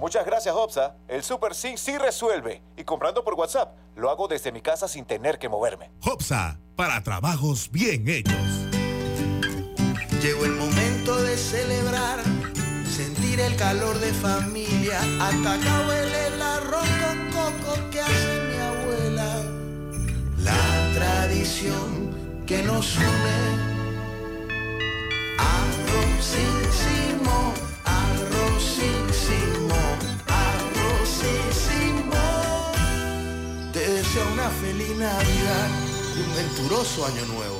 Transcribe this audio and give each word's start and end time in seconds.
Muchas 0.00 0.24
gracias, 0.24 0.54
Hopsa. 0.54 0.96
El 1.08 1.22
Super 1.22 1.54
Sync 1.54 1.76
sí 1.76 1.98
resuelve. 1.98 2.62
Y 2.74 2.84
comprando 2.84 3.22
por 3.22 3.34
WhatsApp, 3.34 3.76
lo 3.96 4.08
hago 4.08 4.28
desde 4.28 4.50
mi 4.50 4.62
casa 4.62 4.88
sin 4.88 5.04
tener 5.04 5.38
que 5.38 5.50
moverme. 5.50 5.90
Hopsa, 6.02 6.58
para 6.74 7.02
trabajos 7.02 7.70
bien 7.70 8.08
hechos. 8.08 8.32
Llegó 10.22 10.46
el 10.46 10.52
momento 10.52 11.22
de 11.22 11.36
celebrar, 11.36 12.20
sentir 12.90 13.40
el 13.40 13.54
calor 13.56 13.98
de 13.98 14.14
familia. 14.14 15.00
Hasta 15.20 15.52
acá 15.52 15.84
huele 15.86 16.28
el 16.28 16.40
arroz 16.40 16.88
con 17.02 17.30
coco 17.32 17.76
que 17.90 18.00
hace 18.00 18.40
mi 18.48 18.58
abuela. 18.58 19.42
La 20.38 20.94
tradición 20.94 22.16
que 22.46 22.62
nos 22.62 22.96
une. 22.96 23.68
Arrozísimo, 25.36 27.52
arrozísimo. 27.84 29.50
Te 29.50 29.59
feliz 34.50 34.96
Navidad 34.96 35.68
y 36.16 36.20
un 36.20 36.34
venturoso 36.34 37.06
Año 37.06 37.24
Nuevo. 37.26 37.58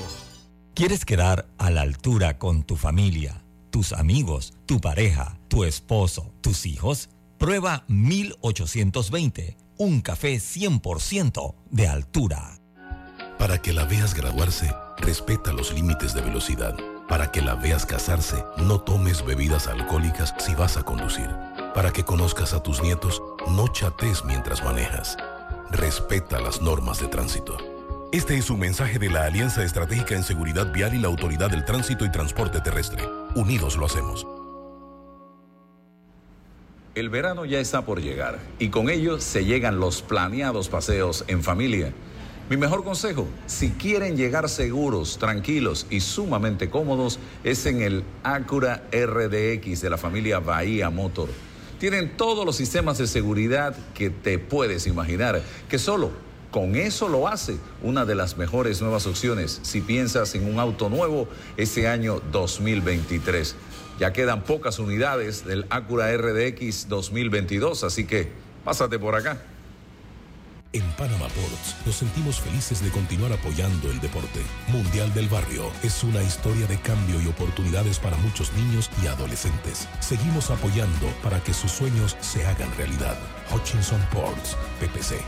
¿Quieres 0.74 1.04
quedar 1.04 1.46
a 1.58 1.70
la 1.70 1.82
altura 1.82 2.38
con 2.38 2.62
tu 2.62 2.76
familia, 2.76 3.44
tus 3.70 3.92
amigos, 3.92 4.54
tu 4.66 4.80
pareja, 4.80 5.38
tu 5.48 5.64
esposo, 5.64 6.32
tus 6.40 6.66
hijos? 6.66 7.10
Prueba 7.38 7.84
1820, 7.88 9.56
un 9.78 10.00
café 10.00 10.36
100% 10.36 11.54
de 11.70 11.88
altura. 11.88 12.60
Para 13.38 13.62
que 13.62 13.72
la 13.72 13.84
veas 13.84 14.14
graduarse, 14.14 14.74
respeta 14.98 15.52
los 15.52 15.72
límites 15.72 16.12
de 16.14 16.20
velocidad. 16.20 16.76
Para 17.08 17.32
que 17.32 17.42
la 17.42 17.54
veas 17.54 17.86
casarse, 17.86 18.44
no 18.58 18.80
tomes 18.80 19.24
bebidas 19.24 19.66
alcohólicas 19.66 20.34
si 20.38 20.54
vas 20.54 20.76
a 20.76 20.82
conducir. 20.82 21.28
Para 21.74 21.92
que 21.92 22.04
conozcas 22.04 22.52
a 22.52 22.62
tus 22.62 22.82
nietos, 22.82 23.22
no 23.48 23.68
chates 23.68 24.24
mientras 24.24 24.62
manejas. 24.62 25.16
Respeta 25.72 26.40
las 26.40 26.60
normas 26.60 27.00
de 27.00 27.06
tránsito. 27.06 27.56
Este 28.10 28.36
es 28.36 28.50
un 28.50 28.58
mensaje 28.58 28.98
de 28.98 29.08
la 29.08 29.26
Alianza 29.26 29.62
Estratégica 29.62 30.16
en 30.16 30.24
Seguridad 30.24 30.72
Vial 30.72 30.96
y 30.96 30.98
la 30.98 31.06
Autoridad 31.06 31.48
del 31.48 31.64
Tránsito 31.64 32.04
y 32.04 32.10
Transporte 32.10 32.60
Terrestre. 32.60 33.04
Unidos 33.36 33.76
lo 33.76 33.86
hacemos. 33.86 34.26
El 36.96 37.08
verano 37.08 37.44
ya 37.44 37.60
está 37.60 37.84
por 37.84 38.02
llegar 38.02 38.40
y 38.58 38.70
con 38.70 38.90
ello 38.90 39.20
se 39.20 39.44
llegan 39.44 39.78
los 39.78 40.02
planeados 40.02 40.68
paseos 40.68 41.24
en 41.28 41.44
familia. 41.44 41.92
Mi 42.48 42.56
mejor 42.56 42.82
consejo, 42.82 43.28
si 43.46 43.70
quieren 43.70 44.16
llegar 44.16 44.48
seguros, 44.48 45.18
tranquilos 45.18 45.86
y 45.88 46.00
sumamente 46.00 46.68
cómodos, 46.68 47.20
es 47.44 47.64
en 47.66 47.80
el 47.80 48.02
Acura 48.24 48.82
RDX 48.90 49.82
de 49.82 49.90
la 49.90 49.98
familia 49.98 50.40
Bahía 50.40 50.90
Motor 50.90 51.28
tienen 51.80 52.14
todos 52.18 52.44
los 52.44 52.56
sistemas 52.56 52.98
de 52.98 53.06
seguridad 53.06 53.74
que 53.94 54.10
te 54.10 54.38
puedes 54.38 54.86
imaginar, 54.86 55.40
que 55.68 55.78
solo 55.78 56.10
con 56.50 56.76
eso 56.76 57.08
lo 57.08 57.26
hace 57.26 57.56
una 57.82 58.04
de 58.04 58.14
las 58.14 58.36
mejores 58.36 58.82
nuevas 58.82 59.06
opciones 59.06 59.60
si 59.62 59.80
piensas 59.80 60.34
en 60.34 60.46
un 60.46 60.60
auto 60.60 60.90
nuevo 60.90 61.26
este 61.56 61.88
año 61.88 62.20
2023. 62.32 63.56
Ya 63.98 64.12
quedan 64.12 64.42
pocas 64.44 64.78
unidades 64.78 65.46
del 65.46 65.64
Acura 65.70 66.14
RDX 66.14 66.88
2022, 66.88 67.82
así 67.82 68.04
que 68.04 68.28
pásate 68.62 68.98
por 68.98 69.14
acá. 69.14 69.40
En 70.72 70.88
Panama 70.92 71.26
Ports 71.26 71.74
nos 71.84 71.96
sentimos 71.96 72.40
felices 72.40 72.80
de 72.80 72.90
continuar 72.90 73.32
apoyando 73.32 73.90
el 73.90 74.00
deporte. 74.00 74.40
Mundial 74.68 75.12
del 75.14 75.28
Barrio 75.28 75.64
es 75.82 76.04
una 76.04 76.22
historia 76.22 76.64
de 76.68 76.78
cambio 76.80 77.20
y 77.20 77.26
oportunidades 77.26 77.98
para 77.98 78.16
muchos 78.18 78.52
niños 78.52 78.88
y 79.02 79.08
adolescentes. 79.08 79.88
Seguimos 79.98 80.48
apoyando 80.48 81.08
para 81.24 81.42
que 81.42 81.52
sus 81.52 81.72
sueños 81.72 82.16
se 82.20 82.46
hagan 82.46 82.72
realidad. 82.76 83.16
Hutchinson 83.52 84.00
Ports, 84.12 84.56
PPC. 84.78 85.20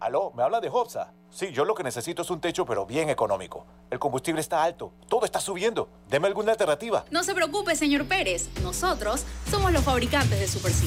Aló, 0.00 0.32
me 0.34 0.42
habla 0.42 0.62
de 0.62 0.70
Hobsa. 0.70 1.12
Sí, 1.28 1.50
yo 1.52 1.66
lo 1.66 1.74
que 1.74 1.82
necesito 1.82 2.22
es 2.22 2.30
un 2.30 2.40
techo, 2.40 2.64
pero 2.64 2.86
bien 2.86 3.10
económico. 3.10 3.66
El 3.90 3.98
combustible 3.98 4.40
está 4.40 4.62
alto, 4.62 4.94
todo 5.10 5.26
está 5.26 5.40
subiendo. 5.40 5.90
Deme 6.08 6.28
alguna 6.28 6.52
alternativa. 6.52 7.04
No 7.10 7.22
se 7.22 7.34
preocupe, 7.34 7.76
señor 7.76 8.06
Pérez. 8.06 8.48
Nosotros 8.62 9.24
somos 9.50 9.72
los 9.72 9.84
fabricantes 9.84 10.40
de 10.40 10.48
Super 10.48 10.72
C. 10.72 10.86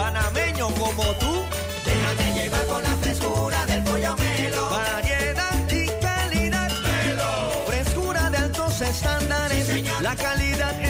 Panameño 0.00 0.68
como 0.76 1.04
tú. 1.20 1.44
Déjate 1.84 2.26
llevar 2.32 2.64
por 2.64 2.82
la 2.82 2.94
frescura 3.02 3.66
del 3.66 3.82
pollo 3.84 4.16
melo. 4.16 4.70
Variedad 4.70 5.58
y 5.70 5.86
calidad. 6.06 6.70
Melo. 6.88 7.30
Frescura 7.66 8.30
de 8.30 8.38
altos 8.38 8.80
estándares. 8.80 9.68
la 10.00 10.16
calidad 10.16 10.74
es 10.80 10.89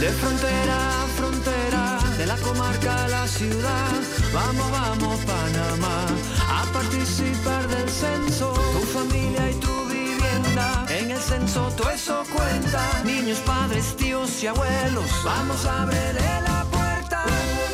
De 0.00 0.08
frontera 0.10 1.04
a 1.04 1.06
frontera, 1.16 1.98
de 2.18 2.26
la 2.26 2.36
comarca 2.36 3.04
a 3.04 3.08
la 3.08 3.26
ciudad, 3.26 3.92
vamos, 4.32 4.70
vamos 4.70 5.18
Panamá, 5.24 6.06
a 6.50 6.64
participar 6.70 7.66
del 7.66 7.88
censo, 7.88 8.52
tu 8.52 8.80
familia 8.86 9.50
y 9.50 9.54
tu 9.54 9.86
vivienda, 9.86 10.86
en 10.90 11.10
el 11.12 11.18
censo 11.18 11.72
todo 11.78 11.90
eso 11.90 12.22
cuenta, 12.30 13.02
niños, 13.04 13.38
padres, 13.38 13.96
tíos 13.96 14.42
y 14.42 14.48
abuelos, 14.48 15.10
vamos 15.24 15.64
a 15.64 15.82
abrirle 15.84 16.40
la 16.42 16.64
puerta, 16.70 17.24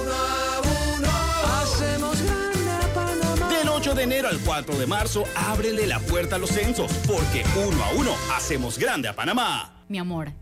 uno 0.00 0.14
a 0.14 0.60
uno, 0.96 1.08
hacemos 1.60 2.22
grande 2.22 2.70
a 2.70 2.94
Panamá. 2.94 3.48
Del 3.48 3.68
8 3.68 3.94
de 3.94 4.02
enero 4.04 4.28
al 4.28 4.38
4 4.38 4.76
de 4.76 4.86
marzo, 4.86 5.24
ábrele 5.34 5.88
la 5.88 5.98
puerta 5.98 6.36
a 6.36 6.38
los 6.38 6.50
censos, 6.50 6.92
porque 7.04 7.44
uno 7.56 7.82
a 7.82 7.90
uno 7.94 8.14
hacemos 8.36 8.78
grande 8.78 9.08
a 9.08 9.16
Panamá. 9.16 9.82
Mi 9.88 9.98
amor 9.98 10.41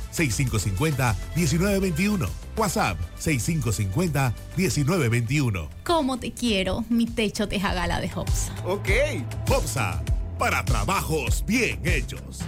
6550-1921. 0.11 2.27
WhatsApp 2.57 2.97
6550-1921. 3.19 5.69
¿Cómo 5.83 6.17
te 6.17 6.33
quiero? 6.33 6.83
Mi 6.89 7.05
techo 7.05 7.47
Tejagala 7.47 8.01
de 8.01 8.11
Hopsa. 8.13 8.53
Ok. 8.65 8.89
Hopsa, 9.49 10.03
para 10.37 10.65
trabajos 10.65 11.45
bien 11.45 11.79
hechos. 11.85 12.39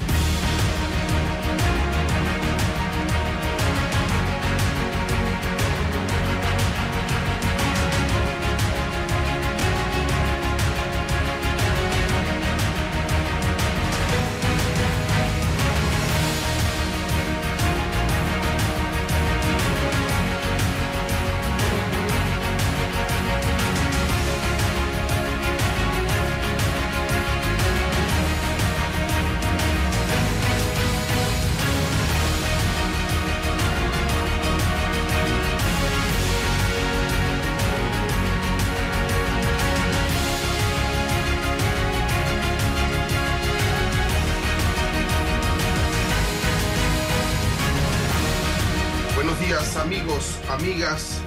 Amigas 50.53 51.19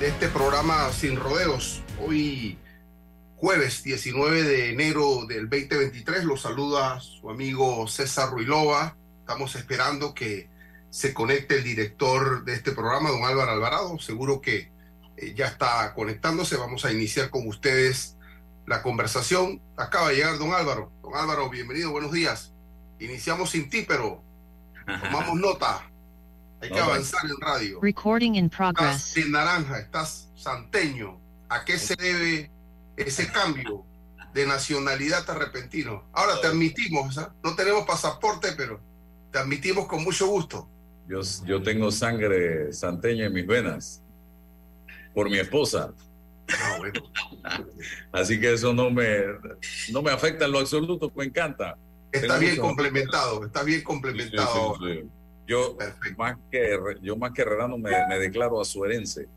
de 0.00 0.08
este 0.08 0.26
programa 0.26 0.90
Sin 0.90 1.14
Rodeos. 1.14 1.84
Hoy 2.04 2.58
jueves 3.36 3.84
19 3.84 4.42
de 4.42 4.70
enero 4.70 5.24
del 5.24 5.48
2023 5.48 6.24
los 6.24 6.42
saluda 6.42 6.98
su 6.98 7.30
amigo 7.30 7.86
César 7.86 8.30
Ruilova. 8.30 8.96
Estamos 9.20 9.54
esperando 9.54 10.14
que 10.14 10.50
se 10.90 11.14
conecte 11.14 11.58
el 11.58 11.62
director 11.62 12.44
de 12.44 12.54
este 12.54 12.72
programa, 12.72 13.10
don 13.10 13.24
Álvaro 13.24 13.52
Alvarado. 13.52 14.00
Seguro 14.00 14.40
que 14.40 14.72
eh, 15.16 15.32
ya 15.36 15.46
está 15.46 15.94
conectándose. 15.94 16.56
Vamos 16.56 16.84
a 16.84 16.90
iniciar 16.90 17.30
con 17.30 17.46
ustedes 17.46 18.16
la 18.66 18.82
conversación. 18.82 19.62
Acaba 19.76 20.08
de 20.08 20.16
llegar 20.16 20.38
don 20.38 20.52
Álvaro. 20.52 20.90
Don 21.02 21.14
Álvaro, 21.14 21.48
bienvenido, 21.50 21.92
buenos 21.92 22.10
días. 22.10 22.52
Iniciamos 22.98 23.50
sin 23.50 23.70
ti, 23.70 23.84
pero 23.86 24.24
tomamos 24.86 25.36
nota. 25.38 25.91
Hay 26.62 26.70
que 26.70 26.78
avanzar 26.78 27.24
en 27.24 27.40
radio. 27.40 27.80
Recording 27.80 28.36
in 28.36 28.48
progress. 28.48 29.08
Estás 29.08 29.16
en 29.16 29.32
naranja, 29.32 29.80
estás 29.80 30.28
santeño. 30.36 31.20
¿A 31.48 31.64
qué 31.64 31.76
se 31.76 31.96
debe 31.96 32.50
ese 32.96 33.30
cambio 33.32 33.84
de 34.32 34.46
nacionalidad 34.46 35.24
tan 35.24 35.40
repentino? 35.40 36.04
Ahora 36.12 36.40
te 36.40 36.46
admitimos, 36.46 37.18
¿ah? 37.18 37.34
no 37.42 37.56
tenemos 37.56 37.84
pasaporte, 37.84 38.52
pero 38.56 38.80
te 39.32 39.40
admitimos 39.40 39.86
con 39.88 40.04
mucho 40.04 40.28
gusto. 40.28 40.68
Yo, 41.08 41.20
yo 41.44 41.60
tengo 41.62 41.90
sangre 41.90 42.72
santeña 42.72 43.26
en 43.26 43.32
mis 43.32 43.46
venas 43.46 44.00
por 45.12 45.28
mi 45.28 45.38
esposa. 45.38 45.92
Ah, 46.48 46.76
bueno. 46.78 47.02
Así 48.12 48.38
que 48.38 48.52
eso 48.52 48.72
no 48.72 48.88
me, 48.88 49.18
no 49.90 50.00
me 50.00 50.12
afecta 50.12 50.44
en 50.44 50.52
lo 50.52 50.60
absoluto, 50.60 51.10
me 51.16 51.24
encanta. 51.24 51.76
Está 52.12 52.38
bien 52.38 52.56
complementado, 52.56 53.44
está 53.44 53.64
bien 53.64 53.82
complementado. 53.82 54.76
Sí, 54.76 54.84
sí, 54.84 55.00
sí, 55.00 55.10
yo 55.46 55.76
más 56.16 56.36
que 56.50 56.78
yo 57.02 57.16
más 57.16 57.32
que 57.32 57.42
Herrerano 57.42 57.78
me, 57.78 57.90
me 58.08 58.18
declaro 58.18 58.60
azuerense. 58.60 59.28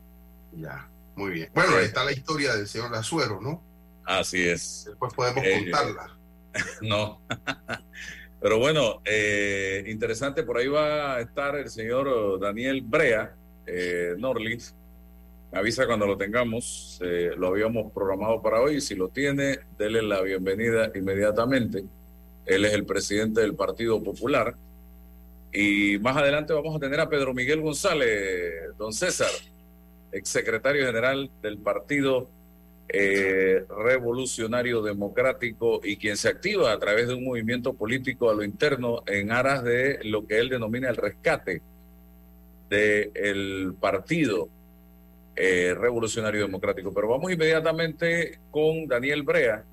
Ya, 0.52 0.88
muy 1.14 1.32
bien. 1.32 1.50
Bueno, 1.54 1.76
ahí 1.76 1.84
está 1.84 2.04
la 2.04 2.12
historia 2.12 2.54
del 2.54 2.66
señor 2.66 2.94
Azuero, 2.94 3.40
¿no? 3.40 3.62
Así 4.04 4.46
es. 4.48 4.84
Después 4.86 5.12
podemos 5.14 5.44
eh, 5.44 5.62
contarla. 5.64 6.16
no. 6.82 7.20
Pero 8.40 8.58
bueno, 8.58 9.00
eh, 9.04 9.84
interesante, 9.88 10.42
por 10.42 10.58
ahí 10.58 10.68
va 10.68 11.16
a 11.16 11.20
estar 11.20 11.56
el 11.56 11.68
señor 11.68 12.38
Daniel 12.38 12.82
Brea, 12.82 13.34
eh, 13.66 14.14
Norlis. 14.18 14.74
Me 15.50 15.58
avisa 15.58 15.86
cuando 15.86 16.06
lo 16.06 16.16
tengamos. 16.16 17.00
Eh, 17.02 17.30
lo 17.36 17.48
habíamos 17.48 17.92
programado 17.92 18.42
para 18.42 18.60
hoy. 18.60 18.80
Si 18.80 18.94
lo 18.94 19.08
tiene, 19.08 19.60
dele 19.78 20.02
la 20.02 20.20
bienvenida 20.20 20.92
inmediatamente. 20.94 21.84
Él 22.44 22.64
es 22.64 22.72
el 22.74 22.84
presidente 22.84 23.40
del 23.40 23.54
Partido 23.54 24.02
Popular 24.02 24.54
y 25.52 25.98
más 25.98 26.16
adelante 26.16 26.52
vamos 26.52 26.76
a 26.76 26.78
tener 26.78 27.00
a 27.00 27.08
Pedro 27.08 27.32
Miguel 27.32 27.60
González, 27.60 28.76
don 28.76 28.92
César, 28.92 29.30
exsecretario 30.12 30.86
general 30.86 31.30
del 31.42 31.58
Partido 31.58 32.28
eh, 32.88 33.64
Revolucionario 33.68 34.80
Democrático 34.80 35.80
y 35.82 35.96
quien 35.96 36.16
se 36.16 36.28
activa 36.28 36.72
a 36.72 36.78
través 36.78 37.08
de 37.08 37.14
un 37.14 37.24
movimiento 37.24 37.74
político 37.74 38.30
a 38.30 38.34
lo 38.34 38.44
interno 38.44 39.02
en 39.06 39.32
aras 39.32 39.64
de 39.64 39.98
lo 40.04 40.26
que 40.26 40.38
él 40.38 40.48
denomina 40.48 40.88
el 40.88 40.96
rescate 40.96 41.62
del 42.70 43.74
Partido 43.80 44.48
eh, 45.34 45.74
Revolucionario 45.76 46.42
Democrático. 46.42 46.92
Pero 46.94 47.08
vamos 47.08 47.32
inmediatamente 47.32 48.38
con 48.50 48.86
Daniel 48.86 49.22
Brea, 49.22 49.64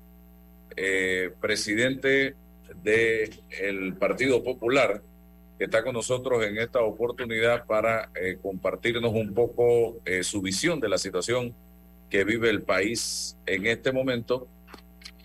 eh, 0.76 1.30
presidente 1.40 2.34
del 2.82 3.94
Partido 3.94 4.42
Popular 4.42 5.00
que 5.58 5.64
está 5.64 5.82
con 5.82 5.94
nosotros 5.94 6.44
en 6.44 6.58
esta 6.58 6.80
oportunidad 6.82 7.64
para 7.66 8.10
eh, 8.14 8.38
compartirnos 8.42 9.12
un 9.12 9.32
poco 9.32 10.00
eh, 10.04 10.22
su 10.24 10.42
visión 10.42 10.80
de 10.80 10.88
la 10.88 10.98
situación 10.98 11.54
que 12.10 12.24
vive 12.24 12.50
el 12.50 12.62
país 12.62 13.36
en 13.46 13.66
este 13.66 13.92
momento. 13.92 14.48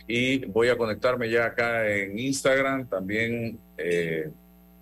Y 0.07 0.45
voy 0.45 0.69
a 0.69 0.77
conectarme 0.77 1.29
ya 1.29 1.45
acá 1.45 1.87
en 1.87 2.17
Instagram, 2.17 2.87
también 2.87 3.59
eh, 3.77 4.29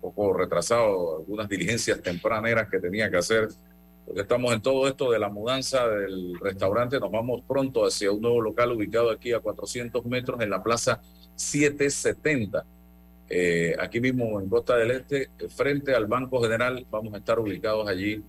poco 0.00 0.32
retrasado, 0.32 1.18
algunas 1.18 1.48
diligencias 1.48 2.00
tempraneras 2.00 2.68
que 2.70 2.78
tenía 2.78 3.10
que 3.10 3.18
hacer, 3.18 3.48
porque 4.06 4.22
estamos 4.22 4.54
en 4.54 4.62
todo 4.62 4.88
esto 4.88 5.10
de 5.10 5.18
la 5.18 5.28
mudanza 5.28 5.86
del 5.86 6.38
restaurante. 6.40 6.98
Nos 6.98 7.10
vamos 7.10 7.42
pronto 7.46 7.84
hacia 7.84 8.10
un 8.10 8.22
nuevo 8.22 8.40
local 8.40 8.72
ubicado 8.72 9.10
aquí 9.10 9.32
a 9.32 9.40
400 9.40 10.04
metros 10.06 10.40
en 10.40 10.48
la 10.48 10.62
plaza 10.62 11.02
770. 11.34 12.64
Eh, 13.30 13.76
aquí 13.78 14.00
mismo 14.00 14.40
en 14.40 14.48
Costa 14.48 14.76
del 14.76 14.90
Este, 14.92 15.28
frente 15.54 15.94
al 15.94 16.06
Banco 16.06 16.40
General, 16.42 16.86
vamos 16.90 17.12
a 17.14 17.18
estar 17.18 17.38
ubicados 17.38 17.86
allí, 17.88 18.22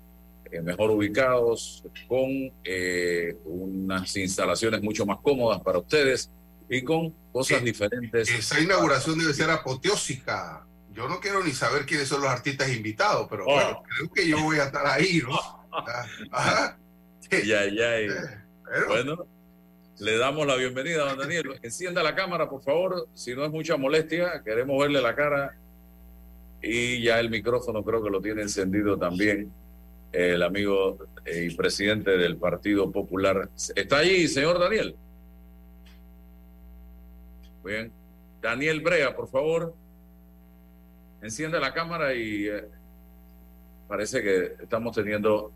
eh, 0.51 0.61
mejor 0.61 0.91
ubicados, 0.91 1.83
con 2.07 2.29
eh, 2.63 3.37
unas 3.45 4.15
instalaciones 4.17 4.81
mucho 4.81 5.05
más 5.05 5.19
cómodas 5.21 5.61
para 5.61 5.79
ustedes 5.79 6.29
y 6.69 6.81
con 6.83 7.13
cosas 7.31 7.63
diferentes. 7.63 8.29
Esa 8.29 8.59
inauguración 8.59 9.17
debe 9.17 9.33
ser 9.33 9.49
apoteósica. 9.49 10.65
Yo 10.91 11.07
no 11.07 11.19
quiero 11.19 11.43
ni 11.43 11.51
saber 11.51 11.85
quiénes 11.85 12.07
son 12.09 12.21
los 12.21 12.29
artistas 12.29 12.69
invitados, 12.75 13.27
pero 13.29 13.43
Oh. 13.47 13.53
bueno, 13.53 13.83
creo 13.95 14.11
que 14.11 14.27
yo 14.27 14.41
voy 14.43 14.57
a 14.59 14.65
estar 14.65 14.85
ahí, 14.85 15.21
¿no? 15.23 15.37
Ah, 15.71 16.05
ah. 16.31 16.77
Ya, 17.31 17.65
ya. 17.67 18.01
y- 18.01 18.07
Pero- 18.65 18.87
Bueno, 18.87 19.27
le 19.99 20.17
damos 20.17 20.47
la 20.47 20.55
bienvenida, 20.55 21.05
don 21.05 21.17
Daniel. 21.17 21.59
Encienda 21.61 22.01
la 22.01 22.15
cámara, 22.15 22.49
por 22.49 22.61
favor, 22.61 23.07
si 23.13 23.35
no 23.35 23.43
es 23.43 23.51
mucha 23.51 23.75
molestia, 23.75 24.41
queremos 24.43 24.79
verle 24.79 25.01
la 25.01 25.13
cara. 25.13 25.57
Y 26.61 27.01
ya 27.03 27.19
el 27.19 27.29
micrófono 27.29 27.83
creo 27.83 28.01
que 28.01 28.09
lo 28.09 28.21
tiene 28.21 28.41
encendido 28.41 28.97
también 28.97 29.51
el 30.11 30.41
amigo 30.41 30.97
y 31.25 31.53
presidente 31.53 32.11
del 32.17 32.37
Partido 32.37 32.91
Popular. 32.91 33.49
¿Está 33.75 33.97
allí, 33.97 34.27
señor 34.27 34.57
Daniel? 34.59 34.95
Bien. 37.63 37.91
Daniel 38.41 38.81
Brea, 38.81 39.15
por 39.15 39.27
favor. 39.27 39.75
Encienda 41.21 41.59
la 41.59 41.73
cámara 41.73 42.13
y 42.13 42.47
eh, 42.47 42.63
parece 43.87 44.23
que 44.23 44.53
estamos 44.61 44.95
teniendo 44.95 45.51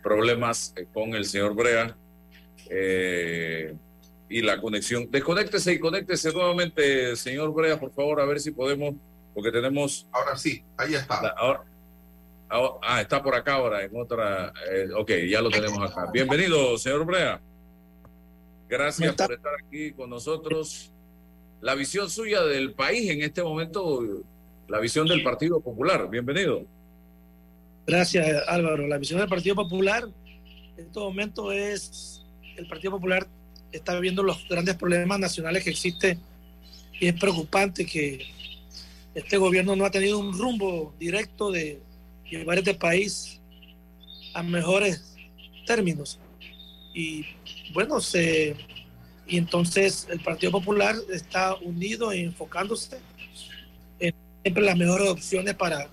problemas 0.00 0.72
eh, 0.76 0.86
con 0.92 1.14
el 1.14 1.24
señor 1.24 1.54
Brea 1.54 1.96
eh, 2.70 3.74
y 4.28 4.42
la 4.42 4.60
conexión. 4.60 5.10
Desconéctese 5.10 5.72
y 5.72 5.78
conéctese 5.80 6.32
nuevamente, 6.32 7.16
señor 7.16 7.52
Brea, 7.52 7.78
por 7.78 7.92
favor, 7.92 8.20
a 8.20 8.24
ver 8.24 8.38
si 8.40 8.52
podemos, 8.52 8.94
porque 9.34 9.50
tenemos... 9.50 10.06
Ahora 10.12 10.36
sí, 10.36 10.62
ahí 10.76 10.94
está. 10.94 11.20
La- 11.22 11.28
ahora- 11.30 11.64
ahora- 12.48 12.74
ah, 12.82 13.00
está 13.00 13.22
por 13.22 13.34
acá 13.34 13.54
ahora, 13.54 13.82
en 13.84 13.90
otra... 13.96 14.52
eh, 14.72 14.88
ok, 14.96 15.10
ya 15.28 15.42
lo 15.42 15.50
tenemos 15.50 15.90
acá. 15.90 16.08
Bienvenido, 16.12 16.78
señor 16.78 17.04
Brea. 17.04 17.40
Gracias 18.68 19.14
por 19.16 19.32
estar 19.32 19.52
aquí 19.66 19.90
con 19.92 20.08
nosotros. 20.10 20.92
La 21.60 21.74
visión 21.74 22.08
suya 22.08 22.42
del 22.44 22.72
país 22.72 23.10
en 23.10 23.20
este 23.22 23.42
momento, 23.42 24.22
la 24.68 24.78
visión 24.78 25.08
del 25.08 25.24
Partido 25.24 25.60
Popular. 25.60 26.08
Bienvenido. 26.08 26.64
Gracias, 27.86 28.44
Álvaro. 28.46 28.86
La 28.86 28.96
visión 28.98 29.18
del 29.18 29.28
Partido 29.28 29.56
Popular 29.56 30.04
en 30.76 30.86
este 30.86 31.00
momento 31.00 31.50
es, 31.50 32.19
el 32.60 32.66
Partido 32.66 32.92
Popular 32.92 33.26
está 33.72 33.98
viendo 33.98 34.22
los 34.22 34.46
grandes 34.48 34.76
problemas 34.76 35.18
nacionales 35.18 35.64
que 35.64 35.70
existen 35.70 36.20
y 37.00 37.06
es 37.06 37.14
preocupante 37.14 37.86
que 37.86 38.26
este 39.14 39.38
gobierno 39.38 39.74
no 39.74 39.86
ha 39.86 39.90
tenido 39.90 40.18
un 40.18 40.36
rumbo 40.36 40.94
directo 40.98 41.50
de 41.50 41.80
llevar 42.28 42.58
este 42.58 42.74
país 42.74 43.40
a 44.34 44.42
mejores 44.42 45.16
términos. 45.66 46.18
Y 46.94 47.24
bueno, 47.72 48.00
se, 48.00 48.54
y 49.26 49.38
entonces 49.38 50.06
el 50.10 50.20
Partido 50.20 50.52
Popular 50.52 50.94
está 51.10 51.54
unido 51.56 52.12
e 52.12 52.22
enfocándose 52.24 52.98
en 53.98 54.14
siempre 54.42 54.62
las 54.62 54.76
mejores 54.76 55.08
opciones 55.08 55.54
para 55.54 55.88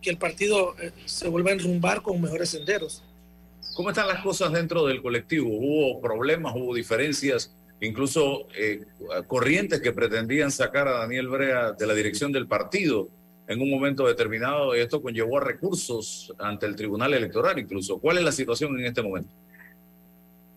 que 0.00 0.10
el 0.10 0.18
partido 0.18 0.76
eh, 0.80 0.92
se 1.06 1.28
vuelva 1.28 1.50
a 1.50 1.54
enrumbar 1.54 2.02
con 2.02 2.20
mejores 2.20 2.50
senderos. 2.50 3.02
¿Cómo 3.74 3.90
están 3.90 4.06
las 4.06 4.22
cosas 4.22 4.52
dentro 4.52 4.86
del 4.86 5.02
colectivo? 5.02 5.48
¿Hubo 5.48 6.00
problemas, 6.00 6.54
hubo 6.54 6.74
diferencias, 6.74 7.54
incluso 7.80 8.46
eh, 8.56 8.84
corrientes 9.26 9.80
que 9.80 9.92
pretendían 9.92 10.52
sacar 10.52 10.86
a 10.86 11.00
Daniel 11.00 11.28
Brea 11.28 11.72
de 11.72 11.86
la 11.86 11.94
dirección 11.94 12.30
del 12.30 12.46
partido 12.46 13.08
en 13.48 13.60
un 13.60 13.68
momento 13.68 14.06
determinado 14.06 14.76
y 14.76 14.80
esto 14.80 15.02
conllevó 15.02 15.38
a 15.38 15.40
recursos 15.40 16.32
ante 16.38 16.66
el 16.66 16.76
Tribunal 16.76 17.14
Electoral 17.14 17.58
incluso? 17.58 17.98
¿Cuál 17.98 18.18
es 18.18 18.24
la 18.24 18.32
situación 18.32 18.78
en 18.78 18.86
este 18.86 19.02
momento? 19.02 19.34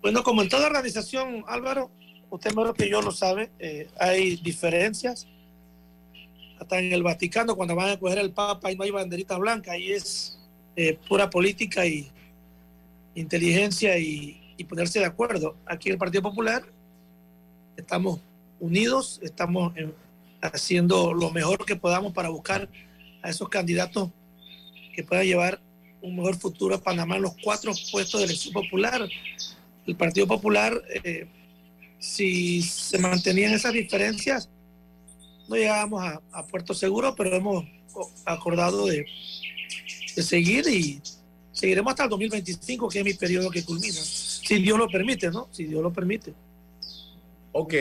Bueno, 0.01 0.23
como 0.23 0.43
en 0.43 0.49
toda 0.49 0.67
organización, 0.67 1.43
Álvaro, 1.47 1.89
usted 2.29 2.53
mejor 2.53 2.75
que 2.75 2.87
yo 2.87 3.01
lo 3.01 3.11
sabe, 3.11 3.49
eh, 3.57 3.87
hay 3.99 4.35
diferencias. 4.37 5.27
Hasta 6.59 6.79
en 6.79 6.93
el 6.93 7.03
Vaticano, 7.03 7.55
cuando 7.55 7.75
van 7.75 7.89
a 7.89 7.97
coger 7.97 8.19
el 8.19 8.31
Papa 8.31 8.71
y 8.71 8.75
no 8.75 8.83
hay 8.83 8.91
banderita 8.91 9.37
blanca, 9.37 9.71
ahí 9.71 9.91
es 9.91 10.39
eh, 10.75 10.97
pura 11.07 11.29
política 11.29 11.85
y 11.85 12.11
inteligencia 13.19 13.97
y, 13.97 14.43
ponerse 14.69 14.99
de 14.99 15.05
acuerdo. 15.05 15.55
Aquí 15.65 15.89
en 15.89 15.93
el 15.93 15.99
Partido 15.99 16.23
Popular 16.23 16.63
estamos 17.75 18.19
unidos, 18.59 19.19
estamos 19.21 19.75
en- 19.77 19.93
haciendo 20.41 21.13
lo 21.13 21.31
mejor 21.31 21.63
que 21.65 21.75
podamos 21.75 22.11
para 22.13 22.29
buscar 22.29 22.67
a 23.21 23.29
esos 23.29 23.49
candidatos 23.49 24.09
que 24.95 25.03
puedan 25.03 25.25
llevar 25.25 25.59
un 26.01 26.15
mejor 26.15 26.37
futuro 26.37 26.75
a 26.75 26.81
Panamá 26.81 27.17
en 27.17 27.23
los 27.23 27.35
cuatro 27.43 27.71
puestos 27.91 28.19
de 28.19 28.25
elección 28.25 28.53
popular. 28.53 29.07
El 29.85 29.95
Partido 29.95 30.27
Popular, 30.27 30.73
eh, 31.03 31.27
si 31.99 32.61
se 32.61 32.97
mantenían 32.97 33.53
esas 33.53 33.73
diferencias, 33.73 34.49
no 35.47 35.55
llegábamos 35.55 36.03
a, 36.31 36.47
Puerto 36.47 36.73
Seguro, 36.73 37.15
pero 37.15 37.35
hemos 37.35 37.63
co- 37.93 38.11
acordado 38.25 38.87
de 38.87 39.05
seguir 40.17 40.67
y 40.67 41.01
seguiremos 41.57 41.91
hasta 41.91 42.03
el 42.03 42.09
2025, 42.11 42.87
que 42.87 42.99
es 42.99 43.05
mi 43.05 43.13
periodo 43.15 43.49
que 43.49 43.65
culmina. 43.65 43.93
Si 43.93 44.61
Dios 44.61 44.77
lo 44.77 44.87
permite, 44.87 45.31
¿no? 45.31 45.47
Si 45.51 45.63
Dios 45.63 45.81
lo 45.81 45.91
permite. 45.91 46.33
Ok. 47.51 47.73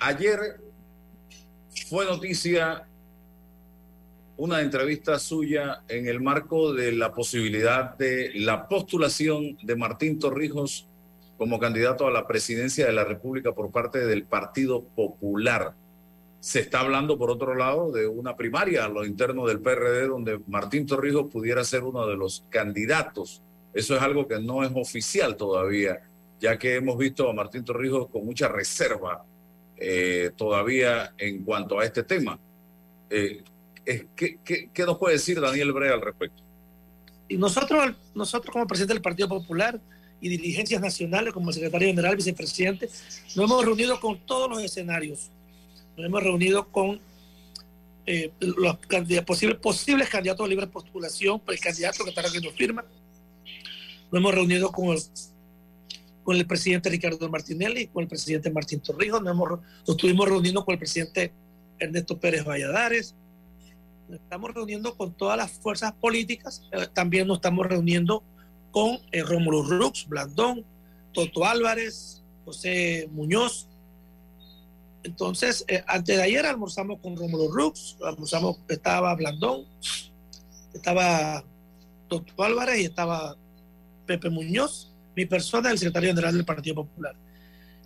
Ayer 0.00 0.60
fue 1.88 2.04
noticia 2.04 2.88
una 4.36 4.60
entrevista 4.60 5.18
suya 5.20 5.82
en 5.88 6.08
el 6.08 6.20
marco 6.20 6.74
de 6.74 6.92
la 6.92 7.14
posibilidad 7.14 7.96
de 7.96 8.32
la 8.34 8.66
postulación 8.66 9.56
de 9.62 9.76
Martín 9.76 10.18
Torrijos 10.18 10.88
como 11.38 11.60
candidato 11.60 12.06
a 12.06 12.10
la 12.10 12.26
presidencia 12.26 12.86
de 12.86 12.92
la 12.92 13.04
República 13.04 13.52
por 13.52 13.70
parte 13.70 14.04
del 14.04 14.24
Partido 14.24 14.82
Popular. 14.82 15.74
Se 16.46 16.60
está 16.60 16.78
hablando, 16.78 17.18
por 17.18 17.28
otro 17.28 17.56
lado, 17.56 17.90
de 17.90 18.06
una 18.06 18.36
primaria 18.36 18.84
a 18.84 18.88
lo 18.88 19.04
interno 19.04 19.48
del 19.48 19.58
PRD 19.58 20.06
donde 20.06 20.38
Martín 20.46 20.86
Torrijos 20.86 21.28
pudiera 21.28 21.64
ser 21.64 21.82
uno 21.82 22.06
de 22.06 22.14
los 22.14 22.44
candidatos. 22.50 23.42
Eso 23.74 23.96
es 23.96 24.00
algo 24.00 24.28
que 24.28 24.38
no 24.38 24.62
es 24.62 24.70
oficial 24.72 25.36
todavía, 25.36 26.02
ya 26.38 26.56
que 26.56 26.76
hemos 26.76 26.96
visto 26.98 27.28
a 27.28 27.32
Martín 27.32 27.64
Torrijos 27.64 28.08
con 28.10 28.24
mucha 28.24 28.46
reserva 28.46 29.24
eh, 29.76 30.30
todavía 30.36 31.14
en 31.18 31.42
cuanto 31.42 31.80
a 31.80 31.84
este 31.84 32.04
tema. 32.04 32.38
Eh, 33.10 33.42
¿qué, 33.84 34.38
qué, 34.44 34.70
qué 34.72 34.84
nos 34.84 34.98
puede 34.98 35.14
decir 35.14 35.40
Daniel 35.40 35.72
Brea 35.72 35.94
al 35.94 36.00
respecto? 36.00 36.44
Y 37.26 37.38
nosotros, 37.38 37.92
nosotros 38.14 38.52
como 38.52 38.68
presidente 38.68 38.94
del 38.94 39.02
Partido 39.02 39.28
Popular 39.28 39.80
y 40.20 40.28
dirigencias 40.28 40.80
nacionales, 40.80 41.34
como 41.34 41.52
secretario 41.52 41.88
general, 41.88 42.14
vicepresidente, 42.14 42.88
nos 43.34 43.50
hemos 43.50 43.64
reunido 43.64 43.98
con 43.98 44.24
todos 44.24 44.48
los 44.48 44.62
escenarios. 44.62 45.32
Nos 45.96 46.06
hemos 46.06 46.22
reunido 46.22 46.68
con 46.70 47.00
eh, 48.04 48.30
los 48.40 48.76
posibles, 49.24 49.58
posibles 49.58 50.08
candidatos 50.08 50.44
a 50.44 50.48
libre 50.48 50.66
postulación, 50.66 51.42
el 51.48 51.58
candidato 51.58 52.04
que 52.04 52.10
está 52.10 52.22
recogiendo 52.22 52.52
firma. 52.52 52.84
Nos 54.12 54.20
hemos 54.20 54.34
reunido 54.34 54.70
con 54.70 54.90
el, 54.90 55.00
con 56.22 56.36
el 56.36 56.46
presidente 56.46 56.90
Ricardo 56.90 57.28
Martinelli, 57.28 57.88
con 57.88 58.02
el 58.02 58.08
presidente 58.08 58.50
Martín 58.50 58.80
Torrijos, 58.80 59.22
nos, 59.22 59.32
hemos, 59.32 59.50
nos 59.50 59.88
estuvimos 59.88 60.28
reuniendo 60.28 60.64
con 60.64 60.74
el 60.74 60.78
presidente 60.78 61.32
Ernesto 61.78 62.18
Pérez 62.18 62.44
Valladares, 62.44 63.14
nos 64.08 64.20
estamos 64.20 64.54
reuniendo 64.54 64.96
con 64.96 65.12
todas 65.14 65.36
las 65.36 65.52
fuerzas 65.52 65.92
políticas, 65.94 66.62
eh, 66.72 66.86
también 66.92 67.26
nos 67.26 67.38
estamos 67.38 67.66
reuniendo 67.66 68.22
con 68.70 68.98
eh, 69.10 69.22
Rómulo 69.22 69.62
Rux, 69.62 70.06
Blandón, 70.06 70.64
Toto 71.12 71.44
Álvarez, 71.44 72.22
José 72.44 73.08
Muñoz. 73.10 73.68
Entonces, 75.06 75.64
eh, 75.68 75.84
antes 75.86 76.16
de 76.16 76.22
ayer 76.24 76.44
almorzamos 76.44 76.98
con 76.98 77.16
Rómulo 77.16 77.48
Rux, 77.48 77.96
almorzamos, 78.04 78.58
estaba 78.68 79.14
Blandón, 79.14 79.64
estaba 80.74 81.44
Toto 82.08 82.42
Álvarez 82.42 82.80
y 82.80 82.84
estaba 82.86 83.36
Pepe 84.04 84.30
Muñoz, 84.30 84.92
mi 85.14 85.24
persona, 85.24 85.70
el 85.70 85.78
secretario 85.78 86.08
general 86.08 86.34
del 86.34 86.44
Partido 86.44 86.74
Popular. 86.74 87.14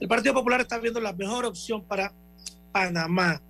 El 0.00 0.08
Partido 0.08 0.32
Popular 0.32 0.62
está 0.62 0.78
viendo 0.78 0.98
la 0.98 1.12
mejor 1.12 1.44
opción 1.44 1.84
para 1.84 2.14
Panamá, 2.72 3.42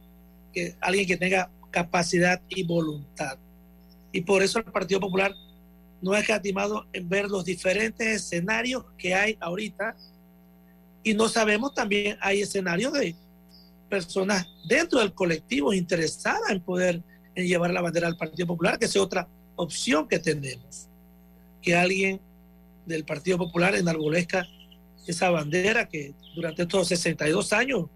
que 0.53 0.75
alguien 0.81 1.07
que 1.07 1.17
tenga 1.17 1.49
capacidad 1.71 2.43
y 2.49 2.65
voluntad. 2.65 3.39
Y 4.11 4.23
por 4.23 4.43
eso 4.43 4.59
el 4.59 4.65
Partido 4.65 4.99
Popular 4.99 5.33
no 6.03 6.17
es 6.17 6.23
escatimado 6.23 6.89
en 6.93 7.09
ver 7.09 7.31
los 7.31 7.45
diferentes 7.45 8.05
escenarios 8.05 8.85
que 8.99 9.15
hay 9.15 9.37
ahorita. 9.39 9.95
Y 11.05 11.15
no 11.15 11.29
sabemos 11.29 11.73
también, 11.73 12.19
hay 12.21 12.41
escenarios 12.41 12.93
de 12.95 13.15
personas 13.91 14.49
dentro 14.67 15.01
del 15.01 15.13
colectivo 15.13 15.75
interesadas 15.75 16.51
en 16.51 16.61
poder 16.63 17.03
en 17.35 17.47
llevar 17.47 17.73
la 17.73 17.83
bandera 17.83 18.07
del 18.07 18.17
Partido 18.17 18.47
Popular, 18.47 18.79
que 18.79 18.87
es 18.87 18.97
otra 18.97 19.29
opción 19.57 20.09
que 20.09 20.19
tenemos. 20.19 20.89
Que 21.61 21.77
alguien 21.77 22.21
del 22.87 23.05
Partido 23.05 23.37
Popular 23.37 23.75
enarbolezca 23.75 24.47
esa 25.07 25.31
bandera 25.31 25.89
que 25.89 26.15
durante 26.35 26.63
estos 26.63 26.89
62 26.89 27.53
años, 27.53 27.87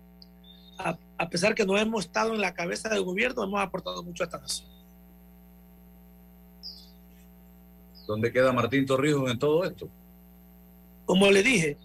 a, 0.78 0.98
a 1.16 1.28
pesar 1.28 1.54
que 1.54 1.64
no 1.64 1.78
hemos 1.78 2.04
estado 2.04 2.34
en 2.34 2.40
la 2.40 2.52
cabeza 2.52 2.88
del 2.88 3.02
gobierno, 3.02 3.44
hemos 3.44 3.60
aportado 3.60 4.02
mucho 4.02 4.22
a 4.22 4.26
esta 4.26 4.38
nación. 4.38 4.68
¿Dónde 8.06 8.32
queda 8.32 8.52
Martín 8.52 8.84
Torrijos 8.84 9.30
en 9.30 9.38
todo 9.38 9.64
esto? 9.64 9.88
Como 11.06 11.30
le 11.30 11.42
dije, 11.42 11.78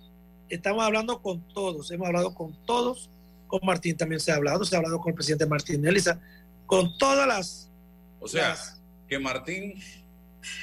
estamos 0.50 0.84
hablando 0.84 1.22
con 1.22 1.42
todos, 1.54 1.92
hemos 1.92 2.08
hablado 2.08 2.34
con 2.34 2.54
todos, 2.66 3.10
con 3.50 3.60
Martín 3.64 3.98
también 3.98 4.22
se 4.22 4.32
ha 4.32 4.36
hablado, 4.36 4.64
se 4.64 4.76
ha 4.76 4.78
hablado 4.78 5.00
con 5.00 5.10
el 5.10 5.16
presidente 5.16 5.48
Martín 5.48 5.86
Elisa, 5.86 6.22
con 6.68 6.98
todas 6.98 7.28
las... 7.28 7.72
O 8.20 8.28
sea, 8.28 8.56
que 9.08 9.18
Martín 9.18 9.74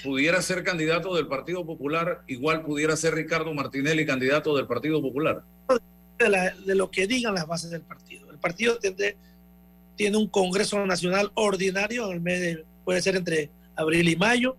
pudiera 0.05 0.41
ser 0.41 0.63
candidato 0.63 1.15
del 1.15 1.27
Partido 1.27 1.67
Popular, 1.67 2.23
igual 2.29 2.63
pudiera 2.63 2.97
ser 2.97 3.15
Ricardo 3.15 3.53
Martinelli 3.53 4.07
candidato 4.07 4.57
del 4.57 4.67
Partido 4.67 5.03
Popular. 5.03 5.43
De, 6.19 6.29
la, 6.29 6.55
de 6.55 6.75
lo 6.77 6.91
que 6.91 7.07
digan 7.07 7.35
las 7.35 7.47
bases 7.47 7.71
del 7.71 7.83
partido. 7.83 8.31
El 8.31 8.39
partido 8.39 8.79
tiene, 8.79 9.17
tiene 9.97 10.17
un 10.17 10.29
Congreso 10.29 10.87
Nacional 10.87 11.31
ordinario 11.35 12.07
en 12.07 12.13
el 12.13 12.21
mes 12.21 12.41
de, 12.41 12.65
puede 12.85 13.03
ser 13.03 13.17
entre 13.17 13.51
abril 13.75 14.09
y 14.09 14.17
mayo, 14.17 14.57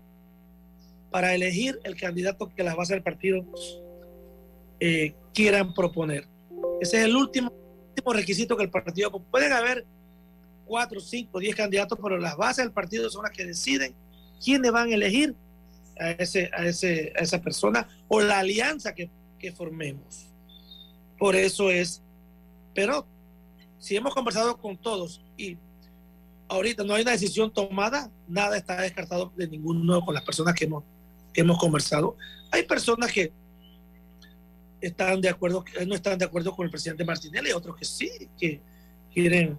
para 1.10 1.34
elegir 1.34 1.80
el 1.84 1.96
candidato 1.96 2.52
que 2.54 2.62
las 2.62 2.76
bases 2.76 2.96
del 2.96 3.02
partido 3.02 3.44
eh, 4.80 5.14
quieran 5.32 5.72
proponer. 5.72 6.28
Ese 6.80 6.98
es 6.98 7.04
el 7.06 7.16
último, 7.16 7.52
último 7.98 8.12
requisito 8.12 8.56
que 8.56 8.64
el 8.64 8.70
partido... 8.70 9.10
Pueden 9.10 9.52
haber 9.52 9.84
cuatro, 10.64 11.00
cinco, 11.00 11.40
diez 11.40 11.54
candidatos, 11.54 11.98
pero 12.02 12.18
las 12.18 12.36
bases 12.36 12.64
del 12.64 12.72
partido 12.72 13.10
son 13.10 13.24
las 13.24 13.32
que 13.32 13.44
deciden 13.44 13.94
quiénes 14.42 14.70
van 14.70 14.90
a 14.90 14.94
elegir 14.94 15.34
a, 15.98 16.10
ese, 16.12 16.50
a, 16.54 16.64
ese, 16.64 17.12
a 17.16 17.20
esa 17.20 17.40
persona 17.40 17.88
o 18.06 18.20
la 18.20 18.38
alianza 18.38 18.94
que, 18.94 19.10
que 19.38 19.52
formemos. 19.52 20.26
Por 21.18 21.34
eso 21.34 21.70
es, 21.70 22.02
pero 22.74 23.06
si 23.78 23.96
hemos 23.96 24.14
conversado 24.14 24.56
con 24.58 24.76
todos 24.76 25.20
y 25.36 25.56
ahorita 26.48 26.84
no 26.84 26.94
hay 26.94 27.02
una 27.02 27.12
decisión 27.12 27.50
tomada, 27.50 28.10
nada 28.28 28.56
está 28.56 28.80
descartado 28.80 29.32
de 29.36 29.48
ninguno 29.48 30.04
con 30.04 30.14
las 30.14 30.22
personas 30.22 30.54
que 30.54 30.64
hemos, 30.64 30.84
que 31.32 31.40
hemos 31.40 31.58
conversado. 31.58 32.16
Hay 32.52 32.62
personas 32.62 33.12
que 33.12 33.32
están 34.80 35.20
de 35.20 35.28
acuerdo, 35.28 35.64
que 35.64 35.84
no 35.86 35.94
están 35.94 36.18
de 36.18 36.24
acuerdo 36.24 36.54
con 36.54 36.64
el 36.64 36.70
presidente 36.70 37.04
Martinelli, 37.04 37.52
otros 37.52 37.76
que 37.76 37.84
sí, 37.84 38.10
que 38.38 38.60
quieren 39.12 39.58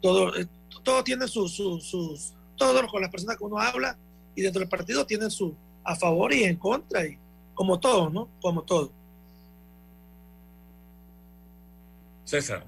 todo, 0.00 0.36
eh, 0.36 0.46
todo 0.82 1.04
tiene 1.04 1.28
sus, 1.28 1.54
sus, 1.54 1.84
sus, 1.84 2.34
todos 2.56 2.90
con 2.90 3.00
las 3.00 3.10
personas 3.10 3.36
que 3.36 3.44
uno 3.44 3.58
habla 3.58 3.96
y 4.34 4.42
dentro 4.42 4.60
del 4.60 4.68
partido 4.68 5.06
tienen 5.06 5.30
su 5.30 5.54
a 5.84 5.96
favor 5.96 6.32
y 6.32 6.44
en 6.44 6.56
contra, 6.56 7.04
y 7.06 7.18
como 7.54 7.78
todo, 7.80 8.08
¿no? 8.10 8.28
Como 8.40 8.62
todo. 8.62 8.92
César. 12.24 12.64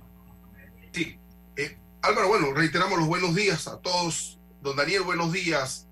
Sí. 0.92 1.16
Eh, 1.56 1.78
Álvaro, 2.02 2.28
bueno, 2.28 2.52
reiteramos 2.52 2.98
los 2.98 3.06
buenos 3.06 3.34
días 3.34 3.66
a 3.66 3.78
todos. 3.78 4.38
Don 4.62 4.76
Daniel, 4.76 5.02
buenos 5.02 5.32
días. 5.32 5.86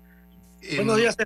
Eh, 0.61 0.77
buenos 0.77 0.97
días. 0.97 1.17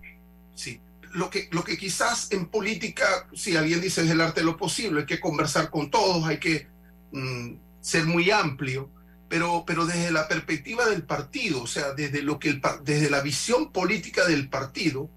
Sí. 0.55 0.79
Lo 1.13 1.29
que, 1.29 1.49
lo 1.51 1.63
que 1.63 1.77
quizás 1.77 2.31
en 2.31 2.47
política, 2.47 3.27
si 3.33 3.55
alguien 3.55 3.81
dice 3.81 4.01
es 4.01 4.09
el 4.09 4.21
arte 4.21 4.41
de 4.41 4.45
lo 4.45 4.57
posible, 4.57 5.01
hay 5.01 5.05
que 5.05 5.19
conversar 5.19 5.69
con 5.69 5.89
todos, 5.89 6.25
hay 6.25 6.39
que 6.39 6.67
mm, 7.11 7.55
ser 7.81 8.05
muy 8.05 8.29
amplio 8.31 8.91
pero, 9.29 9.63
pero 9.65 9.85
desde 9.85 10.11
la 10.11 10.27
perspectiva 10.27 10.85
del 10.85 11.03
partido, 11.03 11.63
o 11.63 11.67
sea, 11.67 11.93
desde, 11.93 12.21
lo 12.21 12.39
que 12.39 12.49
el, 12.49 12.61
desde 12.83 13.09
la 13.09 13.21
visión 13.21 13.71
política 13.71 14.25
del 14.25 14.49
partido, 14.49 15.09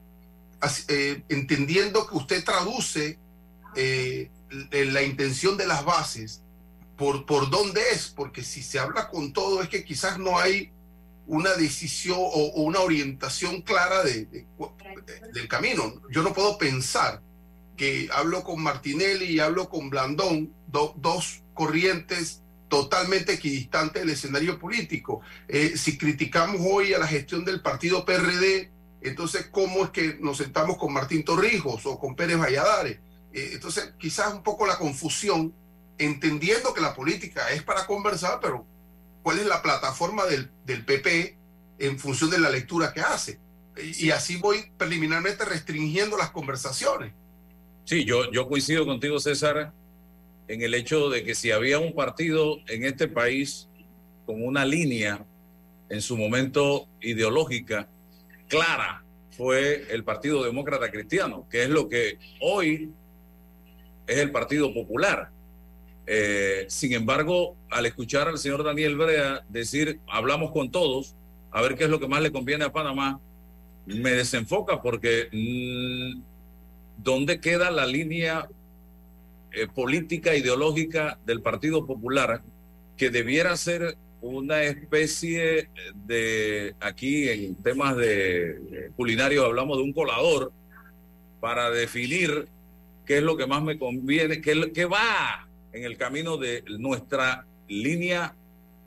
eh, 0.88 1.22
entendiendo 1.28 2.06
que 2.06 2.16
usted 2.16 2.44
traduce 2.44 3.18
eh, 3.76 4.30
la 4.70 5.02
intención 5.02 5.56
de 5.56 5.66
las 5.66 5.84
bases, 5.84 6.42
por, 6.96 7.24
por 7.24 7.50
dónde 7.50 7.80
es, 7.92 8.08
porque 8.08 8.42
si 8.42 8.62
se 8.62 8.78
habla 8.78 9.08
con 9.08 9.32
todo 9.32 9.62
es 9.62 9.68
que 9.68 9.84
quizás 9.84 10.18
no 10.18 10.38
hay 10.38 10.70
una 11.30 11.54
decisión 11.54 12.18
o, 12.18 12.52
o 12.56 12.62
una 12.62 12.80
orientación 12.80 13.62
clara 13.62 14.02
de, 14.02 14.26
de, 14.26 14.46
del 15.32 15.46
camino. 15.46 16.02
Yo 16.10 16.22
no 16.22 16.34
puedo 16.34 16.58
pensar 16.58 17.22
que 17.76 18.08
hablo 18.12 18.42
con 18.42 18.60
Martinelli 18.60 19.26
y 19.26 19.40
hablo 19.40 19.68
con 19.68 19.90
Blandón, 19.90 20.52
do, 20.66 20.92
dos 20.98 21.42
corrientes 21.54 22.42
totalmente 22.68 23.34
equidistante 23.34 24.00
del 24.00 24.10
escenario 24.10 24.58
político. 24.58 25.20
Eh, 25.46 25.74
si 25.76 25.96
criticamos 25.96 26.60
hoy 26.68 26.94
a 26.94 26.98
la 26.98 27.06
gestión 27.06 27.44
del 27.44 27.62
partido 27.62 28.04
PRD, 28.04 28.70
entonces, 29.00 29.46
¿cómo 29.52 29.84
es 29.84 29.90
que 29.90 30.18
nos 30.20 30.38
sentamos 30.38 30.78
con 30.78 30.92
Martín 30.92 31.24
Torrijos 31.24 31.86
o 31.86 31.98
con 31.98 32.16
Pérez 32.16 32.38
Valladares? 32.38 32.98
Eh, 33.32 33.50
entonces, 33.52 33.94
quizás 33.98 34.34
un 34.34 34.42
poco 34.42 34.66
la 34.66 34.78
confusión, 34.78 35.54
entendiendo 35.96 36.74
que 36.74 36.80
la 36.80 36.94
política 36.94 37.50
es 37.50 37.62
para 37.62 37.86
conversar, 37.86 38.40
pero 38.42 38.66
¿cuál 39.22 39.38
es 39.38 39.46
la 39.46 39.62
plataforma 39.62 40.24
del, 40.26 40.50
del 40.64 40.84
PP 40.84 41.36
en 41.78 41.98
función 41.98 42.30
de 42.30 42.38
la 42.38 42.50
lectura 42.50 42.92
que 42.92 43.00
hace? 43.00 43.40
Y, 43.76 44.06
y 44.06 44.10
así 44.10 44.36
voy 44.36 44.70
preliminarmente 44.76 45.44
restringiendo 45.44 46.16
las 46.16 46.30
conversaciones. 46.30 47.12
Sí, 47.84 48.04
yo, 48.04 48.30
yo 48.30 48.48
coincido 48.48 48.86
contigo, 48.86 49.18
César, 49.18 49.72
en 50.48 50.62
el 50.62 50.74
hecho 50.74 51.08
de 51.10 51.24
que 51.24 51.34
si 51.34 51.50
había 51.50 51.78
un 51.78 51.94
partido 51.94 52.58
en 52.66 52.84
este 52.84 53.08
país 53.08 53.68
con 54.26 54.44
una 54.44 54.64
línea 54.64 55.24
en 55.88 56.02
su 56.02 56.16
momento 56.16 56.88
ideológica 57.00 57.88
clara, 58.48 59.04
fue 59.36 59.86
el 59.90 60.04
Partido 60.04 60.44
Demócrata 60.44 60.90
Cristiano, 60.90 61.46
que 61.50 61.62
es 61.62 61.68
lo 61.70 61.88
que 61.88 62.18
hoy 62.40 62.92
es 64.06 64.18
el 64.18 64.30
Partido 64.30 64.74
Popular. 64.74 65.30
Eh, 66.12 66.64
sin 66.66 66.92
embargo, 66.92 67.54
al 67.70 67.86
escuchar 67.86 68.26
al 68.26 68.36
señor 68.36 68.64
Daniel 68.64 68.96
Brea 68.96 69.44
decir, 69.48 70.00
hablamos 70.08 70.50
con 70.50 70.72
todos, 70.72 71.14
a 71.52 71.62
ver 71.62 71.76
qué 71.76 71.84
es 71.84 71.90
lo 71.90 72.00
que 72.00 72.08
más 72.08 72.20
le 72.20 72.32
conviene 72.32 72.64
a 72.64 72.72
Panamá, 72.72 73.20
me 73.86 74.10
desenfoca 74.10 74.82
porque 74.82 75.28
mmm, 75.30 76.20
¿dónde 76.96 77.40
queda 77.40 77.70
la 77.70 77.86
línea 77.86 78.48
eh, 79.52 79.68
política 79.72 80.34
ideológica 80.34 81.16
del 81.26 81.42
Partido 81.42 81.86
Popular 81.86 82.42
que 82.96 83.10
debiera 83.10 83.56
ser 83.56 83.96
una 84.20 84.64
especie 84.64 85.70
de, 85.94 86.74
aquí 86.80 87.28
en 87.28 87.54
temas 87.54 87.96
de 87.96 88.90
culinarios 88.96 89.44
hablamos 89.44 89.78
de 89.78 89.84
un 89.84 89.92
colador 89.92 90.50
para 91.38 91.70
definir 91.70 92.48
qué 93.06 93.18
es 93.18 93.22
lo 93.22 93.36
que 93.36 93.46
más 93.46 93.62
me 93.62 93.78
conviene, 93.78 94.40
qué, 94.40 94.72
qué 94.74 94.86
va 94.86 95.46
en 95.72 95.84
el 95.84 95.96
camino 95.96 96.36
de 96.36 96.64
nuestra 96.78 97.46
línea 97.68 98.34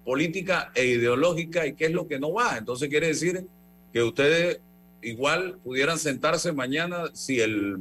política 0.04 0.72
e 0.76 0.86
ideológica 0.86 1.66
y 1.66 1.74
qué 1.74 1.86
es 1.86 1.92
lo 1.92 2.08
que 2.08 2.20
no 2.20 2.34
va. 2.34 2.58
Entonces 2.58 2.90
quiere 2.90 3.08
decir 3.08 3.46
que 3.92 4.04
ustedes 4.04 4.60
igual 5.02 5.58
pudieran 5.64 5.98
sentarse 5.98 6.52
mañana 6.52 7.06
si 7.14 7.40
el 7.40 7.78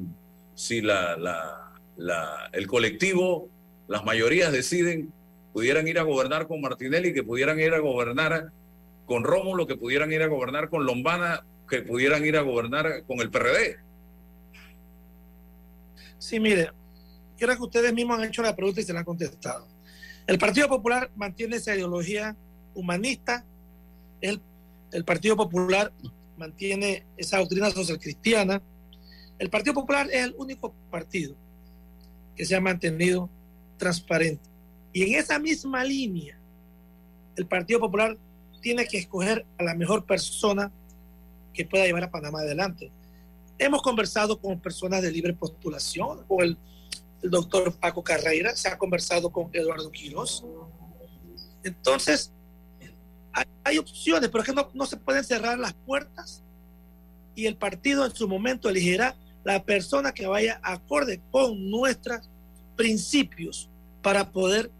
si 0.55 0.81
la, 0.81 1.17
la 1.17 1.63
la, 1.97 2.51
el 2.53 2.67
colectivo, 2.67 3.49
las 3.89 4.05
mayorías 4.05 4.53
deciden, 4.53 5.13
pudieran 5.53 5.87
ir 5.89 5.99
a 5.99 6.03
gobernar 6.03 6.47
con 6.47 6.61
Martinelli, 6.61 7.13
que 7.13 7.23
pudieran 7.23 7.61
ir 7.61 7.75
a 7.75 7.79
gobernar 7.79 8.51
con 9.07 9.25
Rómulo, 9.25 9.67
que 9.67 9.77
pudieran 9.77 10.13
ir 10.13 10.23
a 10.23 10.29
gobernar 10.29 10.69
con 10.69 10.87
Lombana, 10.87 11.45
que 11.69 11.83
pudieran 11.83 12.25
ir 12.25 12.37
a 12.37 12.43
gobernar 12.43 13.05
con 13.07 13.21
el 13.21 13.31
PRD. 13.31 13.79
Sí, 16.19 16.39
mire, 16.41 16.71
creo 17.43 17.57
que 17.57 17.63
ustedes 17.65 17.93
mismos 17.93 18.19
han 18.19 18.25
hecho 18.25 18.41
la 18.41 18.55
pregunta 18.55 18.81
y 18.81 18.85
se 18.85 18.93
la 18.93 19.01
han 19.01 19.05
contestado. 19.05 19.67
El 20.29 20.39
Partido 20.39 20.69
Popular 20.69 21.11
mantiene 21.17 21.57
esa 21.57 21.75
ideología 21.75 22.37
humanista, 22.73 23.45
el, 24.21 24.41
el 24.93 25.05
Partido 25.05 25.37
Popular 25.37 25.93
mantiene 26.37 27.05
esa 27.17 27.39
doctrina 27.39 27.71
social 27.73 27.99
cristiana. 27.99 28.63
El 29.41 29.51
Partido 29.51 29.75
Popular 29.75 30.09
es 30.13 30.25
el 30.25 30.35
único 30.39 30.73
partido 30.89 31.35
que 32.37 32.45
se 32.45 32.55
ha 32.55 32.61
mantenido 32.61 33.29
transparente. 33.77 34.49
Y 34.93 35.03
en 35.03 35.19
esa 35.19 35.41
misma 35.41 35.83
línea, 35.83 36.39
el 37.35 37.47
Partido 37.47 37.81
Popular 37.81 38.17
tiene 38.61 38.87
que 38.87 38.99
escoger 38.99 39.45
a 39.59 39.65
la 39.65 39.75
mejor 39.75 40.05
persona 40.05 40.71
que 41.53 41.65
pueda 41.65 41.87
llevar 41.87 42.05
a 42.05 42.11
Panamá 42.13 42.41
adelante. 42.41 42.93
Hemos 43.59 43.83
conversado 43.83 44.41
con 44.41 44.61
personas 44.61 45.03
de 45.03 45.11
libre 45.11 45.35
postulación, 45.35 46.25
con 46.29 46.43
el, 46.45 46.57
el 47.23 47.31
doctor 47.31 47.73
Paco 47.79 48.03
Carreira, 48.03 48.55
se 48.57 48.69
ha 48.69 48.77
conversado 48.77 49.31
con 49.31 49.49
Eduardo 49.53 49.91
Quiroz. 49.91 50.45
Entonces, 51.63 52.33
hay, 53.33 53.45
hay 53.65 53.79
opciones, 53.79 54.29
pero 54.29 54.43
es 54.43 54.49
que 54.49 54.55
no, 54.55 54.69
no 54.75 54.87
se 54.87 54.97
pueden 54.97 55.25
cerrar 55.25 55.59
las 55.59 55.75
puertas 55.75 56.43
y 57.35 57.47
el 57.47 57.57
partido 57.57 58.05
en 58.05 58.15
su 58.15 58.29
momento 58.29 58.69
elegirá 58.69 59.17
la 59.45 59.65
persona 59.65 60.13
que 60.13 60.27
vaya 60.27 60.61
acorde 60.63 61.21
con 61.31 61.71
nuestros 61.71 62.29
principios 62.77 63.71
para 64.03 64.31
poder 64.31 64.71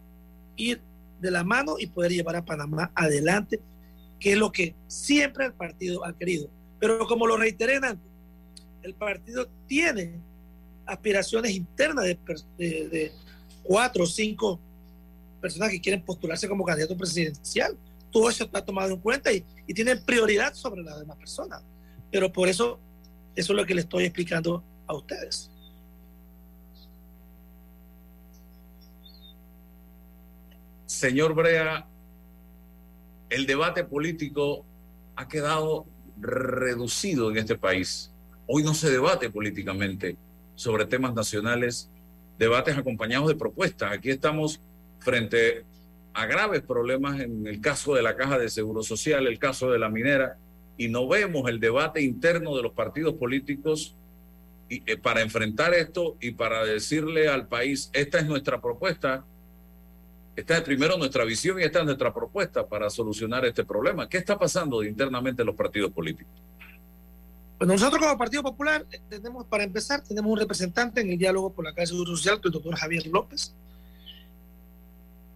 ir 0.57 0.83
de 1.21 1.31
la 1.31 1.45
mano 1.45 1.77
y 1.79 1.87
poder 1.87 2.13
llevar 2.13 2.37
a 2.37 2.45
Panamá 2.45 2.91
adelante, 2.95 3.61
que 4.19 4.33
es 4.33 4.39
lo 4.39 4.53
que 4.53 4.75
siempre 4.89 5.47
el 5.47 5.55
partido 5.55 6.05
ha 6.05 6.17
querido. 6.17 6.51
Pero 6.79 7.07
como 7.07 7.27
lo 7.27 7.37
reiteré 7.37 7.77
antes, 7.77 8.11
el 8.83 8.95
partido 8.95 9.49
tiene 9.67 10.21
aspiraciones 10.87 11.53
internas 11.53 12.05
de, 12.59 13.13
cuatro 13.63 14.05
o 14.05 14.07
cinco 14.07 14.61
personas 15.41 15.71
que 15.71 15.81
quieren 15.81 16.05
postularse 16.05 16.49
como 16.49 16.65
candidato 16.65 16.97
presidencial. 16.97 17.77
Todo 18.11 18.29
eso 18.29 18.45
está 18.45 18.65
tomado 18.65 18.93
en 18.93 19.01
cuenta 19.01 19.33
y, 19.33 19.45
y 19.67 19.75
tienen 19.75 20.05
prioridad 20.05 20.55
sobre 20.55 20.83
las 20.83 20.99
demás 20.99 21.17
personas. 21.17 21.63
Pero 22.11 22.33
por 22.33 22.49
eso, 22.49 22.79
eso 23.35 23.53
es 23.53 23.57
lo 23.57 23.65
que 23.65 23.75
le 23.75 23.81
estoy 23.83 24.05
explicando 24.05 24.63
a 24.87 24.95
ustedes. 24.95 25.51
Señor 30.87 31.35
Brea, 31.35 31.87
el 33.31 33.47
debate 33.47 33.83
político 33.83 34.65
ha 35.17 35.27
quedado 35.27 35.87
reducido 36.21 37.31
en 37.31 37.39
este 37.39 37.57
país. 37.57 38.13
Hoy 38.47 38.63
no 38.63 38.75
se 38.75 38.91
debate 38.91 39.31
políticamente 39.31 40.17
sobre 40.63 40.87
temas 40.87 41.13
nacionales, 41.13 41.91
debates 42.39 42.77
acompañados 42.77 43.29
de 43.29 43.35
propuestas. 43.35 43.93
Aquí 43.93 44.11
estamos 44.11 44.61
frente 45.01 45.65
a 46.15 46.27
graves 46.27 46.63
problemas 46.63 47.21
en 47.21 47.47
el 47.47 47.61
caso 47.61 47.95
de 47.95 48.03
la 48.03 48.15
Caja 48.17 48.39
de 48.39 48.49
Seguro 48.49 48.83
Social, 48.83 49.27
el 49.27 49.39
caso 49.39 49.71
de 49.71 49.79
la 49.79 49.89
minera, 49.89 50.39
y 50.77 50.89
no 50.89 51.09
vemos 51.09 51.49
el 51.49 51.59
debate 51.59 52.01
interno 52.03 52.57
de 52.57 52.63
los 52.63 52.73
partidos 52.73 53.15
políticos 53.15 53.97
eh, 54.71 54.97
para 54.97 55.21
enfrentar 55.21 55.75
esto 55.75 56.17
y 56.21 56.31
para 56.31 56.65
decirle 56.65 57.29
al 57.29 57.49
país, 57.49 57.91
esta 57.93 58.21
es 58.21 58.27
nuestra 58.27 58.61
propuesta, 58.61 59.25
esta 60.37 60.57
es 60.57 60.63
primero 60.63 60.97
nuestra 60.97 61.25
visión 61.25 61.61
y 61.61 61.65
esta 61.65 61.81
es 61.81 61.85
nuestra 61.85 62.15
propuesta 62.15 62.67
para 62.67 62.89
solucionar 62.89 63.45
este 63.45 63.65
problema. 63.65 64.09
¿Qué 64.09 64.19
está 64.19 64.39
pasando 64.39 64.83
internamente 64.83 65.43
en 65.43 65.47
los 65.47 65.57
partidos 65.57 65.91
políticos? 65.91 66.33
Pues 67.63 67.81
nosotros 67.81 68.03
como 68.03 68.19
Partido 68.19 68.43
Popular 68.43 68.85
eh, 68.91 68.99
tenemos, 69.09 69.47
para 69.47 69.63
empezar, 69.63 70.03
tenemos 70.03 70.33
un 70.33 70.37
representante 70.37 71.01
en 71.01 71.11
el 71.11 71.17
diálogo 71.17 71.53
por 71.53 71.65
la 71.65 71.71
Caja 71.71 71.83
de 71.83 71.87
Seguro 71.87 72.17
Social, 72.17 72.41
el 72.43 72.51
doctor 72.51 72.75
Javier 72.75 73.07
López. 73.07 73.55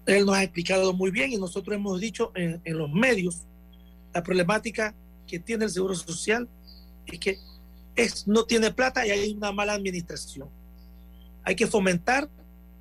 Él 0.07 0.27
nos 0.27 0.35
ha 0.35 0.43
explicado 0.43 0.93
muy 0.93 1.13
bien 1.13 1.33
y 1.33 1.37
nosotros 1.37 1.77
hemos 1.77 2.01
dicho 2.01 2.33
en, 2.35 2.61
en 2.65 2.79
los 2.79 2.91
medios 2.91 3.45
la 4.13 4.25
problemática 4.25 4.93
que 5.25 5.39
tiene 5.39 5.67
el 5.67 5.71
Seguro 5.71 5.95
Social 5.95 6.49
es 7.07 7.21
que 7.21 7.39
es, 7.95 8.27
no 8.27 8.43
tiene 8.43 8.73
plata 8.73 9.07
y 9.07 9.11
hay 9.11 9.33
una 9.33 9.53
mala 9.53 9.75
administración. 9.75 10.49
Hay 11.45 11.55
que 11.55 11.69
fomentar 11.69 12.29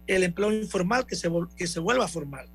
el 0.08 0.24
empleo 0.24 0.52
informal 0.54 1.06
que 1.06 1.16
se, 1.16 1.30
que 1.56 1.68
se 1.68 1.80
vuelva 1.80 2.08
formal. 2.08 2.48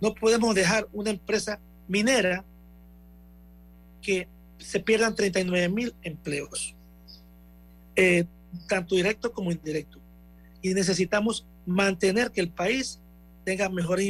No 0.00 0.14
podemos 0.14 0.54
dejar 0.54 0.88
una 0.94 1.10
empresa 1.10 1.60
minera 1.86 2.46
que 4.00 4.26
se 4.62 4.80
pierdan 4.80 5.14
39 5.14 5.68
mil 5.68 5.94
empleos, 6.02 6.74
eh, 7.96 8.24
tanto 8.68 8.94
directo 8.94 9.32
como 9.32 9.50
indirecto. 9.50 9.98
Y 10.60 10.74
necesitamos 10.74 11.46
mantener 11.66 12.30
que 12.30 12.40
el 12.40 12.50
país 12.50 13.00
tenga 13.44 13.68
mejor, 13.68 14.00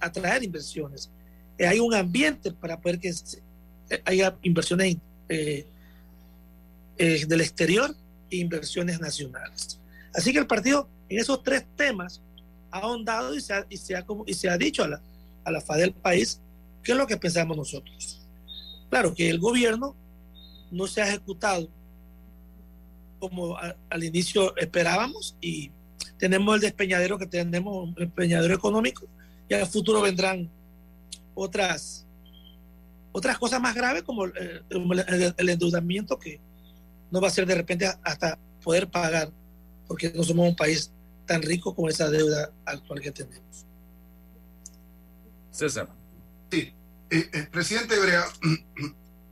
atraer 0.00 0.44
inversiones. 0.44 1.10
Eh, 1.58 1.66
hay 1.66 1.80
un 1.80 1.94
ambiente 1.94 2.52
para 2.52 2.80
poder 2.80 2.98
que 2.98 3.12
haya 4.04 4.36
inversiones 4.42 4.96
eh, 5.28 5.66
eh, 6.98 7.26
del 7.26 7.40
exterior 7.40 7.94
e 8.30 8.36
inversiones 8.36 9.00
nacionales. 9.00 9.78
Así 10.14 10.32
que 10.32 10.38
el 10.38 10.46
partido 10.46 10.88
en 11.08 11.18
esos 11.20 11.42
tres 11.42 11.64
temas 11.76 12.20
ha 12.70 12.78
ahondado 12.78 13.34
y 13.34 13.40
se 13.40 13.52
ha, 13.54 13.66
y 13.68 13.76
se 13.76 13.96
ha, 13.96 14.04
y 14.26 14.34
se 14.34 14.48
ha 14.48 14.58
dicho 14.58 14.82
a 14.82 14.88
la, 14.88 15.00
a 15.44 15.50
la 15.50 15.60
FA 15.60 15.76
del 15.76 15.92
país 15.92 16.40
qué 16.82 16.92
es 16.92 16.98
lo 16.98 17.06
que 17.06 17.16
pensamos 17.16 17.56
nosotros. 17.56 18.25
Claro 18.90 19.14
que 19.14 19.28
el 19.28 19.38
gobierno 19.38 19.94
no 20.70 20.86
se 20.86 21.02
ha 21.02 21.08
ejecutado 21.08 21.68
como 23.18 23.56
a, 23.56 23.76
al 23.90 24.04
inicio 24.04 24.56
esperábamos 24.56 25.36
y 25.40 25.70
tenemos 26.18 26.54
el 26.54 26.60
despeñadero 26.60 27.18
que 27.18 27.26
tenemos, 27.26 27.88
el 27.96 28.06
despeñadero 28.06 28.54
económico 28.54 29.06
y 29.48 29.54
al 29.54 29.66
futuro 29.66 30.02
vendrán 30.02 30.50
otras 31.34 32.06
otras 33.12 33.38
cosas 33.38 33.60
más 33.60 33.74
graves 33.74 34.02
como 34.02 34.24
el, 34.24 34.62
el, 34.68 35.34
el, 35.38 35.48
endeudamiento 35.48 36.18
que 36.18 36.38
no 37.10 37.20
va 37.20 37.28
a 37.28 37.30
ser 37.30 37.46
de 37.46 37.54
repente 37.54 37.86
hasta 38.02 38.38
poder 38.62 38.90
pagar 38.90 39.32
porque 39.86 40.12
no 40.14 40.22
somos 40.22 40.48
un 40.48 40.56
país 40.56 40.92
tan 41.24 41.40
rico 41.42 41.74
como 41.74 41.88
esa 41.88 42.10
deuda 42.10 42.52
actual 42.64 43.00
que 43.00 43.10
tenemos. 43.10 43.64
César. 45.50 45.88
Sí, 46.50 46.74
eh, 47.10 47.30
eh, 47.32 47.42
presidente 47.50 47.98
Brea, 47.98 48.24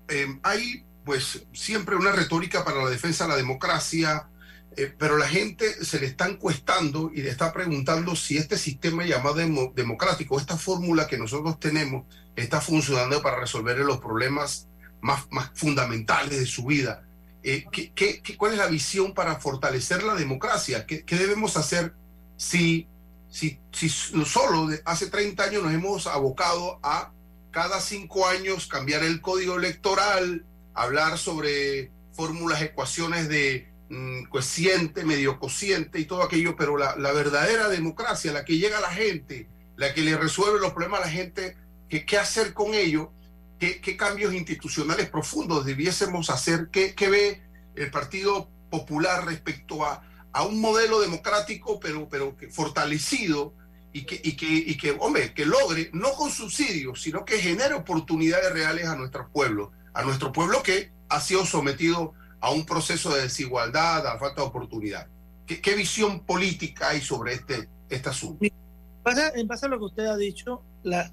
eh, 0.08 0.38
hay 0.42 0.84
pues 1.04 1.46
siempre 1.52 1.96
una 1.96 2.12
retórica 2.12 2.64
para 2.64 2.82
la 2.82 2.88
defensa 2.88 3.24
de 3.24 3.30
la 3.30 3.37
democracia, 3.37 4.28
eh, 4.76 4.92
pero 4.98 5.18
la 5.18 5.28
gente 5.28 5.84
se 5.84 6.00
le 6.00 6.06
está 6.06 6.26
encuestando 6.26 7.10
y 7.14 7.20
le 7.20 7.30
está 7.30 7.52
preguntando 7.52 8.16
si 8.16 8.38
este 8.38 8.56
sistema 8.56 9.04
llamado 9.04 9.34
demo, 9.34 9.72
democrático, 9.74 10.38
esta 10.38 10.56
fórmula 10.56 11.06
que 11.06 11.18
nosotros 11.18 11.60
tenemos, 11.60 12.06
está 12.37 12.60
funcionando 12.60 13.20
para 13.22 13.38
resolver 13.38 13.78
los 13.78 13.98
problemas 13.98 14.66
más, 15.00 15.26
fundamentales 15.54 16.40
de 16.40 16.46
su 16.46 16.64
vida. 16.64 17.04
¿qué, 17.42 17.92
qué, 17.94 18.22
cuál 18.38 18.52
es 18.52 18.58
la 18.58 18.68
visión 18.68 19.12
para 19.12 19.38
fortalecer 19.38 20.02
la 20.02 20.14
democracia? 20.14 20.87
¿Qué, 20.87 21.04
qué 21.04 21.16
debemos 21.16 21.58
hacer 21.58 21.94
si, 22.38 22.88
si, 23.28 23.60
si 23.70 23.90
solo 23.90 24.70
hace 24.87 25.08
30 25.08 25.44
años 25.44 25.62
nos 25.62 25.74
hemos 25.74 26.06
abocado 26.06 26.80
a 26.82 27.12
cada 27.55 27.81
cinco 27.81 28.27
años 28.27 28.67
cambiar 28.67 29.05
el 29.05 29.21
código 29.21 29.55
electoral, 29.57 30.45
hablar 30.75 31.19
sobre 31.19 31.93
fórmulas, 32.12 32.61
ecuaciones 32.61 33.29
de 33.29 33.73
mmm, 33.90 34.25
cociente, 34.25 35.05
medio 35.05 35.38
cociente 35.38 36.01
y 36.01 36.05
todo 36.05 36.25
aquello, 36.25 36.57
pero 36.57 36.77
la, 36.77 37.12
verdadera 37.12 37.69
democracia, 37.69 38.33
la 38.33 38.45
que 38.45 38.59
llega 38.59 38.79
a 38.79 38.81
la 38.81 38.90
gente, 38.90 39.49
la 39.77 39.95
que 39.95 40.03
le 40.03 40.17
resuelve 40.17 40.59
los 40.59 40.73
problemas 40.73 41.03
a 41.03 41.05
la 41.05 41.12
gente, 41.12 41.57
que, 41.88 42.05
qué 42.05 42.19
hacer 42.19 42.55
con 42.55 42.75
ello, 42.75 43.12
qué, 43.61 43.81
qué, 43.81 43.97
cambios 43.97 44.35
institucionales 44.35 45.09
profundos 45.09 45.64
debiésemos 45.64 46.31
hacer, 46.31 46.71
qué, 46.73 46.97
qué 46.97 47.09
ve 47.09 47.43
el 47.77 47.88
Partido 47.93 48.51
Popular 48.69 49.27
respecto 49.27 49.85
a, 49.85 50.03
a 50.33 50.43
un 50.43 50.61
modelo 50.61 51.01
democrático, 51.01 51.79
pero, 51.79 52.09
pero 52.09 52.37
fortalecido 52.51 53.55
y 53.94 54.04
que, 54.04 54.20
y, 54.24 54.37
que, 54.37 54.46
y 54.46 54.76
que, 54.76 54.90
hombre, 54.98 55.33
que 55.33 55.46
logre, 55.46 55.88
no 55.92 56.12
con 56.14 56.28
subsidios, 56.28 57.00
sino 57.00 57.24
que 57.24 57.38
genere 57.38 57.74
oportunidades 57.74 58.52
reales 58.52 58.88
a 58.88 58.96
nuestro 58.96 59.30
pueblo, 59.30 59.70
a 59.94 60.02
nuestro 60.02 60.33
pueblo 60.33 60.64
que 60.64 60.90
ha 61.09 61.20
sido 61.20 61.46
sometido 61.46 62.12
a 62.40 62.50
un 62.50 62.66
proceso 62.66 63.14
de 63.14 63.22
desigualdad, 63.22 64.04
a 64.04 64.18
falta 64.18 64.42
de 64.42 64.48
oportunidad. 64.48 65.07
¿Qué, 65.46 65.74
visión 65.76 66.26
política 66.26 66.88
hay 66.88 67.00
sobre 67.00 67.35
este, 67.35 67.68
este 67.88 68.09
asunto? 68.09 68.44
En 68.44 69.46
base 69.46 69.66
a 69.66 69.68
lo 69.68 69.78
que 69.78 69.85
usted 69.85 70.07
ha 70.07 70.16
dicho, 70.16 70.61
la, 70.83 71.12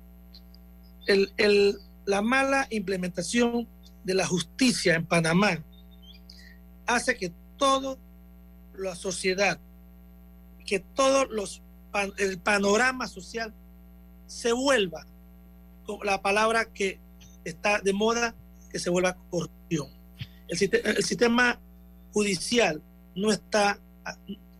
el, 1.05 1.31
el, 1.37 1.77
la 2.05 2.23
mala 2.23 2.65
implementación 2.71 3.67
de 4.03 4.15
la 4.15 4.25
justicia 4.25 4.95
en 4.95 5.05
Panamá 5.05 5.63
hace 6.87 7.15
que 7.15 7.31
toda 7.57 7.95
la 8.75 8.95
sociedad, 8.95 9.59
que 10.65 10.79
todos 10.79 11.29
los 11.29 11.61
el 12.17 12.39
panorama 12.39 13.07
social 13.07 13.53
se 14.27 14.53
vuelva 14.53 15.05
la 16.03 16.21
palabra 16.21 16.65
que 16.65 16.99
está 17.43 17.81
de 17.81 17.93
moda, 17.93 18.35
que 18.69 18.79
se 18.79 18.89
vuelva 18.89 19.17
corrupción. 19.29 19.89
El, 20.47 20.57
el 20.85 21.03
sistema 21.03 21.59
judicial 22.13 22.81
no 23.15 23.31
está, 23.31 23.79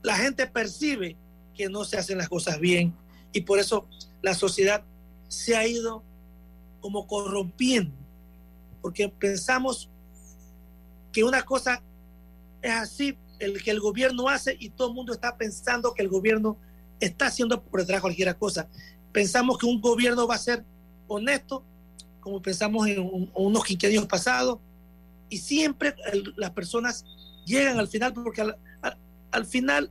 la 0.02 0.16
gente 0.16 0.48
percibe 0.48 1.16
que 1.56 1.70
no 1.70 1.86
se 1.86 1.98
hacen 1.98 2.18
las 2.18 2.30
cosas 2.30 2.60
bien 2.60 2.96
y 3.32 3.42
por 3.42 3.60
eso 3.60 3.88
la 4.22 4.34
sociedad 4.34 4.84
se 5.28 5.56
ha 5.56 5.66
ido 5.66 6.04
como 6.82 7.08
corrompiendo, 7.08 7.96
porque 8.82 9.08
pensamos 9.08 9.90
que 11.12 11.24
una 11.24 11.44
cosa 11.44 11.82
es 12.62 12.72
así, 12.72 13.18
el 13.40 13.62
que 13.64 13.72
el 13.72 13.80
gobierno 13.80 14.30
hace 14.30 14.56
y 14.60 14.70
todo 14.70 14.90
el 14.90 14.94
mundo 14.94 15.14
está 15.14 15.38
pensando 15.38 15.94
que 15.94 16.04
el 16.04 16.10
gobierno 16.10 16.58
está 17.02 17.28
haciendo 17.28 17.62
por 17.62 17.82
detrás 17.82 18.00
cualquier 18.00 18.34
cosa. 18.38 18.70
Pensamos 19.12 19.58
que 19.58 19.66
un 19.66 19.82
gobierno 19.82 20.28
va 20.28 20.36
a 20.36 20.40
ser 20.40 20.64
honesto, 21.08 21.64
como 22.22 22.42
pensamos 22.42 22.88
en 22.88 23.00
un, 23.00 23.30
unos 23.34 23.66
quinquenios 23.66 24.06
pasados, 24.06 24.60
y 25.30 25.38
siempre 25.38 25.96
las 26.36 26.52
personas 26.52 27.06
llegan 27.46 27.80
al 27.80 27.88
final 27.88 28.14
porque 28.14 28.42
al, 29.32 29.46
final 29.46 29.90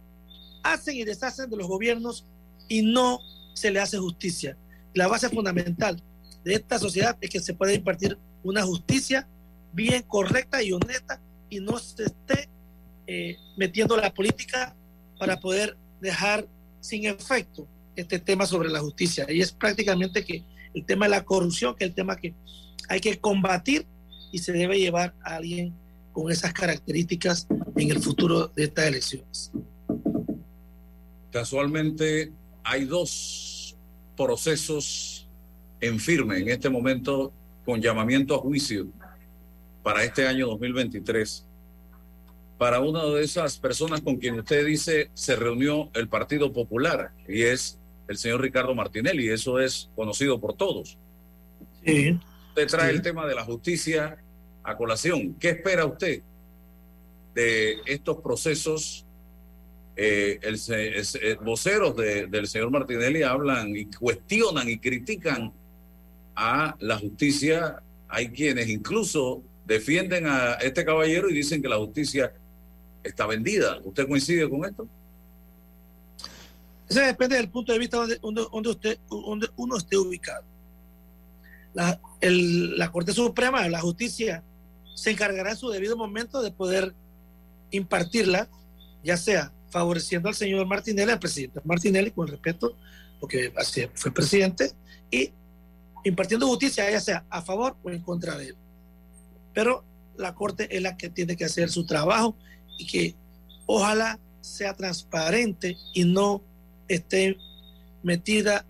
hacen 0.62 0.96
y 0.96 1.04
deshacen 1.04 1.48
de 1.48 1.56
los 1.56 1.66
gobiernos 1.66 2.26
y 2.68 2.82
no 2.82 3.20
se 3.54 3.70
le 3.70 3.80
hace 3.80 3.98
justicia. 3.98 4.56
La 4.94 5.08
base 5.08 5.28
fundamental 5.28 6.02
de 6.44 6.54
esta 6.54 6.78
sociedad 6.78 7.16
es 7.20 7.30
que 7.30 7.40
se 7.40 7.54
puede 7.54 7.74
impartir 7.74 8.18
una 8.42 8.62
justicia 8.62 9.26
bien 9.72 10.02
correcta 10.02 10.62
y 10.62 10.72
honesta 10.72 11.20
y 11.48 11.60
no 11.60 11.78
se 11.78 12.04
esté 12.04 12.48
eh, 13.06 13.36
metiendo 13.56 13.96
la 13.96 14.12
política 14.12 14.76
para 15.18 15.40
poder 15.40 15.76
dejar 16.00 16.46
sin 16.80 17.06
efecto 17.06 17.66
este 17.96 18.18
tema 18.18 18.46
sobre 18.46 18.68
la 18.68 18.80
justicia. 18.80 19.26
Y 19.28 19.40
es 19.40 19.52
prácticamente 19.52 20.24
que 20.24 20.44
el 20.74 20.84
tema 20.84 21.06
de 21.06 21.10
la 21.10 21.24
corrupción, 21.24 21.74
que 21.74 21.84
es 21.84 21.90
el 21.90 21.94
tema 21.94 22.16
que 22.16 22.34
hay 22.88 23.00
que 23.00 23.18
combatir 23.18 23.86
y 24.32 24.38
se 24.38 24.52
debe 24.52 24.78
llevar 24.78 25.14
a 25.22 25.36
alguien 25.36 25.74
con 26.12 26.30
esas 26.30 26.52
características 26.52 27.46
en 27.76 27.90
el 27.90 28.00
futuro 28.00 28.48
de 28.48 28.64
estas 28.64 28.86
elecciones. 28.86 29.52
Casualmente 31.30 32.32
hay 32.64 32.84
dos 32.84 33.76
procesos 34.16 35.28
en 35.80 35.98
firme 35.98 36.38
en 36.38 36.48
este 36.48 36.68
momento 36.68 37.32
con 37.64 37.80
llamamiento 37.80 38.34
a 38.34 38.38
juicio 38.38 38.88
para 39.82 40.04
este 40.04 40.26
año 40.26 40.46
2023. 40.48 41.46
Para 42.60 42.80
una 42.80 43.02
de 43.06 43.22
esas 43.22 43.58
personas 43.58 44.02
con 44.02 44.18
quien 44.18 44.38
usted 44.38 44.66
dice 44.66 45.10
se 45.14 45.34
reunió 45.34 45.88
el 45.94 46.08
Partido 46.08 46.52
Popular 46.52 47.10
y 47.26 47.44
es 47.44 47.78
el 48.06 48.18
señor 48.18 48.42
Ricardo 48.42 48.74
Martinelli, 48.74 49.30
eso 49.30 49.58
es 49.58 49.88
conocido 49.96 50.38
por 50.38 50.52
todos. 50.52 50.98
Sí. 51.82 52.20
Usted 52.48 52.66
trae 52.66 52.90
el 52.90 53.00
tema 53.00 53.26
de 53.26 53.34
la 53.34 53.44
justicia 53.46 54.18
a 54.62 54.76
colación. 54.76 55.36
¿Qué 55.40 55.48
espera 55.48 55.86
usted 55.86 56.20
de 57.34 57.78
estos 57.86 58.18
procesos? 58.18 59.06
Eh, 59.96 60.38
el, 60.42 60.60
el, 60.68 61.36
voceros 61.36 61.96
de, 61.96 62.26
del 62.26 62.46
señor 62.46 62.70
Martinelli 62.70 63.22
hablan 63.22 63.74
y 63.74 63.86
cuestionan 63.86 64.68
y 64.68 64.78
critican 64.78 65.50
a 66.36 66.76
la 66.78 66.98
justicia. 66.98 67.82
Hay 68.06 68.28
quienes 68.28 68.68
incluso 68.68 69.42
defienden 69.64 70.26
a 70.26 70.54
este 70.54 70.84
caballero 70.84 71.30
y 71.30 71.32
dicen 71.32 71.62
que 71.62 71.68
la 71.68 71.78
justicia 71.78 72.34
está 73.02 73.26
vendida. 73.26 73.78
¿Usted 73.84 74.08
coincide 74.08 74.48
con 74.48 74.64
esto? 74.64 74.88
Eso 76.88 77.00
depende 77.00 77.36
del 77.36 77.48
punto 77.48 77.72
de 77.72 77.78
vista 77.78 77.98
donde, 77.98 78.18
donde, 78.20 78.68
usted, 78.68 78.98
donde 79.08 79.48
uno 79.56 79.76
esté 79.76 79.96
ubicado. 79.96 80.44
La, 81.72 82.00
la 82.20 82.90
Corte 82.90 83.12
Suprema, 83.12 83.68
la 83.68 83.80
justicia, 83.80 84.42
se 84.94 85.12
encargará 85.12 85.50
en 85.50 85.56
su 85.56 85.70
debido 85.70 85.96
momento 85.96 86.42
de 86.42 86.50
poder 86.50 86.92
impartirla, 87.70 88.48
ya 89.04 89.16
sea 89.16 89.52
favoreciendo 89.70 90.28
al 90.28 90.34
señor 90.34 90.66
Martinelli, 90.66 91.12
al 91.12 91.20
presidente 91.20 91.60
Martinelli, 91.64 92.10
con 92.10 92.26
respeto, 92.26 92.76
porque 93.20 93.52
así 93.56 93.88
fue 93.94 94.10
presidente, 94.10 94.72
y 95.10 95.32
impartiendo 96.04 96.48
justicia, 96.48 96.90
ya 96.90 97.00
sea 97.00 97.24
a 97.30 97.40
favor 97.40 97.76
o 97.82 97.90
en 97.90 98.00
contra 98.00 98.36
de 98.36 98.48
él. 98.48 98.56
Pero 99.54 99.84
la 100.16 100.34
Corte 100.34 100.74
es 100.74 100.82
la 100.82 100.96
que 100.96 101.08
tiene 101.08 101.36
que 101.36 101.44
hacer 101.44 101.70
su 101.70 101.86
trabajo 101.86 102.34
y 102.80 102.86
que 102.86 103.14
ojalá 103.66 104.18
sea 104.40 104.74
transparente 104.74 105.76
y 105.92 106.04
no 106.04 106.42
esté 106.88 107.36
metida 108.02 108.64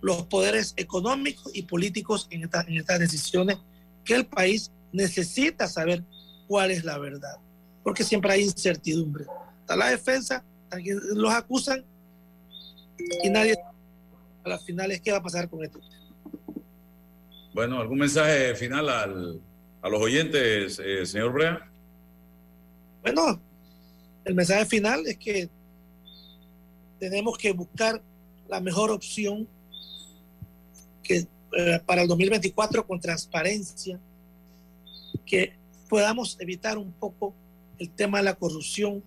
los 0.00 0.24
poderes 0.26 0.72
económicos 0.76 1.54
y 1.54 1.62
políticos 1.62 2.26
en, 2.30 2.44
esta, 2.44 2.62
en 2.62 2.78
estas 2.78 2.98
decisiones 2.98 3.58
que 4.04 4.14
el 4.14 4.26
país 4.26 4.72
necesita 4.90 5.68
saber 5.68 6.02
cuál 6.48 6.70
es 6.70 6.84
la 6.84 6.98
verdad, 6.98 7.36
porque 7.84 8.04
siempre 8.04 8.32
hay 8.32 8.42
incertidumbre. 8.42 9.26
Está 9.60 9.76
la 9.76 9.90
defensa, 9.90 10.42
los 11.14 11.32
acusan 11.32 11.84
y 13.22 13.28
nadie 13.28 13.56
a 14.44 14.48
las 14.48 14.64
finales 14.64 15.00
qué 15.02 15.12
va 15.12 15.18
a 15.18 15.22
pasar 15.22 15.48
con 15.48 15.62
esto. 15.62 15.78
Bueno, 17.52 17.80
¿algún 17.80 17.98
mensaje 17.98 18.54
final 18.54 18.88
al, 18.88 19.40
a 19.82 19.88
los 19.90 20.00
oyentes, 20.00 20.80
eh, 20.82 21.04
señor 21.04 21.32
Brea? 21.32 21.71
Bueno, 23.02 23.40
el 24.24 24.34
mensaje 24.34 24.64
final 24.66 25.04
es 25.06 25.18
que 25.18 25.50
tenemos 27.00 27.36
que 27.36 27.52
buscar 27.52 28.00
la 28.48 28.60
mejor 28.60 28.92
opción 28.92 29.48
que 31.02 31.26
eh, 31.56 31.80
para 31.84 32.02
el 32.02 32.08
2024 32.08 32.86
con 32.86 33.00
transparencia, 33.00 33.98
que 35.26 35.54
podamos 35.88 36.36
evitar 36.40 36.78
un 36.78 36.92
poco 36.92 37.34
el 37.78 37.90
tema 37.90 38.18
de 38.18 38.24
la 38.24 38.34
corrupción, 38.34 39.02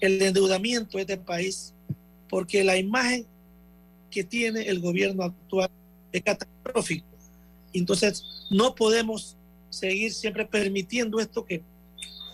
el 0.00 0.20
endeudamiento 0.20 0.98
de 0.98 1.02
este 1.02 1.16
país, 1.16 1.72
porque 2.28 2.64
la 2.64 2.76
imagen 2.76 3.26
que 4.10 4.24
tiene 4.24 4.62
el 4.62 4.80
gobierno 4.80 5.22
actual 5.22 5.70
es 6.10 6.22
catastrófico. 6.22 7.06
Entonces, 7.72 8.24
no 8.50 8.74
podemos 8.74 9.36
seguir 9.70 10.12
siempre 10.12 10.44
permitiendo 10.44 11.20
esto 11.20 11.44
que 11.44 11.62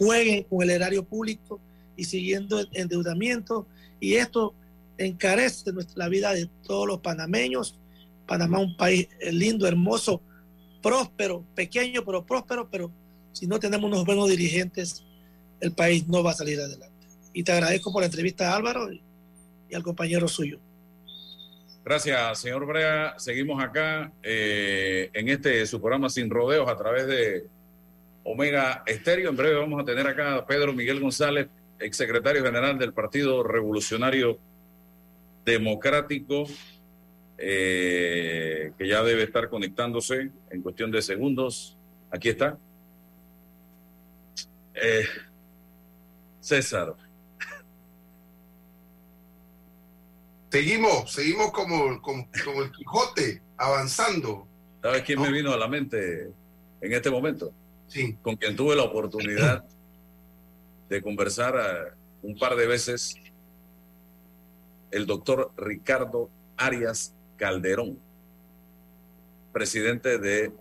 jueguen 0.01 0.45
con 0.45 0.63
el 0.63 0.71
erario 0.71 1.05
público 1.05 1.61
y 1.95 2.05
siguiendo 2.05 2.59
endeudamiento. 2.73 3.67
Y 4.01 4.15
esto 4.15 4.55
encarece 4.97 5.71
la 5.95 6.09
vida 6.09 6.33
de 6.33 6.49
todos 6.67 6.87
los 6.87 7.01
panameños. 7.01 7.79
Panamá 8.27 8.61
un 8.61 8.77
país 8.79 9.09
lindo, 9.31 9.67
hermoso, 9.67 10.23
próspero, 10.83 11.45
pequeño, 11.55 12.03
pero 12.03 12.25
próspero, 12.25 12.67
pero 12.71 12.91
si 13.33 13.47
no 13.47 13.61
tenemos 13.61 13.91
unos 13.91 14.07
buenos 14.07 14.31
dirigentes, 14.31 15.05
el 15.61 15.73
país 15.73 16.09
no 16.09 16.23
va 16.23 16.31
a 16.31 16.35
salir 16.35 16.59
adelante. 16.59 17.07
Y 17.35 17.43
te 17.43 17.53
agradezco 17.53 17.93
por 17.93 18.01
la 18.01 18.07
entrevista 18.07 18.57
Álvaro 18.57 18.91
y, 18.91 19.03
y 19.69 19.75
al 19.75 19.83
compañero 19.83 20.27
suyo. 20.29 20.59
Gracias, 21.85 22.41
señor 22.41 22.65
Brea. 22.65 23.19
Seguimos 23.19 23.63
acá 23.63 24.13
eh, 24.23 25.11
en 25.13 25.29
este 25.29 25.67
su 25.67 25.79
programa 25.79 26.09
Sin 26.09 26.31
Rodeos 26.31 26.69
a 26.71 26.77
través 26.77 27.07
de 27.07 27.47
Omega 28.31 28.83
Estéreo. 28.87 29.31
En 29.31 29.37
breve 29.37 29.57
vamos 29.57 29.81
a 29.81 29.85
tener 29.85 30.07
acá 30.07 30.37
a 30.37 30.47
Pedro 30.47 30.73
Miguel 30.73 31.01
González, 31.01 31.49
exsecretario 31.79 32.45
general 32.45 32.79
del 32.79 32.93
Partido 32.93 33.43
Revolucionario 33.43 34.39
Democrático, 35.45 36.45
eh, 37.39 38.73
que 38.79 38.87
ya 38.87 39.03
debe 39.03 39.25
estar 39.25 39.49
conectándose 39.49 40.31
en 40.51 40.63
cuestión 40.63 40.91
de 40.91 41.03
segundos. 41.03 41.77
Aquí 42.11 42.29
está. 42.29 42.59
Eh, 44.75 45.05
César. 46.41 46.95
Seguimos, 50.51 51.13
seguimos 51.13 51.53
como, 51.53 52.01
como, 52.03 52.29
como 52.45 52.63
el 52.63 52.73
Quijote, 52.73 53.43
avanzando. 53.57 54.47
¿Sabes 54.83 55.03
quién 55.03 55.21
me 55.21 55.31
vino 55.31 55.53
a 55.53 55.57
la 55.57 55.69
mente 55.69 56.31
en 56.81 56.93
este 56.93 57.11
momento? 57.11 57.53
Con 58.23 58.37
quien 58.37 58.57
tuve 58.57 58.77
la 58.77 58.85
oportunidad 58.85 59.65
de 60.89 61.03
conversar 61.03 61.55
eh, 61.57 61.93
un 62.23 62.39
par 62.39 62.55
de 62.57 62.67
veces, 62.67 63.17
el 64.91 65.07
doctor 65.07 65.51
Ricardo 65.57 66.31
Arias 66.57 67.15
Calderón, 67.37 67.99
presidente 69.53 70.19
de 70.19 70.53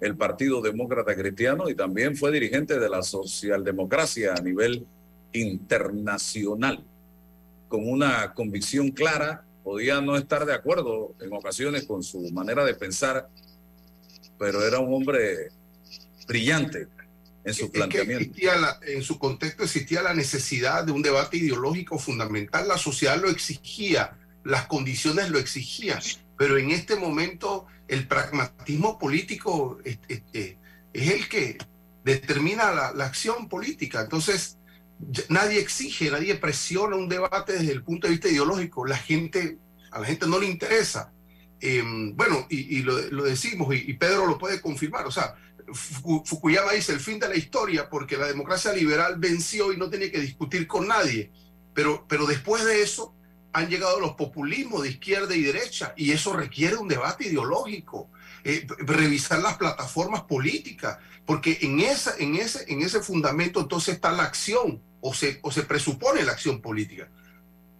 el 0.00 0.16
Partido 0.16 0.60
Demócrata 0.60 1.16
Cristiano 1.16 1.70
y 1.70 1.74
también 1.74 2.16
fue 2.16 2.30
dirigente 2.30 2.78
de 2.78 2.88
la 2.88 3.02
socialdemocracia 3.02 4.34
a 4.34 4.42
nivel 4.42 4.86
internacional. 5.32 6.84
Con 7.68 7.88
una 7.88 8.34
convicción 8.34 8.90
clara, 8.90 9.44
podía 9.64 10.00
no 10.00 10.16
estar 10.16 10.44
de 10.44 10.54
acuerdo 10.54 11.14
en 11.20 11.32
ocasiones 11.32 11.86
con 11.86 12.02
su 12.02 12.20
manera 12.30 12.64
de 12.64 12.74
pensar, 12.74 13.28
pero 14.38 14.64
era 14.64 14.78
un 14.78 14.92
hombre 14.92 15.48
brillante 16.26 16.88
en 17.44 17.54
su 17.54 17.66
Es 17.66 17.70
planteamiento. 17.70 18.38
la- 18.60 18.78
en 18.86 19.02
su 19.02 19.18
contexto 19.18 19.62
existía 19.64 20.02
la 20.02 20.14
necesidad 20.14 20.84
de 20.84 20.92
un 20.92 21.02
debate 21.02 21.36
ideológico 21.36 21.98
fundamental. 21.98 22.66
La 22.68 22.78
sociedad 22.78 23.20
lo 23.20 23.28
exigía, 23.30 24.18
las 24.44 24.66
condiciones 24.66 25.30
lo 25.30 25.38
exigían, 25.38 26.00
pero 26.36 26.58
en 26.58 26.70
este 26.70 26.96
momento 26.96 27.66
el 27.88 28.06
pragmatismo 28.08 28.98
político 28.98 29.78
es, 29.84 29.98
es- 30.08 30.22
es- 30.32 30.56
el 30.92 31.28
que 31.28 31.58
determina 32.04 32.72
la, 32.72 32.92
la 32.92 33.04
acción 33.06 33.48
política. 33.48 34.00
Entonces, 34.00 34.58
nadie 35.28 35.60
exige, 35.60 36.10
nadie 36.10 36.34
presiona 36.36 36.96
un 36.96 37.08
debate 37.08 37.52
desde 37.52 37.72
el 37.72 37.82
punto 37.82 38.06
de 38.06 38.12
vista 38.12 38.28
ideológico. 38.28 38.86
La 38.86 38.96
gente, 38.96 39.58
a 39.90 40.00
la 40.00 40.06
gente 40.06 40.26
no 40.26 40.38
le 40.38 40.46
interesa. 40.46 41.12
Eh, 41.60 41.82
bueno, 42.14 42.46
y, 42.50 42.78
y 42.78 42.82
lo, 42.82 42.98
lo 43.10 43.24
decimos, 43.24 43.74
y, 43.74 43.90
y 43.90 43.94
Pedro 43.94 44.26
lo 44.26 44.38
puede 44.38 44.60
confirmar. 44.60 45.06
O 45.06 45.10
sea, 45.10 45.34
Fukuyama 45.72 46.72
dice 46.72 46.92
el 46.92 47.00
fin 47.00 47.18
de 47.18 47.28
la 47.28 47.36
historia 47.36 47.88
porque 47.88 48.16
la 48.16 48.26
democracia 48.26 48.72
liberal 48.72 49.16
venció 49.18 49.72
y 49.72 49.76
no 49.76 49.90
tiene 49.90 50.10
que 50.10 50.20
discutir 50.20 50.66
con 50.66 50.88
nadie. 50.88 51.30
Pero, 51.74 52.06
pero 52.08 52.26
después 52.26 52.64
de 52.64 52.82
eso 52.82 53.14
han 53.52 53.68
llegado 53.68 53.98
los 54.00 54.12
populismos 54.12 54.82
de 54.82 54.90
izquierda 54.90 55.34
y 55.34 55.42
derecha 55.42 55.94
y 55.96 56.12
eso 56.12 56.34
requiere 56.34 56.76
un 56.76 56.88
debate 56.88 57.26
ideológico, 57.26 58.10
eh, 58.44 58.66
revisar 58.78 59.40
las 59.40 59.56
plataformas 59.56 60.22
políticas, 60.22 60.98
porque 61.24 61.58
en, 61.62 61.80
esa, 61.80 62.14
en, 62.18 62.36
ese, 62.36 62.70
en 62.70 62.82
ese 62.82 63.00
fundamento 63.00 63.60
entonces 63.60 63.94
está 63.94 64.12
la 64.12 64.24
acción 64.24 64.82
o 65.00 65.14
se, 65.14 65.38
o 65.42 65.50
se 65.50 65.62
presupone 65.62 66.22
la 66.22 66.32
acción 66.32 66.60
política. 66.60 67.08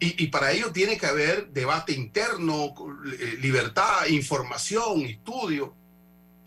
Y, 0.01 0.25
y 0.25 0.27
para 0.29 0.53
ello 0.53 0.73
tiene 0.73 0.99
que 0.99 1.07
haber 1.07 1.49
debate 1.49 1.93
interno, 1.93 2.75
eh, 3.19 3.37
libertad, 3.41 4.07
información, 4.09 5.03
estudio. 5.03 5.75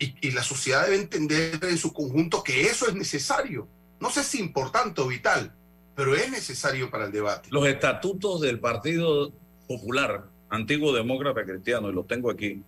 Y, 0.02 0.30
la 0.30 0.42
sociedad 0.42 0.86
debe 0.86 0.96
entender 0.96 1.58
en 1.62 1.76
su 1.76 1.92
conjunto 1.92 2.42
que 2.42 2.62
eso 2.62 2.88
es 2.88 2.94
necesario. 2.94 3.68
No 4.00 4.10
sé 4.10 4.24
si 4.24 4.40
importante 4.40 5.02
o 5.02 5.06
vital, 5.06 5.52
pero 5.94 6.16
es 6.16 6.30
necesario 6.30 6.90
para 6.90 7.04
el 7.04 7.12
debate. 7.12 7.50
Los 7.52 7.66
estatutos 7.66 8.40
del 8.40 8.58
Partido 8.58 9.30
Popular, 9.68 10.24
antiguo 10.48 10.94
demócrata 10.94 11.44
cristiano, 11.44 11.90
y 11.90 11.92
los 11.92 12.06
tengo 12.06 12.30
aquí, 12.30 12.62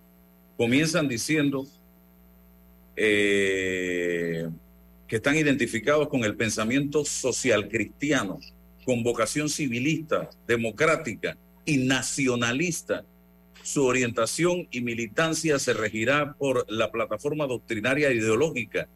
comienzan 0.57 1.07
diciendo 1.07 1.65
eh, 2.95 4.47
que 5.07 5.15
están 5.15 5.35
identificados 5.35 6.07
con 6.09 6.23
el 6.23 6.35
pensamiento 6.35 7.03
social 7.03 7.67
cristiano, 7.67 8.39
con 8.85 9.01
vocación 9.01 9.49
civilista, 9.49 10.29
democrática 10.47 11.35
y 11.65 11.77
nacionalista. 11.77 13.03
Su 13.63 13.85
orientación 13.85 14.67
y 14.71 14.81
militancia 14.81 15.57
se 15.57 15.73
regirá 15.73 16.33
por 16.33 16.69
la 16.69 16.91
plataforma 16.91 17.47
doctrinaria 17.47 18.09
e 18.09 18.15
ideológica, 18.15 18.89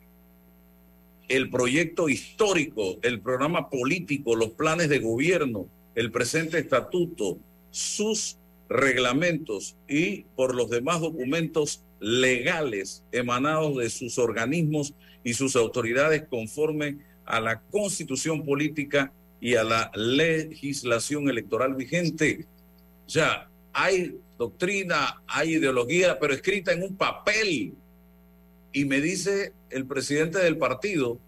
el 1.30 1.49
proyecto 1.49 2.10
histórico, 2.10 2.97
el 3.01 3.21
programa 3.21 3.69
político, 3.69 4.36
los 4.36 4.51
planes 4.51 4.89
de 4.89 4.99
gobierno, 4.99 5.67
el 5.95 6.12
presente 6.12 6.60
estatuto, 6.60 7.38
sus 7.71 8.38
reglamentos 8.67 9.77
y 9.88 10.23
por 10.36 10.53
los 10.53 10.69
demás 10.69 10.99
documentos 10.99 11.82
legales 12.01 13.06
emanados 13.13 13.77
de 13.77 13.89
sus 13.89 14.17
organismos 14.17 14.93
y 15.23 15.34
sus 15.34 15.56
autoridades 15.56 16.25
conforme 16.30 16.97
a 17.25 17.39
la 17.39 17.62
constitución 17.62 18.45
política 18.45 19.13
y 19.39 19.56
a 19.56 19.63
la 19.63 19.91
legislación 19.95 21.30
electoral 21.30 21.75
vigente. 21.75 22.45
Sea, 23.06 23.49
hay 23.77 24.19
doctrina, 24.39 25.21
hay 25.27 25.53
ideología, 25.53 26.17
pero 26.19 26.33
escrita 26.33 26.71
en 26.71 26.81
un 26.81 26.97
papel. 26.97 27.75
Y 28.73 28.85
me 28.85 28.99
dice 28.99 29.53
el 29.69 29.85
presidente 29.85 30.39
del 30.39 30.57
partido 30.57 31.19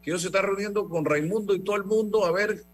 que 0.00 0.10
ellos 0.10 0.22
se 0.22 0.28
está 0.28 0.42
reuniendo 0.42 0.88
con 0.88 1.04
Raimundo 1.04 1.54
y 1.54 1.60
todo 1.60 1.74
el 1.74 1.84
mundo 1.84 2.24
a 2.24 2.30
ver 2.30 2.64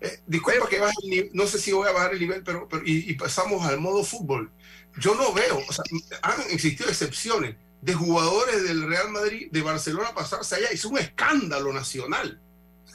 eh, 0.00 0.20
disculpa 0.26 0.68
que 0.68 0.80
baje 0.80 0.96
el 1.02 1.10
nivel, 1.10 1.30
no 1.34 1.46
sé 1.46 1.58
si 1.58 1.72
voy 1.72 1.86
a 1.86 1.92
bajar 1.92 2.14
el 2.14 2.20
nivel, 2.20 2.42
pero, 2.42 2.66
y, 2.84 3.12
pasamos 3.14 3.66
al 3.66 3.78
modo 3.78 4.04
fútbol. 4.04 4.50
Yo 4.98 5.14
no 5.14 5.32
veo, 5.34 5.58
o 5.68 5.72
sea, 5.72 5.84
han 6.22 6.40
existido 6.50 6.88
excepciones 6.88 7.56
de 7.82 7.94
jugadores 7.94 8.64
del 8.64 8.88
Real 8.88 9.10
Madrid, 9.10 9.48
de 9.50 9.62
Barcelona 9.62 10.14
pasarse 10.14 10.56
allá. 10.56 10.68
Es 10.68 10.84
un 10.86 10.98
escándalo 10.98 11.72
nacional 11.72 12.40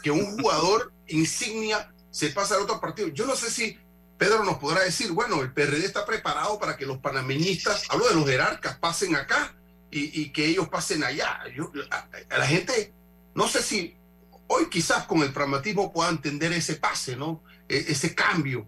que 0.01 0.09
un 0.09 0.37
jugador 0.37 0.91
insignia 1.07 1.93
se 2.09 2.29
pasa 2.29 2.55
al 2.55 2.61
otro 2.61 2.79
partido. 2.79 3.09
Yo 3.09 3.25
no 3.27 3.35
sé 3.35 3.51
si 3.51 3.77
Pedro 4.19 4.43
nos 4.43 4.59
podrá 4.59 4.81
decir, 4.81 5.11
bueno, 5.11 5.41
el 5.41 5.51
PRD 5.51 5.83
está 5.83 6.05
preparado 6.05 6.59
para 6.59 6.77
que 6.77 6.85
los 6.85 6.99
panameñistas, 6.99 7.85
hablo 7.89 8.07
de 8.07 8.13
los 8.13 8.29
jerarcas, 8.29 8.77
pasen 8.77 9.15
acá 9.15 9.55
y, 9.89 10.21
y 10.21 10.31
que 10.31 10.45
ellos 10.45 10.69
pasen 10.69 11.03
allá. 11.03 11.39
Yo, 11.55 11.71
a, 11.89 12.07
a 12.29 12.37
la 12.37 12.45
gente, 12.45 12.93
no 13.33 13.47
sé 13.47 13.63
si 13.63 13.99
Hoy 14.51 14.67
quizás 14.67 15.05
con 15.05 15.21
el 15.21 15.31
pragmatismo 15.31 15.93
pueda 15.93 16.09
entender 16.09 16.51
ese 16.53 16.75
pase, 16.75 17.15
¿no? 17.15 17.43
E 17.67 17.77
ese 17.77 18.15
cambio, 18.15 18.65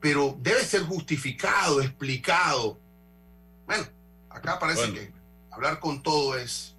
pero 0.00 0.38
debe 0.40 0.60
ser 0.60 0.82
justificado, 0.82 1.82
explicado. 1.82 2.78
Bueno, 3.66 3.84
acá 4.30 4.60
parece 4.60 4.82
bueno. 4.82 4.94
que 4.94 5.12
hablar 5.50 5.80
con 5.80 6.00
todo 6.04 6.38
es. 6.38 6.76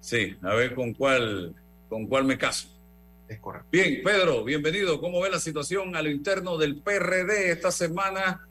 Sí, 0.00 0.36
a 0.40 0.54
ver 0.54 0.76
con 0.76 0.94
cuál, 0.94 1.52
con 1.88 2.06
cuál 2.06 2.22
me 2.26 2.38
caso. 2.38 2.68
Bien, 3.72 4.02
Pedro, 4.04 4.44
bienvenido. 4.44 5.00
¿Cómo 5.00 5.20
ve 5.20 5.30
la 5.30 5.40
situación 5.40 5.96
a 5.96 6.02
lo 6.02 6.10
interno 6.10 6.56
del 6.58 6.76
PRD 6.76 7.50
esta 7.50 7.72
semana? 7.72 8.46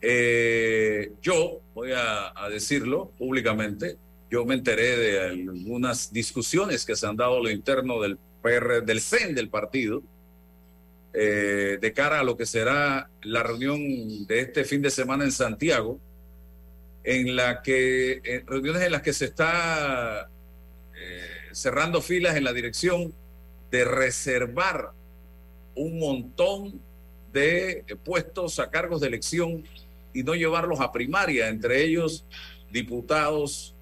Eh, 0.00 1.12
yo 1.20 1.60
voy 1.74 1.90
a, 1.92 2.32
decirlo 2.48 3.10
públicamente, 3.18 3.96
yo 4.30 4.44
me 4.44 4.54
enteré 4.54 4.96
de 4.96 5.20
algunas 5.28 6.12
discusiones 6.12 6.86
que 6.86 6.94
se 6.94 7.06
han 7.06 7.16
dado 7.16 7.38
a 7.38 7.42
lo 7.42 7.50
interno 7.50 8.00
del 8.00 8.16
PR, 8.42 8.84
del 8.84 9.00
CEN 9.00 9.34
del 9.34 9.48
partido, 9.48 10.02
eh, 11.12 11.78
de 11.80 11.92
cara 11.92 12.20
a 12.20 12.24
lo 12.24 12.36
que 12.36 12.46
será 12.46 13.10
la 13.22 13.42
reunión 13.42 14.26
de 14.26 14.40
este 14.40 14.64
fin 14.64 14.82
de 14.82 14.90
semana 14.90 15.24
en 15.24 15.32
Santiago, 15.32 15.98
en 17.02 17.34
la 17.34 17.62
que, 17.62 18.20
en 18.22 18.46
reuniones 18.46 18.82
en 18.82 18.92
las 18.92 19.02
que 19.02 19.12
se 19.12 19.24
está 19.24 20.28
eh, 20.94 21.26
cerrando 21.52 22.00
filas 22.00 22.36
en 22.36 22.44
la 22.44 22.52
dirección 22.52 23.12
de 23.70 23.84
reservar 23.84 24.92
un 25.74 25.98
montón 25.98 26.80
de 27.32 27.84
puestos 28.04 28.58
a 28.58 28.70
cargos 28.70 29.00
de 29.00 29.08
elección 29.08 29.64
y 30.14 30.22
no 30.22 30.34
llevarlos 30.34 30.80
a 30.80 30.92
primaria, 30.92 31.48
entre 31.48 31.82
ellos 31.84 32.24
diputados, 32.70 33.74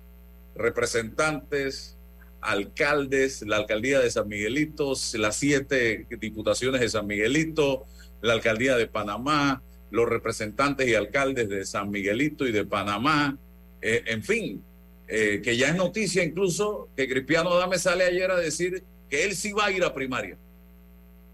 representantes, 0.57 1.97
alcaldes, 2.41 3.43
la 3.43 3.57
alcaldía 3.57 4.01
de 4.01 4.11
San 4.11 4.29
Miguelito, 4.29 4.95
las 5.15 5.37
siete 5.37 6.07
diputaciones 6.21 6.81
de 6.81 6.89
San 6.89 7.07
Miguelito, 7.07 7.85
la 8.21 8.35
alcaldía 8.35 8.77
de 8.77 8.87
Panamá, 8.87 9.63
los 9.91 10.09
representantes 10.09 10.89
y 10.89 10.95
alcaldes 10.95 11.49
de 11.49 11.65
San 11.65 11.91
Miguelito 11.91 12.47
y 12.47 12.53
de 12.53 12.65
Panamá, 12.65 13.39
eh, 13.81 14.03
en 14.07 14.23
fin, 14.23 14.63
eh, 15.07 15.41
que 15.43 15.57
ya 15.57 15.69
es 15.69 15.77
noticia 15.77 16.25
incluso 16.25 16.89
que 16.97 17.09
Cristiano 17.09 17.55
Dame 17.57 17.79
sale 17.79 18.05
ayer 18.05 18.31
a 18.31 18.37
decir 18.37 18.83
que 19.15 19.25
él 19.25 19.37
sí 19.37 19.53
va 19.53 19.67
a 19.67 19.71
ir 19.71 19.85
a 19.85 19.95
primaria, 19.95 20.37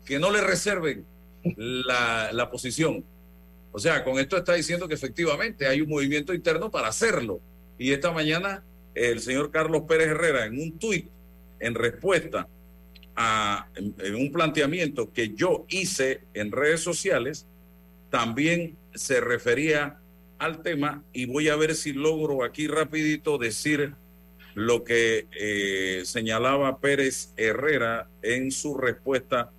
que 0.05 0.19
no 0.19 0.31
le 0.31 0.43
reserven 0.43 1.07
la, 1.57 2.31
la 2.31 2.51
posición. 2.51 3.03
O 3.73 3.79
sea, 3.79 4.05
con 4.05 4.19
esto 4.19 4.37
está 4.37 4.53
diciendo 4.53 4.87
que 4.87 4.95
efectivamente 4.95 5.67
hay 5.67 5.81
un 5.81 5.89
movimiento 5.89 6.35
interno 6.35 6.71
para 6.71 6.89
hacerlo. 6.89 7.41
Y 7.79 7.93
esta 7.93 8.11
mañana 8.13 8.63
el 8.95 9.21
señor 9.21 9.51
Carlos 9.51 9.85
Pérez 9.89 10.09
Herrera 10.09 10.45
en 10.45 10.61
un 10.61 10.79
tuit 10.79 11.09
en 11.59 11.75
respuesta 11.75 12.49
a 13.17 13.67
un 14.15 14.31
planteamiento 14.31 15.11
que 15.11 15.31
yo 15.35 15.65
hice 15.69 16.21
en 16.35 16.53
redes 16.53 16.83
sociales, 16.83 17.47
también 18.11 18.77
se 18.95 19.23
refería 19.23 19.99
al 20.39 20.63
tema 20.63 21.03
y 21.15 21.25
voy 21.25 21.49
a 21.49 21.57
ver 21.57 21.75
si 21.75 21.95
logro 21.95 22.45
aquí 22.45 22.67
rapidito 22.67 23.39
decir 23.39 23.95
lo 24.55 24.85
que 24.85 25.27
eh, 25.33 26.03
señalaba 26.05 26.79
Pérez 26.79 27.33
Herrera 27.37 28.09
en 28.23 28.51
su 28.51 28.77
respuesta 28.77 29.51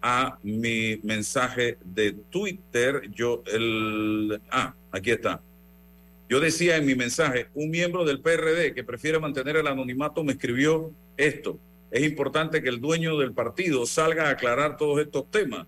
a 0.00 0.38
mi 0.42 1.00
mensaje 1.02 1.78
de 1.84 2.12
Twitter. 2.12 3.10
Yo, 3.10 3.42
el, 3.46 4.40
ah, 4.50 4.74
aquí 4.92 5.10
está. 5.10 5.42
Yo 6.28 6.40
decía 6.40 6.76
en 6.76 6.86
mi 6.86 6.94
mensaje, 6.94 7.48
un 7.54 7.70
miembro 7.70 8.04
del 8.04 8.20
PRD 8.20 8.74
que 8.74 8.84
prefiere 8.84 9.18
mantener 9.18 9.56
el 9.56 9.66
anonimato 9.66 10.22
me 10.22 10.32
escribió 10.32 10.92
esto. 11.16 11.58
Es 11.90 12.04
importante 12.04 12.62
que 12.62 12.68
el 12.68 12.80
dueño 12.80 13.18
del 13.18 13.32
partido 13.32 13.86
salga 13.86 14.28
a 14.28 14.30
aclarar 14.30 14.76
todos 14.76 15.00
estos 15.00 15.30
temas, 15.30 15.66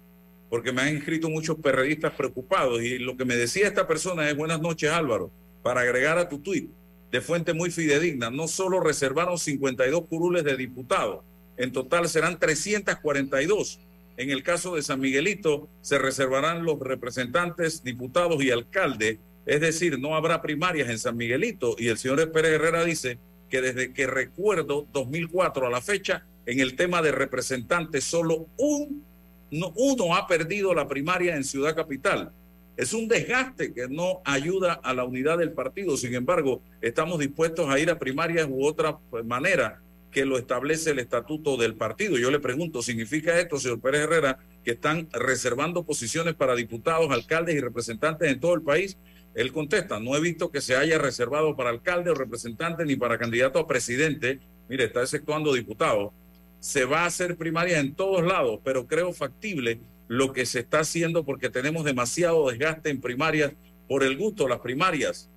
porque 0.50 0.70
me 0.70 0.82
han 0.82 0.96
escrito 0.98 1.30
muchos 1.30 1.56
perredistas 1.56 2.12
preocupados 2.12 2.82
y 2.82 2.98
lo 2.98 3.16
que 3.16 3.24
me 3.24 3.36
decía 3.36 3.66
esta 3.66 3.86
persona 3.86 4.28
es 4.28 4.36
buenas 4.36 4.60
noches 4.60 4.90
Álvaro, 4.90 5.30
para 5.62 5.80
agregar 5.80 6.18
a 6.18 6.28
tu 6.28 6.38
tuit 6.40 6.70
de 7.10 7.20
fuente 7.20 7.54
muy 7.54 7.70
fidedigna, 7.70 8.30
no 8.30 8.48
solo 8.48 8.80
reservaron 8.80 9.38
52 9.38 10.06
curules 10.06 10.44
de 10.44 10.56
diputados, 10.56 11.24
en 11.56 11.72
total 11.72 12.08
serán 12.08 12.38
342. 12.38 13.80
En 14.16 14.30
el 14.30 14.42
caso 14.42 14.76
de 14.76 14.82
San 14.82 15.00
Miguelito 15.00 15.68
se 15.80 15.98
reservarán 15.98 16.64
los 16.64 16.78
representantes, 16.78 17.82
diputados 17.82 18.42
y 18.42 18.50
alcaldes 18.50 19.18
es 19.46 19.60
decir, 19.60 19.98
no 19.98 20.14
habrá 20.14 20.42
primarias 20.42 20.88
en 20.88 20.98
San 20.98 21.16
Miguelito. 21.16 21.74
Y 21.78 21.88
el 21.88 21.98
señor 21.98 22.30
Pérez 22.30 22.52
Herrera 22.52 22.84
dice 22.84 23.18
que 23.48 23.60
desde 23.60 23.92
que 23.92 24.06
recuerdo 24.06 24.86
2004 24.92 25.66
a 25.66 25.70
la 25.70 25.80
fecha, 25.80 26.24
en 26.46 26.60
el 26.60 26.76
tema 26.76 27.02
de 27.02 27.12
representantes, 27.12 28.04
solo 28.04 28.46
un, 28.56 29.04
no, 29.50 29.72
uno 29.74 30.14
ha 30.14 30.26
perdido 30.26 30.74
la 30.74 30.86
primaria 30.86 31.36
en 31.36 31.44
Ciudad 31.44 31.74
Capital. 31.74 32.32
Es 32.80 32.94
un 32.94 33.08
desgaste 33.08 33.74
que 33.74 33.88
no 33.88 34.22
ayuda 34.24 34.72
a 34.72 34.94
la 34.94 35.04
unidad 35.04 35.36
del 35.36 35.52
partido. 35.52 35.98
Sin 35.98 36.14
embargo, 36.14 36.62
estamos 36.80 37.18
dispuestos 37.18 37.68
a 37.68 37.78
ir 37.78 37.90
a 37.90 37.98
primarias 37.98 38.48
u 38.50 38.64
otra 38.64 38.98
manera 39.22 39.82
que 40.10 40.24
lo 40.24 40.38
establece 40.38 40.92
el 40.92 40.98
estatuto 40.98 41.58
del 41.58 41.74
partido. 41.74 42.16
Yo 42.16 42.30
le 42.30 42.40
pregunto, 42.40 42.80
¿significa 42.80 43.38
esto, 43.38 43.58
señor 43.58 43.82
Pérez 43.82 44.04
Herrera, 44.04 44.38
que 44.64 44.70
están 44.70 45.08
reservando 45.12 45.84
posiciones 45.84 46.32
para 46.32 46.54
diputados, 46.54 47.10
alcaldes 47.10 47.54
y 47.54 47.60
representantes 47.60 48.32
en 48.32 48.40
todo 48.40 48.54
el 48.54 48.62
país? 48.62 48.96
Él 49.34 49.52
contesta, 49.52 50.00
no 50.00 50.16
he 50.16 50.20
visto 50.22 50.50
que 50.50 50.62
se 50.62 50.74
haya 50.74 50.96
reservado 50.96 51.54
para 51.56 51.68
alcalde 51.68 52.08
o 52.08 52.14
representante 52.14 52.86
ni 52.86 52.96
para 52.96 53.18
candidato 53.18 53.58
a 53.58 53.66
presidente. 53.66 54.40
Mire, 54.70 54.84
está 54.84 55.02
exceptuando 55.02 55.52
diputado. 55.52 56.14
Se 56.60 56.86
va 56.86 57.02
a 57.02 57.06
hacer 57.06 57.36
primaria 57.36 57.78
en 57.78 57.94
todos 57.94 58.24
lados, 58.24 58.58
pero 58.64 58.86
creo 58.86 59.12
factible 59.12 59.80
lo 60.10 60.32
que 60.32 60.44
se 60.44 60.58
está 60.58 60.80
haciendo 60.80 61.24
porque 61.24 61.50
tenemos 61.50 61.84
demasiado 61.84 62.50
desgaste 62.50 62.90
en 62.90 63.00
primarias 63.00 63.52
por 63.86 64.02
el 64.02 64.16
gusto. 64.16 64.48
Las 64.48 64.58
primarias, 64.58 65.30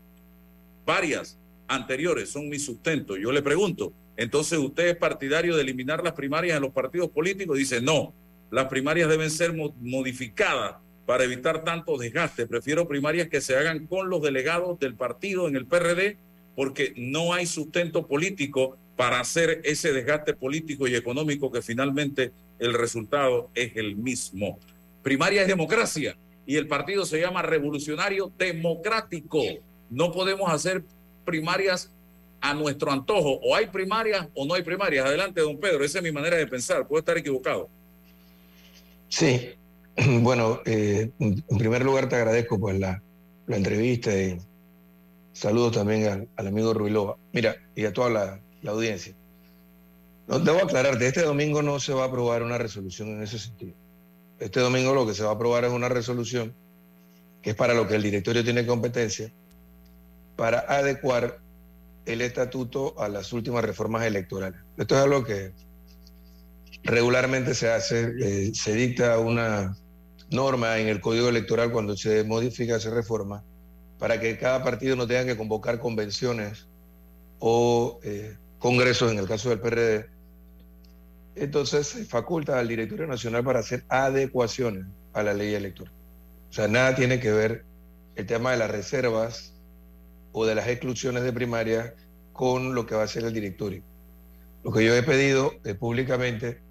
varias 0.83 1.37
anteriores, 1.67 2.31
son 2.31 2.49
mi 2.49 2.57
sustento. 2.57 3.15
Yo 3.15 3.31
le 3.31 3.43
pregunto, 3.43 3.93
entonces 4.17 4.57
usted 4.57 4.87
es 4.87 4.95
partidario 4.95 5.55
de 5.55 5.61
eliminar 5.61 6.03
las 6.03 6.13
primarias 6.13 6.57
en 6.57 6.63
los 6.63 6.73
partidos 6.73 7.11
políticos? 7.11 7.55
Dice, 7.55 7.81
no, 7.81 8.15
las 8.49 8.65
primarias 8.65 9.07
deben 9.09 9.29
ser 9.29 9.53
modificadas 9.53 10.77
para 11.05 11.23
evitar 11.23 11.63
tanto 11.63 11.99
desgaste. 11.99 12.47
Prefiero 12.47 12.87
primarias 12.87 13.27
que 13.27 13.41
se 13.41 13.55
hagan 13.55 13.85
con 13.85 14.09
los 14.09 14.23
delegados 14.23 14.79
del 14.79 14.95
partido 14.95 15.47
en 15.47 15.55
el 15.55 15.67
PRD 15.67 16.17
porque 16.55 16.95
no 16.97 17.33
hay 17.33 17.45
sustento 17.45 18.07
político 18.07 18.79
para 18.95 19.19
hacer 19.19 19.61
ese 19.63 19.91
desgaste 19.91 20.33
político 20.33 20.87
y 20.87 20.95
económico 20.95 21.51
que 21.51 21.61
finalmente 21.61 22.31
el 22.59 22.73
resultado 22.73 23.49
es 23.55 23.75
el 23.75 23.95
mismo. 23.95 24.59
Primaria 25.01 25.41
es 25.41 25.47
democracia 25.47 26.15
y 26.45 26.55
el 26.57 26.67
partido 26.67 27.05
se 27.05 27.19
llama 27.19 27.41
Revolucionario 27.41 28.31
Democrático. 28.37 29.41
No 29.89 30.11
podemos 30.11 30.51
hacer 30.51 30.83
primarias 31.25 31.91
a 32.43 32.53
nuestro 32.53 32.91
antojo. 32.91 33.39
O 33.41 33.55
hay 33.55 33.67
primarias 33.67 34.27
o 34.35 34.45
no 34.45 34.53
hay 34.53 34.63
primarias. 34.63 35.05
Adelante, 35.05 35.41
don 35.41 35.57
Pedro. 35.57 35.83
Esa 35.83 35.99
es 35.99 36.03
mi 36.03 36.11
manera 36.11 36.37
de 36.37 36.45
pensar. 36.45 36.85
Puedo 36.87 36.99
estar 36.99 37.17
equivocado. 37.17 37.69
Sí. 39.09 39.49
Bueno, 40.21 40.59
eh, 40.65 41.11
en 41.19 41.43
primer 41.59 41.85
lugar 41.85 42.09
te 42.09 42.15
agradezco 42.15 42.59
pues 42.59 42.79
la, 42.79 42.99
la 43.45 43.57
entrevista 43.57 44.11
y 44.11 44.39
saludos 45.33 45.73
también 45.73 46.27
al, 46.35 46.47
amigo 46.47 46.73
Ruilova. 46.73 47.17
Mira, 47.31 47.55
y 47.75 47.85
a 47.85 47.93
toda 47.93 48.09
la, 48.09 48.39
la 48.63 48.71
audiencia. 48.71 49.13
No, 50.27 50.39
debo 50.39 50.63
aclararte, 50.63 51.05
este 51.05 51.21
domingo 51.21 51.61
no 51.61 51.79
se 51.79 51.93
va 51.93 52.03
a 52.03 52.07
aprobar 52.07 52.41
una 52.41 52.57
resolución 52.57 53.09
en 53.09 53.23
ese 53.23 53.37
sentido. 53.37 53.73
Este 54.39 54.59
domingo 54.59 54.93
lo 54.93 55.05
que 55.05 55.13
se 55.13 55.23
va 55.23 55.29
a 55.29 55.33
aprobar 55.33 55.65
es 55.65 55.71
una 55.71 55.89
resolución 55.89 56.55
que 57.41 57.51
es 57.51 57.55
para 57.55 57.73
lo 57.73 57.87
que 57.87 57.95
el 57.95 58.01
directorio 58.01 58.43
tiene 58.43 58.65
competencia, 58.65 59.31
para 60.37 60.59
adecuar 60.59 61.39
el 62.05 62.21
estatuto 62.21 62.99
a 62.99 63.09
las 63.09 63.33
últimas 63.33 63.63
reformas 63.65 64.05
electorales. 64.05 64.59
Esto 64.77 64.95
es 64.95 65.01
algo 65.01 65.23
que 65.25 65.51
regularmente 66.83 67.53
se 67.53 67.69
hace, 67.69 68.13
eh, 68.19 68.51
se 68.53 68.73
dicta 68.73 69.19
una 69.19 69.77
norma 70.29 70.79
en 70.79 70.87
el 70.87 71.01
código 71.01 71.27
electoral 71.27 71.71
cuando 71.71 71.97
se 71.97 72.23
modifica, 72.23 72.79
se 72.79 72.89
reforma, 72.89 73.43
para 73.99 74.19
que 74.19 74.37
cada 74.37 74.63
partido 74.63 74.95
no 74.95 75.05
tenga 75.05 75.25
que 75.25 75.37
convocar 75.37 75.79
convenciones 75.79 76.67
o 77.39 77.99
eh, 78.03 78.37
congresos, 78.63 79.11
en 79.11 79.19
el 79.19 79.27
caso 79.27 79.49
del 79.49 79.59
PRD. 79.59 80.09
Entonces 81.35 81.85
se 81.85 82.05
faculta 82.05 82.57
al 82.57 82.69
directorio 82.69 83.05
nacional 83.05 83.43
para 83.43 83.59
hacer 83.59 83.83
adecuaciones 83.89 84.85
a 85.11 85.21
la 85.21 85.33
ley 85.33 85.53
electoral. 85.53 85.93
O 86.49 86.53
sea, 86.53 86.69
nada 86.69 86.95
tiene 86.95 87.19
que 87.19 87.33
ver 87.33 87.65
el 88.15 88.25
tema 88.25 88.51
de 88.51 88.57
las 88.57 88.71
reservas 88.71 89.53
o 90.31 90.45
de 90.45 90.55
las 90.55 90.69
exclusiones 90.69 91.23
de 91.23 91.33
primaria 91.33 91.93
con 92.31 92.73
lo 92.73 92.85
que 92.85 92.95
va 92.95 93.01
a 93.01 93.03
hacer 93.03 93.25
el 93.25 93.33
directorio. 93.33 93.83
Lo 94.63 94.71
que 94.71 94.85
yo 94.85 94.95
he 94.95 95.03
pedido 95.03 95.51
eh, 95.65 95.75
públicamente 95.75 96.61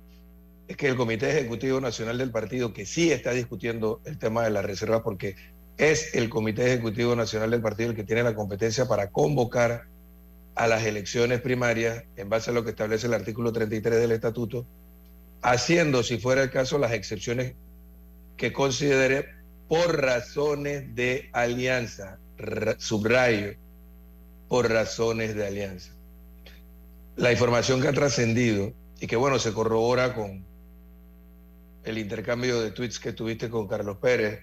es 0.68 0.78
que 0.78 0.88
el 0.88 0.96
Comité 0.96 1.30
Ejecutivo 1.30 1.78
Nacional 1.78 2.16
del 2.16 2.30
partido, 2.30 2.72
que 2.72 2.86
sí 2.86 3.12
está 3.12 3.32
discutiendo 3.32 4.00
el 4.06 4.16
tema 4.18 4.44
de 4.44 4.50
las 4.50 4.64
reservas, 4.64 5.02
porque 5.02 5.36
es 5.76 6.14
el 6.14 6.30
Comité 6.30 6.72
Ejecutivo 6.72 7.14
Nacional 7.14 7.50
del 7.50 7.60
partido 7.60 7.90
el 7.90 7.96
que 7.96 8.04
tiene 8.04 8.22
la 8.22 8.34
competencia 8.34 8.86
para 8.86 9.10
convocar 9.10 9.91
a 10.54 10.66
las 10.66 10.84
elecciones 10.84 11.40
primarias 11.40 12.04
en 12.16 12.28
base 12.28 12.50
a 12.50 12.54
lo 12.54 12.64
que 12.64 12.70
establece 12.70 13.06
el 13.06 13.14
artículo 13.14 13.52
33 13.52 14.00
del 14.00 14.12
estatuto, 14.12 14.66
haciendo, 15.40 16.02
si 16.02 16.18
fuera 16.18 16.42
el 16.42 16.50
caso, 16.50 16.78
las 16.78 16.92
excepciones 16.92 17.54
que 18.36 18.52
considere 18.52 19.26
por 19.68 20.00
razones 20.00 20.94
de 20.94 21.30
alianza 21.32 22.18
subrayo, 22.78 23.54
por 24.48 24.70
razones 24.70 25.34
de 25.34 25.46
alianza. 25.46 25.92
La 27.16 27.32
información 27.32 27.80
que 27.80 27.88
ha 27.88 27.92
trascendido 27.92 28.72
y 29.00 29.06
que 29.06 29.16
bueno, 29.16 29.38
se 29.38 29.52
corrobora 29.52 30.14
con 30.14 30.44
el 31.84 31.98
intercambio 31.98 32.60
de 32.60 32.70
tweets 32.70 33.00
que 33.00 33.12
tuviste 33.12 33.50
con 33.50 33.66
Carlos 33.66 33.96
Pérez 33.98 34.40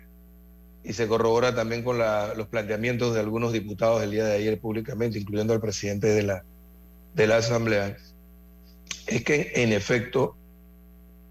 y 0.83 0.93
se 0.93 1.07
corrobora 1.07 1.53
también 1.53 1.83
con 1.83 1.97
los 1.97 2.47
planteamientos 2.47 3.13
de 3.13 3.19
algunos 3.19 3.51
diputados 3.51 4.01
del 4.01 4.11
día 4.11 4.25
de 4.25 4.35
ayer 4.37 4.59
públicamente, 4.59 5.19
incluyendo 5.19 5.53
al 5.53 5.61
presidente 5.61 6.07
de 6.07 6.23
la, 6.23 6.43
de 7.13 7.27
la 7.27 7.37
Asamblea, 7.37 7.97
es 9.07 9.23
que 9.23 9.51
en 9.55 9.73
efecto 9.73 10.37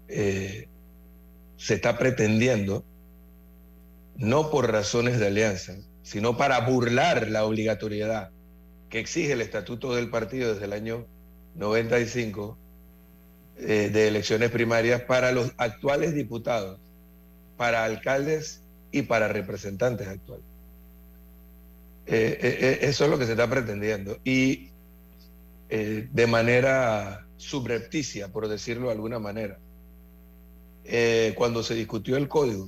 eh, 0.07 0.67
se 1.57 1.75
está 1.75 1.97
pretendiendo, 1.97 2.85
no 4.15 4.49
por 4.51 4.71
razones 4.71 5.19
de 5.19 5.27
alianza, 5.27 5.75
sino 6.03 6.37
para 6.37 6.59
burlar 6.61 7.29
la 7.29 7.45
obligatoriedad 7.45 8.31
que 8.89 8.99
exige 8.99 9.33
el 9.33 9.41
estatuto 9.41 9.93
del 9.93 10.09
partido 10.09 10.53
desde 10.53 10.65
el 10.65 10.73
año 10.73 11.05
95 11.55 12.57
eh, 13.57 13.89
de 13.91 14.07
elecciones 14.07 14.51
primarias 14.51 15.01
para 15.03 15.31
los 15.31 15.53
actuales 15.57 16.13
diputados, 16.15 16.79
para 17.57 17.83
alcaldes 17.83 18.63
y 18.91 19.03
para 19.03 19.27
representantes 19.27 20.07
actuales. 20.07 20.45
Eh, 22.07 22.39
eh, 22.41 22.79
eso 22.81 23.05
es 23.05 23.11
lo 23.11 23.19
que 23.19 23.25
se 23.25 23.31
está 23.31 23.49
pretendiendo. 23.49 24.17
Y 24.23 24.69
de 25.69 26.27
manera 26.27 27.27
subrepticia, 27.37 28.29
por 28.29 28.47
decirlo 28.47 28.87
de 28.87 28.93
alguna 28.93 29.19
manera, 29.19 29.59
cuando 31.35 31.61
se 31.61 31.75
discutió 31.75 32.17
el 32.17 32.27
código, 32.27 32.67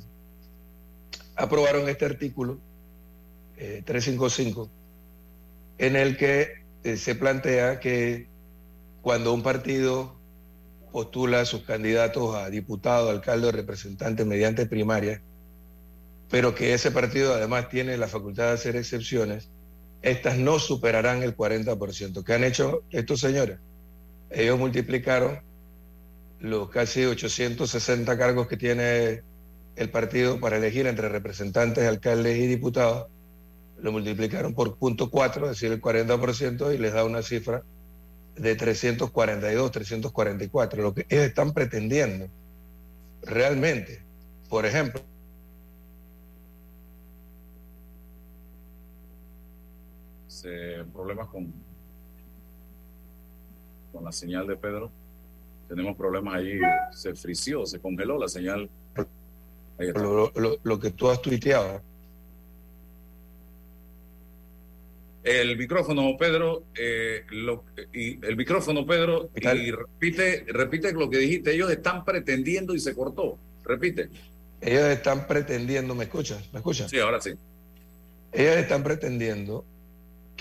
aprobaron 1.36 1.90
este 1.90 2.06
artículo 2.06 2.60
355, 3.86 4.66
eh, 5.78 5.88
en 5.88 5.96
el 5.96 6.18
que 6.18 6.64
eh, 6.84 6.98
se 6.98 7.16
plantea 7.16 7.80
que 7.80 8.28
cuando 9.02 9.34
un 9.34 9.44
partido 9.44 10.16
postula 10.92 11.46
sus 11.46 11.64
candidatos 11.64 12.36
a 12.36 12.50
diputado, 12.50 13.10
alcalde 13.10 13.48
o 13.48 13.52
representante 13.52 14.26
mediante 14.26 14.66
primaria, 14.66 15.22
pero 16.32 16.56
que 16.56 16.74
ese 16.74 16.92
partido 16.92 17.34
además 17.34 17.70
tiene 17.70 17.98
la 17.98 18.08
facultad 18.08 18.48
de 18.48 18.54
hacer 18.54 18.76
excepciones, 18.76 19.50
estas 20.02 20.38
no 20.38 20.58
superarán 20.58 21.22
el 21.22 21.36
40%. 21.36 22.24
¿Qué 22.24 22.34
han 22.34 22.44
hecho 22.44 22.84
estos 22.90 23.20
señores? 23.20 23.60
Ellos 24.32 24.58
multiplicaron 24.58 25.42
los 26.40 26.70
casi 26.70 27.06
860 27.06 28.18
cargos 28.18 28.48
que 28.48 28.58
tiene 28.58 29.22
el 29.76 29.90
partido 29.92 30.40
para 30.40 30.58
elegir 30.58 30.88
entre 30.88 31.10
representantes, 31.10 31.88
alcaldes 31.88 32.38
y 32.38 32.48
diputados 32.48 33.08
lo 33.82 33.92
multiplicaron 33.92 34.54
por 34.54 34.78
punto 34.78 35.10
cuatro, 35.10 35.46
es 35.46 35.52
decir, 35.52 35.72
el 35.72 35.82
40%, 35.82 36.74
y 36.74 36.78
les 36.78 36.94
da 36.94 37.04
una 37.04 37.22
cifra 37.22 37.64
de 38.36 38.56
342, 38.56 39.72
344, 39.72 40.82
lo 40.82 40.94
que 40.94 41.06
ellos 41.10 41.26
están 41.26 41.52
pretendiendo 41.54 42.28
realmente. 43.24 44.04
Por 44.50 44.66
ejemplo, 44.66 45.02
problemas 50.94 51.28
con, 51.30 51.52
con 53.92 54.04
la 54.04 54.12
señal 54.12 54.48
de 54.48 54.56
Pedro. 54.56 54.92
Tenemos 55.68 55.96
problemas 55.96 56.36
ahí, 56.36 56.60
se 56.92 57.16
frició, 57.16 57.66
se 57.66 57.80
congeló 57.80 58.18
la 58.18 58.28
señal. 58.28 58.70
Lo, 59.78 60.32
lo, 60.64 60.80
que 60.80 60.92
tú 60.92 61.10
has 61.10 61.20
tuiteado 61.22 61.82
El 65.24 65.58
micrófono, 65.58 66.18
Pedro, 66.18 66.66
eh, 66.76 67.24
y 67.94 68.24
el 68.26 68.36
micrófono, 68.36 68.86
Pedro, 68.86 69.30
y 69.36 69.72
repite, 69.72 70.46
repite 70.48 70.94
lo 70.94 71.10
que 71.10 71.20
dijiste. 71.20 71.54
Ellos 71.54 71.72
están 71.72 72.04
pretendiendo 72.04 72.74
y 72.74 72.80
se 72.80 72.96
cortó. 72.96 73.38
Repite. 73.64 74.10
Ellos 74.62 74.84
están 74.86 75.28
pretendiendo, 75.28 75.94
¿me 75.94 76.06
escuchas? 76.06 76.52
¿Me 76.52 76.60
escuchas? 76.60 76.90
Sí, 76.90 77.00
ahora 77.00 77.22
sí. 77.22 77.32
Ellos 78.32 78.58
están 78.58 78.84
pretendiendo 78.84 79.64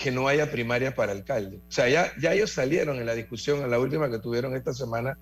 que 0.01 0.11
no 0.11 0.27
haya 0.27 0.49
primarias 0.49 0.93
para 0.93 1.11
alcalde. 1.11 1.57
O 1.57 1.71
sea, 1.71 1.87
ya, 1.87 2.11
ya 2.19 2.33
ellos 2.33 2.51
salieron 2.51 2.97
en 2.97 3.05
la 3.05 3.13
discusión, 3.13 3.61
en 3.61 3.69
la 3.69 3.79
última 3.79 4.09
que 4.09 4.17
tuvieron 4.17 4.55
esta 4.55 4.73
semana, 4.73 5.17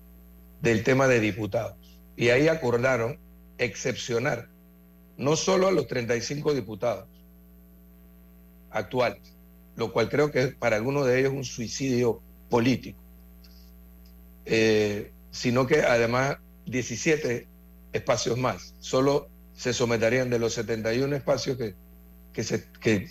del 0.62 0.82
tema 0.84 1.06
de 1.06 1.20
diputados. 1.20 1.76
Y 2.16 2.28
ahí 2.30 2.48
acordaron 2.48 3.18
excepcionar 3.58 4.48
no 5.16 5.36
solo 5.36 5.68
a 5.68 5.72
los 5.72 5.86
35 5.86 6.54
diputados 6.54 7.06
actuales, 8.70 9.20
lo 9.76 9.92
cual 9.92 10.08
creo 10.08 10.30
que 10.30 10.48
para 10.48 10.76
algunos 10.76 11.06
de 11.06 11.18
ellos 11.18 11.32
es 11.32 11.36
un 11.36 11.44
suicidio 11.44 12.22
político, 12.48 12.98
eh, 14.46 15.12
sino 15.30 15.66
que 15.66 15.82
además 15.82 16.38
17 16.66 17.46
espacios 17.92 18.38
más, 18.38 18.74
solo 18.78 19.28
se 19.52 19.74
someterían 19.74 20.30
de 20.30 20.38
los 20.38 20.54
71 20.54 21.14
espacios 21.16 21.58
que, 21.58 21.74
que, 22.32 22.42
se, 22.42 22.66
que, 22.80 23.08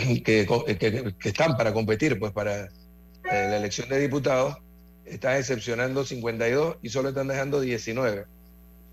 que, 0.24 1.14
están 1.24 1.56
para 1.56 1.72
competir 1.72 2.18
pues 2.18 2.32
para 2.32 2.64
eh, 2.64 2.68
la 3.24 3.56
elección 3.56 3.88
de 3.88 3.98
diputados, 3.98 4.56
están 5.04 5.36
excepcionando 5.36 6.04
52 6.04 6.76
y 6.82 6.88
solo 6.88 7.10
están 7.10 7.28
dejando 7.28 7.60
19 7.60 8.26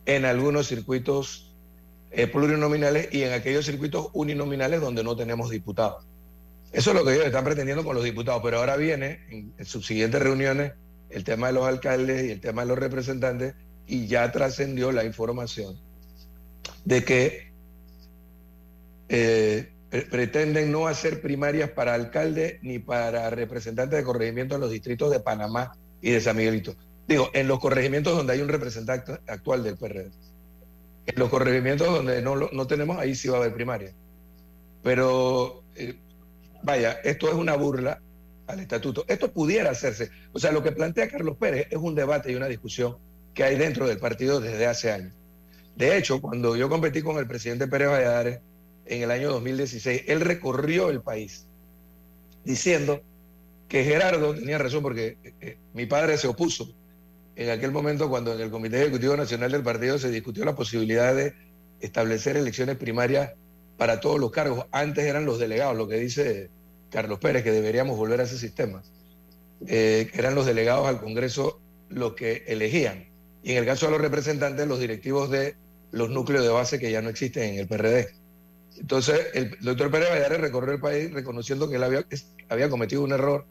en 0.06 0.26
algunos 0.26 0.68
circuitos 0.68 1.56
eh, 2.12 2.28
plurinominales 2.28 3.10
y 3.12 3.24
en 3.24 3.34
aquellos 3.34 3.66
circuitos 3.66 4.10
uninominales 4.14 4.82
donde 4.82 5.04
no 5.04 5.16
tenemos 5.16 5.50
diputados. 5.50 6.06
Eso 6.72 6.92
es 6.92 6.96
lo 6.96 7.06
que 7.06 7.14
ellos 7.14 7.26
están 7.26 7.44
pretendiendo 7.44 7.84
con 7.84 7.96
los 7.96 8.04
diputados, 8.04 8.42
pero 8.44 8.60
ahora 8.60 8.76
viene 8.78 9.20
en, 9.30 9.66
sus 9.66 9.86
siguientes 9.86 10.22
reuniones 10.22 10.74
el 11.10 11.24
tema 11.24 11.48
de 11.48 11.54
los 11.54 11.66
alcaldes 11.66 12.26
y 12.26 12.32
el 12.32 12.42
tema 12.42 12.64
de 12.64 12.70
los 12.70 12.80
representantes 12.80 13.56
y 13.86 14.08
ya 14.08 14.32
trascendió 14.32 14.92
la 14.92 15.06
información 15.06 15.80
de 16.84 17.04
que 17.04 17.52
eh, 19.10 19.72
pretenden 19.90 20.72
no 20.72 20.88
hacer 20.88 21.22
primarias 21.22 21.70
para 21.72 21.94
alcalde 21.94 22.60
ni 22.62 22.80
para 22.80 23.30
representantes 23.30 23.98
de 23.98 24.04
corregimiento 24.04 24.56
en 24.56 24.62
los 24.62 24.72
distritos 24.72 25.12
de 25.12 25.20
Panamá 25.20 25.78
y 26.02 26.12
de 26.12 26.22
San 26.22 26.36
Miguelito. 26.36 26.76
Digo, 27.08 27.30
en 27.34 27.48
los 27.48 27.60
corregimientos 27.60 28.16
donde 28.16 28.34
hay 28.34 28.42
un 28.42 28.50
representante 28.50 29.14
actual 29.28 29.64
del 29.64 29.78
PRD. 29.78 30.12
En 31.06 31.16
los 31.16 31.30
corregimientos 31.30 31.88
donde 31.88 32.22
no, 32.22 32.36
no 32.36 32.68
tenemos, 32.68 32.98
ahí 32.98 33.16
sí 33.16 33.30
va 33.30 33.38
a 33.38 33.40
haber 33.40 33.54
primaria. 33.54 33.94
Pero, 34.84 35.64
eh, 35.76 35.98
vaya, 36.64 37.00
esto 37.04 37.30
es 37.30 37.34
una 37.34 37.56
burla 37.56 38.02
al 38.48 38.60
estatuto. 38.60 39.06
Esto 39.08 39.32
pudiera 39.32 39.72
hacerse. 39.72 40.10
O 40.34 40.40
sea, 40.40 40.52
lo 40.52 40.62
que 40.62 40.74
plantea 40.74 41.08
Carlos 41.08 41.38
Pérez 41.38 41.68
es 41.70 41.78
un 41.78 41.96
debate 41.96 42.32
y 42.32 42.36
una 42.36 42.48
discusión 42.48 42.98
que 43.34 43.46
hay 43.46 43.56
dentro 43.56 43.88
del 43.88 44.00
partido 44.00 44.42
desde 44.42 44.66
hace 44.66 44.92
años. 44.92 45.14
De 45.78 45.98
hecho, 45.98 46.20
cuando 46.20 46.58
yo 46.58 46.68
competí 46.68 47.02
con 47.02 47.18
el 47.18 47.28
presidente 47.28 47.68
Pérez 47.68 47.90
Valladares 47.90 48.40
en 48.90 49.04
el 49.04 49.12
año 49.12 49.30
2016, 49.32 50.04
él 50.08 50.22
recorrió 50.22 50.90
el 50.90 51.02
país 51.02 51.48
diciendo 52.44 53.02
que 53.68 53.84
Gerardo 53.84 54.34
tenía 54.34 54.58
razón 54.58 54.82
porque 54.82 55.18
eh, 55.24 55.34
eh, 55.42 55.58
mi 55.74 55.86
padre 55.86 56.18
se 56.18 56.28
opuso 56.28 56.74
en 57.36 57.50
aquel 57.50 57.72
momento 57.72 58.10
cuando 58.10 58.34
en 58.34 58.42
el 58.42 58.50
Comité 58.50 58.82
Ejecutivo 58.82 59.16
Nacional 59.16 59.52
del 59.52 59.62
Partido 59.62 60.00
se 60.00 60.10
discutió 60.10 60.44
la 60.46 60.56
posibilidad 60.56 61.14
de 61.14 61.34
establecer 61.80 62.36
elecciones 62.36 62.78
primarias 62.78 63.34
para 63.78 64.00
todos 64.00 64.20
los 64.20 64.32
cargos. 64.32 64.66
Antes 64.72 65.06
eran 65.06 65.26
los 65.26 65.38
delegados, 65.38 65.78
lo 65.78 65.88
que 65.88 65.98
dice 65.98 66.50
Carlos 66.90 67.20
Pérez, 67.20 67.44
que 67.44 67.52
deberíamos 67.52 67.96
volver 67.96 68.22
a 68.22 68.24
ese 68.24 68.40
sistema. 68.40 68.82
Eh, 69.68 70.10
eran 70.14 70.34
los 70.34 70.48
delegados 70.48 70.88
al 70.88 71.00
Congreso 71.00 71.62
los 71.90 72.14
que 72.14 72.44
elegían. 72.48 73.06
Y 73.44 73.52
en 73.52 73.58
el 73.58 73.66
caso 73.66 73.86
de 73.86 73.92
los 73.92 74.02
representantes, 74.02 74.68
los 74.68 74.80
directivos 74.80 75.30
de 75.30 75.56
los 75.92 76.10
núcleos 76.10 76.44
de 76.44 76.50
base 76.50 76.80
que 76.80 76.92
ya 76.92 77.02
no 77.02 77.10
existen 77.10 77.54
en 77.54 77.60
el 77.60 77.68
PRD. 77.68 78.16
Entonces, 78.80 79.28
el 79.34 79.58
doctor 79.62 79.90
Pérez 79.90 80.10
Valladares 80.10 80.40
recorrió 80.40 80.74
el 80.74 80.80
país 80.80 81.12
reconociendo 81.12 81.70
que 81.70 81.78
él 81.78 81.84
había, 82.50 82.70
cometido 82.70 83.04
un 83.04 83.12
error, 83.12 83.46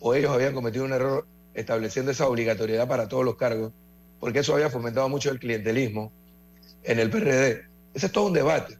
o 0.00 0.14
ellos 0.14 0.30
habían 0.30 0.54
cometido 0.54 0.84
un 0.84 0.92
error 0.92 1.26
estableciendo 1.54 2.10
esa 2.10 2.26
obligatoriedad 2.26 2.88
para 2.88 3.08
todos 3.08 3.24
los 3.24 3.36
cargos, 3.36 3.72
porque 4.18 4.40
eso 4.40 4.54
había 4.54 4.70
fomentado 4.70 5.08
mucho 5.08 5.30
el 5.30 5.38
clientelismo 5.38 6.12
en 6.82 6.98
el 6.98 7.10
PRD. 7.10 7.66
Ese 7.94 8.06
es 8.06 8.12
todo 8.12 8.26
un 8.26 8.32
debate. 8.32 8.78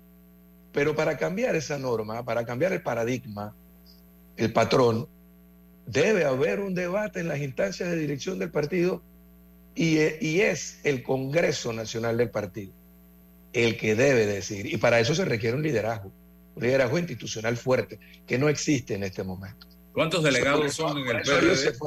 Pero 0.72 0.96
para 0.96 1.16
cambiar 1.16 1.55
esa 1.55 1.78
norma, 1.78 2.24
para 2.24 2.44
cambiar 2.44 2.72
el 2.72 2.82
paradigma, 2.82 3.55
el 4.36 4.53
patrón, 4.53 5.07
debe 5.86 6.24
haber 6.24 6.61
un 6.61 6.74
debate 6.74 7.20
en 7.20 7.28
las 7.28 7.40
instancias 7.40 7.90
de 7.90 7.96
dirección 7.96 8.38
del 8.38 8.50
partido 8.50 9.03
y 9.74 9.98
es 10.40 10.80
el 10.84 11.03
Congreso 11.03 11.72
Nacional 11.72 12.16
del 12.16 12.30
Partido 12.30 12.72
el 13.53 13.76
que 13.76 13.94
debe 13.94 14.26
decir. 14.26 14.66
Y 14.66 14.76
para 14.76 15.00
eso 15.00 15.14
se 15.14 15.24
requiere 15.24 15.57
un 15.57 15.62
liderazgo, 15.62 16.12
un 16.55 16.62
liderazgo 16.62 16.98
institucional 16.98 17.57
fuerte, 17.57 17.98
que 18.26 18.38
no 18.38 18.48
existe 18.48 18.94
en 18.94 19.05
este 19.05 19.22
momento. 19.22 19.66
¿Cuántos 19.92 20.22
delegados 20.22 20.72
son 20.74 20.98
en 20.98 21.16
el 21.16 21.22
PRD? 21.22 21.78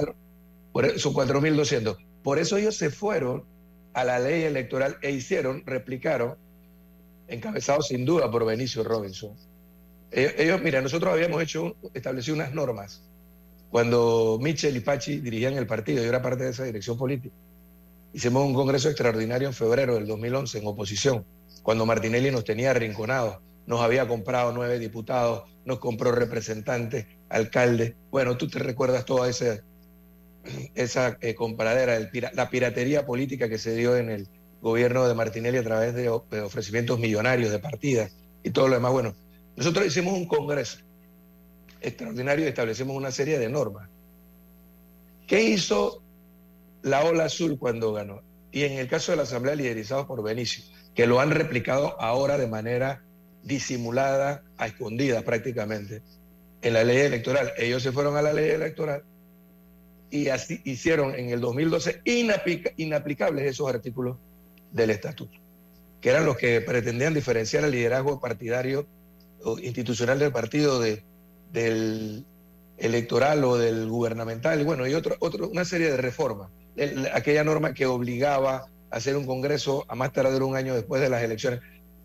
Por, 0.71 0.99
son 0.99 1.13
4.200. 1.13 1.97
Por 2.23 2.39
eso 2.39 2.57
ellos 2.57 2.75
se 2.75 2.89
fueron 2.89 3.45
a 3.93 4.03
la 4.03 4.19
ley 4.19 4.43
electoral 4.43 4.97
e 5.01 5.11
hicieron, 5.11 5.63
replicaron, 5.65 6.35
encabezados 7.27 7.87
sin 7.87 8.05
duda 8.05 8.29
por 8.29 8.45
Benicio 8.45 8.83
Robinson. 8.83 9.35
Ellos, 10.11 10.61
mira, 10.61 10.81
nosotros 10.81 11.11
habíamos 11.11 11.41
hecho, 11.41 11.75
establecido 11.93 12.35
unas 12.35 12.53
normas 12.53 13.03
cuando 13.75 14.39
Michel 14.41 14.77
y 14.77 14.79
Pachi 14.79 15.19
dirigían 15.19 15.55
el 15.55 15.67
partido, 15.67 16.01
yo 16.01 16.07
era 16.07 16.21
parte 16.21 16.45
de 16.45 16.51
esa 16.51 16.63
dirección 16.63 16.97
política. 16.97 17.35
Hicimos 18.13 18.45
un 18.45 18.53
congreso 18.53 18.87
extraordinario 18.87 19.49
en 19.49 19.53
febrero 19.53 19.95
del 19.95 20.07
2011 20.07 20.59
en 20.59 20.67
oposición, 20.67 21.25
cuando 21.65 21.87
Martinelli 21.87 22.29
nos 22.29 22.43
tenía 22.43 22.69
arrinconados, 22.69 23.39
nos 23.65 23.81
había 23.81 24.07
comprado 24.07 24.51
nueve 24.51 24.77
diputados, 24.77 25.49
nos 25.65 25.79
compró 25.79 26.11
representantes, 26.11 27.07
alcaldes. 27.27 27.95
Bueno, 28.11 28.37
tú 28.37 28.47
te 28.47 28.59
recuerdas 28.59 29.03
toda 29.03 29.27
esa, 29.27 29.63
esa 30.75 31.17
eh, 31.21 31.35
la 32.33 32.49
piratería 32.51 33.03
política 33.07 33.49
que 33.49 33.57
se 33.57 33.75
dio 33.75 33.97
en 33.97 34.11
el 34.11 34.29
gobierno 34.61 35.07
de 35.07 35.15
Martinelli 35.15 35.57
a 35.57 35.63
través 35.63 35.95
de, 35.95 36.07
ofrecimientos 36.07 36.99
millonarios 36.99 37.51
de 37.51 37.57
partidas 37.57 38.15
y 38.43 38.51
todo 38.51 38.67
lo 38.67 38.75
demás. 38.75 38.91
Bueno, 38.91 39.15
nosotros 39.55 39.87
hicimos 39.87 40.13
un 40.13 40.27
congreso 40.27 40.77
extraordinario 41.81 42.45
y 42.45 42.49
establecimos 42.49 42.95
una 42.95 43.09
serie 43.09 43.39
de 43.39 43.49
normas. 43.49 43.89
¿Qué 45.25 45.41
hizo 45.41 46.03
la 46.83 47.03
ola 47.05 47.25
azul 47.25 47.57
cuando 47.57 47.91
ganó? 47.91 48.21
Y 48.51 48.65
en 48.65 48.73
el 48.73 48.87
caso 48.87 49.13
de 49.13 49.15
la 49.15 49.23
Asamblea 49.23 49.55
liderizada 49.55 50.05
por 50.05 50.21
Benicio, 50.21 50.74
que 50.95 51.05
lo 51.05 51.19
han 51.19 51.31
replicado 51.31 51.99
ahora 52.01 52.37
de 52.37 52.47
manera 52.47 53.03
disimulada, 53.43 54.43
a 54.57 54.67
escondida 54.67 55.21
prácticamente, 55.21 56.01
en 56.61 56.73
la 56.73 56.83
ley 56.83 56.97
electoral. 56.97 57.51
Ellos 57.57 57.83
se 57.83 57.91
fueron 57.91 58.17
a 58.17 58.21
la 58.21 58.33
ley 58.33 58.49
electoral 58.49 59.03
y 60.09 60.29
así 60.29 60.61
hicieron 60.63 61.13
en 61.13 61.29
el 61.29 61.41
2012 61.41 62.01
inaplicables 62.77 63.45
esos 63.45 63.69
artículos 63.69 64.17
del 64.71 64.89
estatuto, 64.89 65.37
que 66.01 66.09
eran 66.09 66.25
los 66.25 66.37
que 66.37 66.61
pretendían 66.61 67.13
diferenciar 67.13 67.65
el 67.65 67.71
liderazgo 67.71 68.19
partidario 68.19 68.87
o 69.43 69.59
institucional 69.59 70.17
del 70.17 70.31
partido 70.31 70.79
de, 70.79 71.03
del 71.51 72.25
electoral 72.77 73.43
o 73.43 73.57
del 73.57 73.87
gubernamental, 73.89 74.63
bueno, 74.63 74.87
y 74.87 74.93
otro, 74.93 75.17
otro, 75.19 75.49
una 75.49 75.65
serie 75.65 75.91
de 75.91 75.97
reformas. 75.97 76.49
aquella 77.13 77.43
norma 77.43 77.73
que 77.73 77.85
obligaba 77.85 78.67
hacer 78.95 79.17
un 79.17 79.25
congreso 79.25 79.83
a 79.89 79.95
más 79.95 80.13
tardar 80.13 80.41
un 80.41 80.55
año 80.55 80.73
después 80.73 81.01
de 81.01 81.09
las 81.09 81.21
elecciones. 81.21 81.59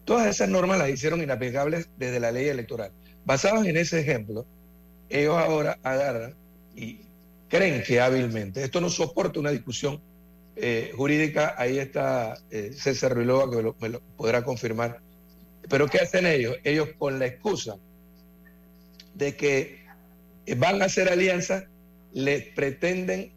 Todas 0.05 0.26
esas 0.26 0.49
normas 0.49 0.76
las 0.76 0.91
hicieron 0.91 1.22
inaplicables 1.22 1.88
desde 1.97 2.18
la 2.18 2.32
ley 2.32 2.49
electoral. 2.49 2.91
Basados 3.24 3.64
en 3.64 3.76
ese 3.76 4.01
ejemplo, 4.01 4.45
ellos 5.09 5.36
ahora 5.36 5.78
agarran 5.84 6.34
y 6.74 7.03
creen 7.49 7.84
que 7.84 8.01
hábilmente, 8.01 8.64
esto 8.64 8.80
no 8.80 8.91
soporta 8.91 9.38
una 9.38 9.53
discusión 9.53 10.01
eh, 10.57 10.93
jurídica, 10.97 11.55
ahí 11.57 11.78
está 11.78 12.34
eh, 12.51 12.72
César 12.74 13.14
Ruilova 13.14 13.49
que 13.49 13.72
me 13.80 13.88
lo, 13.88 14.01
podrá 14.16 14.43
confirmar. 14.43 15.01
Pero 15.68 15.86
¿qué 15.86 15.99
hacen 15.99 16.26
ellos? 16.26 16.57
Ellos 16.64 16.88
con 16.99 17.20
la 17.20 17.26
excusa 17.26 17.76
de 19.14 19.36
que 19.36 19.84
van 20.57 20.82
a 20.82 20.86
hacer 20.86 21.09
alianzas, 21.09 21.66
les 22.12 22.53
pretenden 22.53 23.32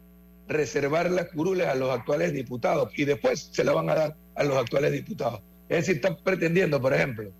reservar 0.48 1.10
las 1.10 1.28
curules 1.28 1.66
a 1.66 1.74
los 1.74 1.90
actuales 1.90 2.32
diputados 2.32 2.90
y 2.96 3.04
después 3.04 3.50
se 3.52 3.64
la 3.64 3.72
van 3.72 3.88
a 3.90 3.94
dar 3.94 4.16
a 4.34 4.44
los 4.44 4.56
actuales 4.56 4.92
diputados. 4.92 5.40
Es 5.68 5.78
decir, 5.78 5.96
están 5.96 6.16
pretendiendo, 6.22 6.80
por 6.80 6.92
ejemplo, 6.92 7.30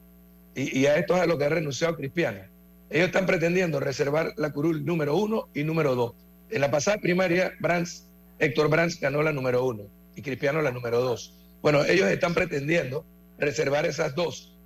y, 0.55 0.87
a 0.87 0.97
esto 0.97 1.17
es 1.17 1.23
a 1.23 1.27
lo 1.27 1.37
que 1.37 1.45
ha 1.45 1.49
renunciado 1.49 1.97
Cristiana, 1.97 2.49
ellos 2.91 3.07
están 3.07 3.27
pretendiendo 3.27 3.81
reservar 3.81 4.33
la 4.37 4.53
curul 4.53 4.85
número 4.85 5.17
uno 5.17 5.49
y 5.53 5.65
número 5.65 5.95
dos. 5.95 6.15
En 6.51 6.61
la 6.61 6.71
pasada 6.71 6.99
primaria, 6.99 7.53
Brands, 7.61 8.09
Héctor 8.39 8.69
Brands 8.69 9.01
ganó 9.01 9.23
la 9.23 9.33
número 9.33 9.65
uno 9.65 9.85
y 10.15 10.23
Cristiano 10.23 10.63
la 10.63 10.71
número 10.71 11.01
dos. 11.01 11.35
Bueno, 11.61 11.85
ellos 11.85 12.09
están 12.09 12.35
pretendiendo 12.35 13.05
reservar 13.39 13.85
esas 13.87 14.15
dos. 14.15 14.57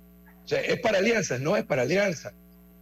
O 0.43 0.47
sea, 0.47 0.61
es 0.61 0.79
para 0.79 0.99
alianzas, 0.99 1.39
no 1.39 1.57
es 1.57 1.63
para 1.63 1.83
alianza. 1.83 2.33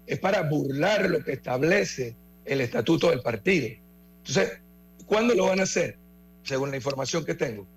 Es 0.05 0.20
para 0.20 0.41
burlar 0.41 1.10
lo 1.10 1.24
que 1.24 1.34
establece 1.34 2.16
el 2.45 2.62
estatuto 2.62 3.10
del 3.10 3.22
partido. 3.22 3.76
Entonces, 4.20 4.60
¿cuándo 5.08 5.34
lo 5.34 5.47
van 5.47 5.60
a 5.60 5.64
hacer? 5.64 5.97
Según 6.43 6.70
la 6.70 6.78
información 6.78 7.26
que 7.26 7.34
tengo. 7.34 7.68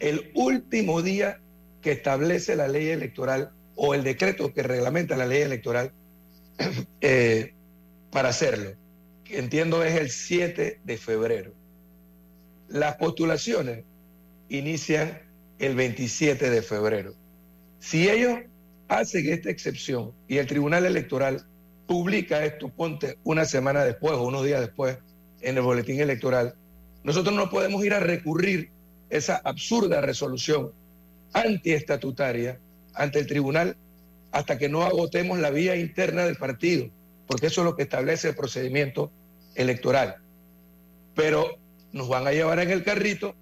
El 0.00 0.32
último 0.34 1.00
día 1.00 1.40
que 1.80 1.92
establece 1.92 2.56
la 2.56 2.66
ley 2.66 2.88
electoral 2.88 3.52
o 3.76 3.94
el 3.94 4.02
decreto 4.02 4.52
que 4.52 4.64
reglamenta 4.64 5.16
la 5.16 5.26
ley 5.26 5.42
electoral 5.42 5.92
eh, 7.00 7.54
para 8.10 8.30
hacerlo 8.30 8.72
entiendo 9.30 9.84
es 9.84 9.94
el 9.94 10.10
7 10.10 10.80
de 10.84 10.96
febrero. 10.96 11.52
Las 12.68 12.96
postulaciones 12.96 13.84
inician 14.48 15.20
el 15.58 15.74
27 15.74 16.50
de 16.50 16.62
febrero. 16.62 17.14
Si 17.78 18.08
ellos 18.08 18.38
hacen 18.88 19.28
esta 19.28 19.50
excepción 19.50 20.12
y 20.26 20.38
el 20.38 20.46
Tribunal 20.46 20.86
Electoral 20.86 21.46
publica 21.86 22.44
esto, 22.44 22.68
ponte 22.68 23.18
una 23.24 23.44
semana 23.44 23.84
después 23.84 24.14
o 24.14 24.22
unos 24.22 24.44
días 24.44 24.60
después 24.60 24.98
en 25.40 25.56
el 25.56 25.62
boletín 25.62 26.00
electoral, 26.00 26.54
nosotros 27.04 27.34
no 27.34 27.50
podemos 27.50 27.84
ir 27.84 27.94
a 27.94 28.00
recurrir 28.00 28.70
esa 29.10 29.36
absurda 29.36 30.00
resolución 30.00 30.72
antiestatutaria 31.32 32.58
ante 32.94 33.18
el 33.18 33.26
tribunal 33.26 33.76
hasta 34.32 34.58
que 34.58 34.68
no 34.68 34.82
agotemos 34.82 35.38
la 35.38 35.50
vía 35.50 35.76
interna 35.76 36.24
del 36.24 36.36
partido, 36.36 36.88
porque 37.26 37.46
eso 37.46 37.62
es 37.62 37.64
lo 37.64 37.76
que 37.76 37.84
establece 37.84 38.28
el 38.28 38.34
procedimiento 38.34 39.10
electoral. 39.54 40.16
Pero 41.14 41.58
nos 41.92 42.08
van 42.08 42.26
a 42.26 42.32
llevar 42.32 42.58
en 42.60 42.70
el 42.70 42.84
carrito, 42.84 43.34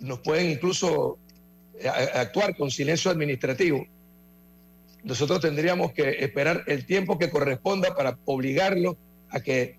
nos 0.00 0.20
pueden 0.20 0.50
incluso 0.50 1.18
eh, 1.78 1.88
actuar 1.88 2.56
con 2.56 2.70
silencio 2.70 3.10
administrativo. 3.10 3.86
Nosotros 5.02 5.40
tendríamos 5.40 5.92
que 5.92 6.10
esperar 6.20 6.64
el 6.66 6.84
tiempo 6.84 7.18
que 7.18 7.30
corresponda 7.30 7.94
para 7.94 8.18
obligarlos 8.24 8.96
a 9.30 9.40
que 9.40 9.78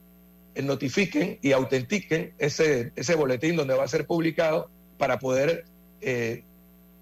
notifiquen 0.56 1.40
y 1.42 1.52
autentiquen 1.52 2.34
ese, 2.38 2.92
ese 2.96 3.16
boletín 3.16 3.56
donde 3.56 3.76
va 3.76 3.84
a 3.84 3.88
ser 3.88 4.06
publicado 4.06 4.70
para 4.98 5.20
poder 5.20 5.66
eh, 6.02 6.44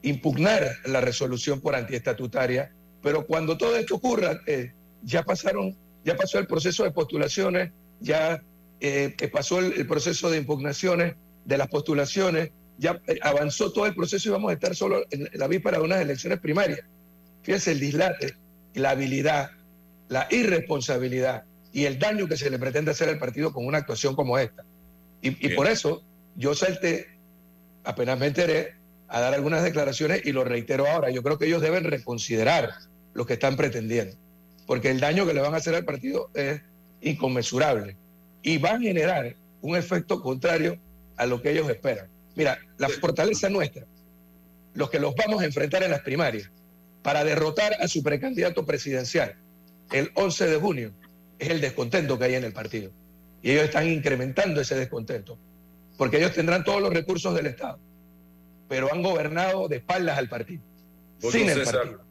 impugnar 0.02 0.68
la 0.86 1.02
resolución 1.02 1.60
por 1.60 1.76
antiestatutaria, 1.76 2.72
pero 3.02 3.26
cuando 3.26 3.58
todo 3.58 3.76
esto 3.76 3.95
ocurra, 3.95 4.39
eh, 4.45 4.72
ya 5.04 5.24
pasaron, 5.24 5.76
ya 6.04 6.16
pasó 6.16 6.39
el 6.39 6.48
proceso 6.48 6.84
de 6.84 6.91
postulaciones, 6.91 7.72
ya 8.00 8.43
eh, 8.80 9.16
pasó 9.32 9.60
el, 9.60 9.74
el, 9.74 9.88
proceso 9.88 10.30
de 10.30 10.38
impugnaciones 10.38 11.16
de 11.45 11.58
las 11.58 11.68
postulaciones, 11.68 12.52
ya 12.78 13.02
avanzó 13.22 13.72
todo 13.72 13.88
el 13.88 13.95
proceso 13.95 14.30
y 14.30 14.32
vamos 14.32 14.52
a 14.52 14.54
estar 14.54 14.76
solo 14.76 15.04
en 15.10 15.30
la 15.34 15.48
víspera 15.48 15.80
de 15.80 15.84
unas 15.84 16.02
elecciones 16.02 16.39
primarias. 16.39 16.82
Fíjense 17.41 17.72
el 17.72 17.80
dislate, 17.80 18.36
la 18.76 18.91
habilidad, 18.91 19.50
la 20.10 20.28
irresponsabilidad 20.30 21.43
y 21.78 21.86
el 21.86 21.99
daño 21.99 22.28
que 22.28 22.38
se 22.38 22.49
le 22.49 22.57
pretende 22.57 22.89
hacer 22.89 23.07
al 23.07 23.19
partido 23.19 23.53
con 23.53 23.63
una 23.63 23.78
actuación 23.78 24.15
como 24.15 24.39
esta. 24.39 24.65
Y, 25.21 25.45
y 25.45 25.55
por 25.55 25.67
eso 25.67 26.01
yo 26.36 26.55
salté, 26.55 27.05
apenas 27.84 28.17
me 28.17 28.25
enteré, 28.25 28.73
a 29.07 29.19
dar 29.19 29.36
algunas 29.36 29.61
declaraciones 29.61 30.25
y 30.25 30.32
lo 30.32 30.43
reitero 30.43 30.88
ahora. 30.88 31.11
Yo 31.11 31.21
creo 31.21 31.38
que 31.38 31.45
ellos 31.45 31.61
deben 31.61 31.84
reconsiderar 31.84 32.71
lo 33.13 33.28
que 33.28 33.34
están 33.34 33.55
pretendiendo, 33.57 34.17
porque 34.65 34.89
el 34.89 34.99
daño 34.99 35.28
que 35.28 35.36
le 35.36 35.41
van 35.41 35.53
a 35.53 35.57
hacer 35.57 35.75
al 35.75 35.86
partido 35.86 36.32
es 36.34 36.63
inconmensurable 37.01 37.95
y 38.41 38.57
va 38.57 38.71
a 38.71 38.80
generar 38.80 39.36
un 39.61 39.78
efecto 39.78 40.19
contrario 40.19 40.80
a 41.15 41.28
lo 41.28 41.43
que 41.43 41.51
ellos 41.51 41.69
esperan. 41.69 42.07
Mira, 42.36 42.57
la 42.80 42.89
fortaleza 42.89 43.51
nuestra, 43.51 43.86
los 44.73 44.89
que 44.89 44.99
los 44.99 45.13
vamos 45.13 45.43
a 45.43 45.45
enfrentar 45.45 45.84
en 45.84 45.91
las 45.91 46.01
primarias 46.01 46.49
para 47.03 47.23
derrotar 47.23 47.75
a 47.80 47.88
su 47.88 48.01
precandidato 48.01 48.65
presidencial 48.65 49.36
el 49.91 50.09
11 50.15 50.47
de 50.47 50.55
junio, 50.57 50.93
es 51.39 51.49
el 51.49 51.61
descontento 51.61 52.17
que 52.17 52.25
hay 52.25 52.35
en 52.35 52.43
el 52.43 52.53
partido. 52.53 52.91
Y 53.41 53.51
ellos 53.51 53.65
están 53.65 53.88
incrementando 53.88 54.61
ese 54.61 54.75
descontento, 54.75 55.38
porque 55.97 56.17
ellos 56.17 56.33
tendrán 56.33 56.63
todos 56.63 56.81
los 56.81 56.93
recursos 56.93 57.33
del 57.35 57.47
Estado 57.47 57.79
pero 58.67 58.91
han 58.91 59.01
gobernado 59.01 59.67
de 59.67 59.77
espaldas 59.77 60.17
al 60.17 60.29
partido, 60.29 60.63
sin 61.19 61.49
el 61.49 61.59
César, 61.59 61.75
partido. 61.75 62.01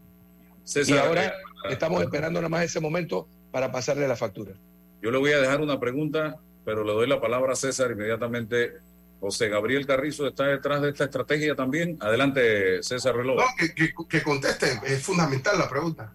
César, 0.64 0.96
y 0.96 0.98
ahora 0.98 1.26
eh, 1.26 1.32
estamos 1.70 2.02
esperando 2.02 2.40
nada 2.40 2.48
más 2.48 2.64
ese 2.64 2.80
momento 2.80 3.28
para 3.50 3.70
pasarle 3.70 4.08
la 4.08 4.16
factura. 4.16 4.52
Yo 5.02 5.10
le 5.10 5.18
voy 5.18 5.32
a 5.32 5.38
dejar 5.38 5.60
una 5.60 5.78
pregunta, 5.78 6.36
pero 6.64 6.82
le 6.84 6.92
doy 6.92 7.06
la 7.06 7.20
palabra 7.20 7.52
a 7.52 7.56
César 7.56 7.90
inmediatamente. 7.90 8.74
José 9.20 9.48
Gabriel 9.48 9.86
Carrizo 9.86 10.26
está 10.26 10.44
detrás 10.44 10.82
de 10.82 10.90
esta 10.90 11.04
estrategia 11.04 11.54
también. 11.54 11.96
Adelante, 12.00 12.82
César 12.82 13.16
Reloj. 13.16 13.36
No, 13.38 13.44
que, 13.58 13.74
que, 13.74 13.92
que 14.08 14.22
conteste, 14.22 14.78
es 14.84 15.02
fundamental 15.02 15.58
la 15.58 15.68
pregunta. 15.68 16.12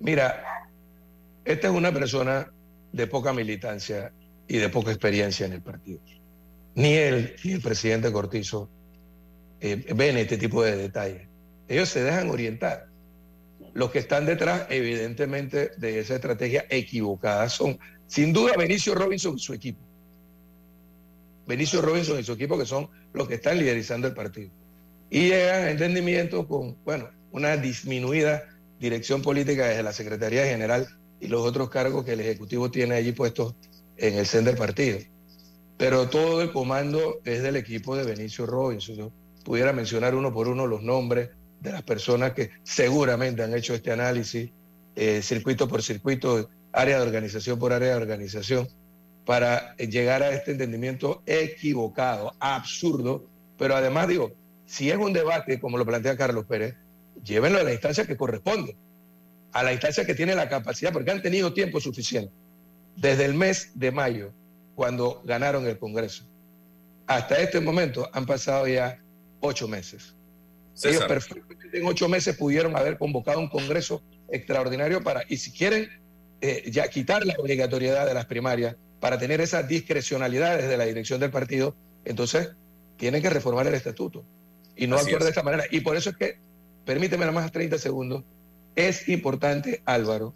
Mira, 0.00 0.65
esta 1.46 1.68
es 1.68 1.74
una 1.74 1.92
persona 1.92 2.52
de 2.92 3.06
poca 3.06 3.32
militancia 3.32 4.12
y 4.48 4.58
de 4.58 4.68
poca 4.68 4.90
experiencia 4.90 5.46
en 5.46 5.52
el 5.52 5.62
partido. 5.62 6.00
Ni 6.74 6.94
él 6.94 7.36
ni 7.44 7.52
el 7.52 7.62
presidente 7.62 8.12
Cortizo 8.12 8.68
eh, 9.60 9.92
ven 9.94 10.16
este 10.18 10.36
tipo 10.36 10.62
de 10.62 10.76
detalles. 10.76 11.28
Ellos 11.68 11.88
se 11.88 12.02
dejan 12.02 12.30
orientar. 12.30 12.88
Los 13.74 13.90
que 13.90 14.00
están 14.00 14.26
detrás, 14.26 14.66
evidentemente, 14.70 15.70
de 15.76 16.00
esa 16.00 16.16
estrategia 16.16 16.66
equivocada 16.68 17.48
son, 17.48 17.78
sin 18.06 18.32
duda, 18.32 18.54
Benicio 18.56 18.94
Robinson 18.94 19.36
y 19.36 19.40
su 19.40 19.54
equipo. 19.54 19.80
Benicio 21.46 21.80
Robinson 21.80 22.18
y 22.18 22.24
su 22.24 22.32
equipo, 22.32 22.58
que 22.58 22.66
son 22.66 22.88
los 23.12 23.28
que 23.28 23.34
están 23.34 23.58
liderizando 23.58 24.08
el 24.08 24.14
partido. 24.14 24.50
Y 25.10 25.28
llegan 25.28 25.64
a 25.64 25.70
entendimiento 25.70 26.46
con, 26.48 26.76
bueno, 26.84 27.08
una 27.30 27.56
disminuida 27.56 28.42
dirección 28.80 29.22
política 29.22 29.66
desde 29.66 29.82
la 29.82 29.92
Secretaría 29.92 30.44
General 30.44 30.86
y 31.20 31.28
los 31.28 31.42
otros 31.42 31.70
cargos 31.70 32.04
que 32.04 32.12
el 32.12 32.20
Ejecutivo 32.20 32.70
tiene 32.70 32.94
allí 32.94 33.12
puestos 33.12 33.54
en 33.96 34.14
el 34.14 34.26
CEN 34.26 34.44
del 34.44 34.56
partido. 34.56 34.98
Pero 35.76 36.08
todo 36.08 36.42
el 36.42 36.52
comando 36.52 37.20
es 37.24 37.42
del 37.42 37.56
equipo 37.56 37.96
de 37.96 38.04
Benicio 38.04 38.46
Robinson. 38.46 38.96
Yo 38.96 39.12
pudiera 39.44 39.72
mencionar 39.72 40.14
uno 40.14 40.32
por 40.32 40.48
uno 40.48 40.66
los 40.66 40.82
nombres 40.82 41.30
de 41.60 41.72
las 41.72 41.82
personas 41.82 42.32
que 42.32 42.50
seguramente 42.62 43.42
han 43.42 43.54
hecho 43.54 43.74
este 43.74 43.92
análisis, 43.92 44.50
eh, 44.94 45.22
circuito 45.22 45.68
por 45.68 45.82
circuito, 45.82 46.48
área 46.72 46.98
de 46.98 47.06
organización 47.06 47.58
por 47.58 47.72
área 47.72 47.90
de 47.90 47.94
organización, 47.94 48.68
para 49.24 49.74
llegar 49.76 50.22
a 50.22 50.30
este 50.30 50.52
entendimiento 50.52 51.22
equivocado, 51.26 52.32
absurdo, 52.38 53.26
pero 53.58 53.74
además 53.74 54.08
digo, 54.08 54.32
si 54.66 54.90
es 54.90 54.96
un 54.96 55.12
debate, 55.12 55.58
como 55.58 55.78
lo 55.78 55.84
plantea 55.84 56.16
Carlos 56.16 56.44
Pérez, 56.46 56.76
llévenlo 57.24 57.58
a 57.58 57.62
la 57.64 57.72
instancia 57.72 58.06
que 58.06 58.16
corresponde, 58.16 58.76
a 59.56 59.62
la 59.62 59.72
instancia 59.72 60.04
que 60.04 60.14
tiene 60.14 60.34
la 60.34 60.50
capacidad, 60.50 60.92
porque 60.92 61.10
han 61.10 61.22
tenido 61.22 61.54
tiempo 61.54 61.80
suficiente. 61.80 62.30
Desde 62.94 63.24
el 63.24 63.32
mes 63.32 63.70
de 63.74 63.90
mayo, 63.90 64.34
cuando 64.74 65.22
ganaron 65.24 65.66
el 65.66 65.78
Congreso, 65.78 66.26
hasta 67.06 67.38
este 67.38 67.58
momento 67.60 68.06
han 68.12 68.26
pasado 68.26 68.68
ya 68.68 69.02
ocho 69.40 69.66
meses. 69.66 70.14
César. 70.74 70.92
Ellos 70.92 71.04
perfectamente 71.08 71.78
en 71.78 71.86
ocho 71.86 72.06
meses 72.06 72.36
pudieron 72.36 72.76
haber 72.76 72.98
convocado 72.98 73.40
un 73.40 73.48
Congreso 73.48 74.02
extraordinario 74.28 75.02
para, 75.02 75.22
y 75.26 75.38
si 75.38 75.50
quieren 75.52 75.88
eh, 76.42 76.70
ya 76.70 76.88
quitar 76.88 77.24
la 77.24 77.34
obligatoriedad 77.38 78.06
de 78.06 78.12
las 78.12 78.26
primarias, 78.26 78.76
para 79.00 79.18
tener 79.18 79.40
esa 79.40 79.62
discrecionalidad 79.62 80.58
desde 80.58 80.76
la 80.76 80.84
dirección 80.84 81.18
del 81.18 81.30
partido, 81.30 81.74
entonces 82.04 82.50
tienen 82.98 83.22
que 83.22 83.30
reformar 83.30 83.66
el 83.66 83.72
estatuto 83.74 84.22
y 84.76 84.86
no 84.86 84.96
actuar 84.96 85.20
es. 85.20 85.24
de 85.24 85.30
esta 85.30 85.42
manera. 85.42 85.64
Y 85.70 85.80
por 85.80 85.96
eso 85.96 86.10
es 86.10 86.16
que, 86.18 86.40
permíteme 86.84 87.20
nada 87.24 87.32
más 87.32 87.50
30 87.50 87.78
segundos, 87.78 88.22
es 88.76 89.08
importante, 89.08 89.82
Álvaro, 89.84 90.34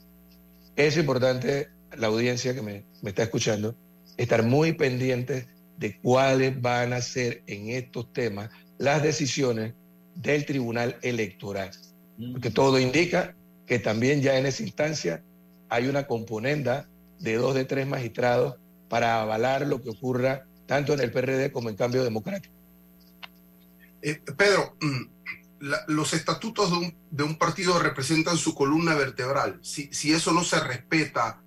es 0.76 0.96
importante 0.96 1.68
la 1.96 2.08
audiencia 2.08 2.54
que 2.54 2.62
me, 2.62 2.84
me 3.02 3.10
está 3.10 3.22
escuchando, 3.22 3.76
estar 4.16 4.42
muy 4.42 4.72
pendientes 4.72 5.46
de 5.76 5.98
cuáles 6.00 6.60
van 6.60 6.92
a 6.92 7.00
ser 7.00 7.42
en 7.46 7.70
estos 7.70 8.12
temas 8.12 8.50
las 8.78 9.02
decisiones 9.02 9.74
del 10.14 10.44
Tribunal 10.44 10.96
Electoral. 11.02 11.70
Porque 12.32 12.50
todo 12.50 12.78
indica 12.78 13.34
que 13.66 13.78
también 13.78 14.20
ya 14.20 14.36
en 14.38 14.46
esa 14.46 14.62
instancia 14.62 15.22
hay 15.68 15.86
una 15.86 16.06
componenda 16.06 16.88
de 17.18 17.36
dos 17.36 17.54
de 17.54 17.64
tres 17.64 17.86
magistrados 17.86 18.56
para 18.88 19.22
avalar 19.22 19.66
lo 19.66 19.80
que 19.80 19.90
ocurra 19.90 20.46
tanto 20.66 20.92
en 20.92 21.00
el 21.00 21.12
PRD 21.12 21.52
como 21.52 21.68
en 21.68 21.76
Cambio 21.76 22.04
Democrático. 22.04 22.54
Eh, 24.02 24.20
Pedro, 24.36 24.76
mm, 24.80 25.19
la- 25.60 25.84
los 25.88 26.12
estatutos 26.14 26.70
de 26.70 26.76
un, 26.78 26.98
de 27.10 27.22
un 27.22 27.36
partido 27.38 27.78
representan 27.78 28.36
su 28.36 28.54
columna 28.54 28.94
vertebral. 28.94 29.58
Si, 29.62 29.88
si 29.92 30.12
eso 30.12 30.32
no 30.32 30.42
se 30.42 30.58
respeta, 30.60 31.42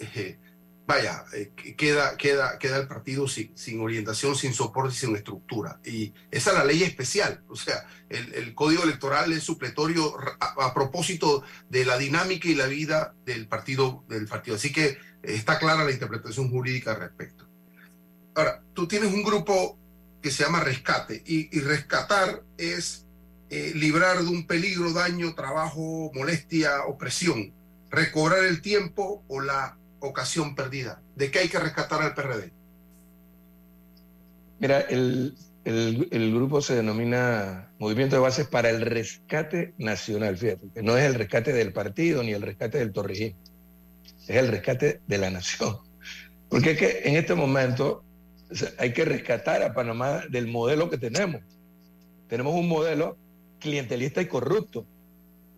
eh, 0.00 0.38
vaya, 0.86 1.24
eh, 1.34 1.52
que- 1.54 1.76
queda, 1.76 2.16
queda, 2.16 2.58
queda 2.58 2.78
el 2.78 2.88
partido 2.88 3.28
sin, 3.28 3.56
sin 3.56 3.80
orientación, 3.80 4.34
sin 4.36 4.54
soporte, 4.54 4.94
sin 4.94 5.14
estructura. 5.14 5.80
Y 5.84 6.14
esa 6.30 6.50
es 6.52 6.56
la 6.56 6.64
ley 6.64 6.82
especial. 6.82 7.42
O 7.48 7.56
sea, 7.56 7.86
el, 8.08 8.32
el 8.34 8.54
código 8.54 8.84
electoral 8.84 9.30
es 9.32 9.42
supletorio 9.42 10.14
a, 10.40 10.66
a 10.66 10.72
propósito 10.74 11.42
de 11.68 11.84
la 11.84 11.98
dinámica 11.98 12.48
y 12.48 12.54
la 12.54 12.66
vida 12.66 13.14
del 13.26 13.48
partido. 13.48 14.04
Del 14.08 14.26
partido. 14.26 14.56
Así 14.56 14.72
que 14.72 14.86
eh, 14.86 14.96
está 15.22 15.58
clara 15.58 15.84
la 15.84 15.92
interpretación 15.92 16.50
jurídica 16.50 16.92
al 16.92 17.00
respecto. 17.00 17.46
Ahora, 18.34 18.62
tú 18.72 18.88
tienes 18.88 19.12
un 19.12 19.24
grupo 19.24 19.78
que 20.22 20.30
se 20.30 20.42
llama 20.44 20.60
rescate 20.60 21.22
y, 21.26 21.54
y 21.56 21.60
rescatar 21.60 22.44
es 22.56 23.04
eh, 23.50 23.72
librar 23.74 24.18
de 24.22 24.28
un 24.28 24.46
peligro, 24.46 24.92
daño, 24.92 25.34
trabajo, 25.34 26.10
molestia, 26.14 26.84
opresión, 26.86 27.52
recobrar 27.90 28.44
el 28.44 28.60
tiempo 28.60 29.24
o 29.28 29.40
la 29.40 29.76
ocasión 30.00 30.54
perdida. 30.54 31.00
¿De 31.16 31.30
qué 31.30 31.40
hay 31.40 31.48
que 31.48 31.58
rescatar 31.58 32.02
al 32.02 32.14
PRD? 32.14 32.52
Mira, 34.60 34.80
el, 34.80 35.34
el- 35.64 36.08
el 36.10 36.34
grupo 36.34 36.60
se 36.60 36.74
denomina 36.74 37.70
Movimiento 37.78 38.16
de 38.16 38.22
Bases 38.22 38.46
para 38.48 38.70
el 38.70 38.80
Rescate 38.82 39.74
Nacional, 39.78 40.36
fíjate, 40.36 40.68
que 40.74 40.82
no 40.82 40.96
es 40.96 41.04
el 41.04 41.14
rescate 41.14 41.52
del 41.52 41.72
partido 41.72 42.22
ni 42.22 42.32
el 42.32 42.42
rescate 42.42 42.78
del 42.78 42.92
torrijismo, 42.92 43.38
es 44.26 44.36
el 44.36 44.48
rescate 44.48 45.00
de 45.06 45.18
la 45.18 45.30
nación. 45.30 45.76
Porque 46.48 46.72
es 46.72 46.78
que 46.78 47.02
en 47.04 47.16
este 47.16 47.34
momento 47.34 48.02
hay 48.78 48.92
que 48.92 49.04
rescatar 49.04 49.62
a 49.62 49.74
Panamá 49.74 50.22
del 50.30 50.48
modelo 50.48 50.88
que 50.90 50.98
tenemos. 50.98 51.42
Tenemos 52.28 52.54
un 52.54 52.68
modelo 52.68 53.16
clientelista 53.58 54.20
y 54.22 54.26
corrupto, 54.26 54.86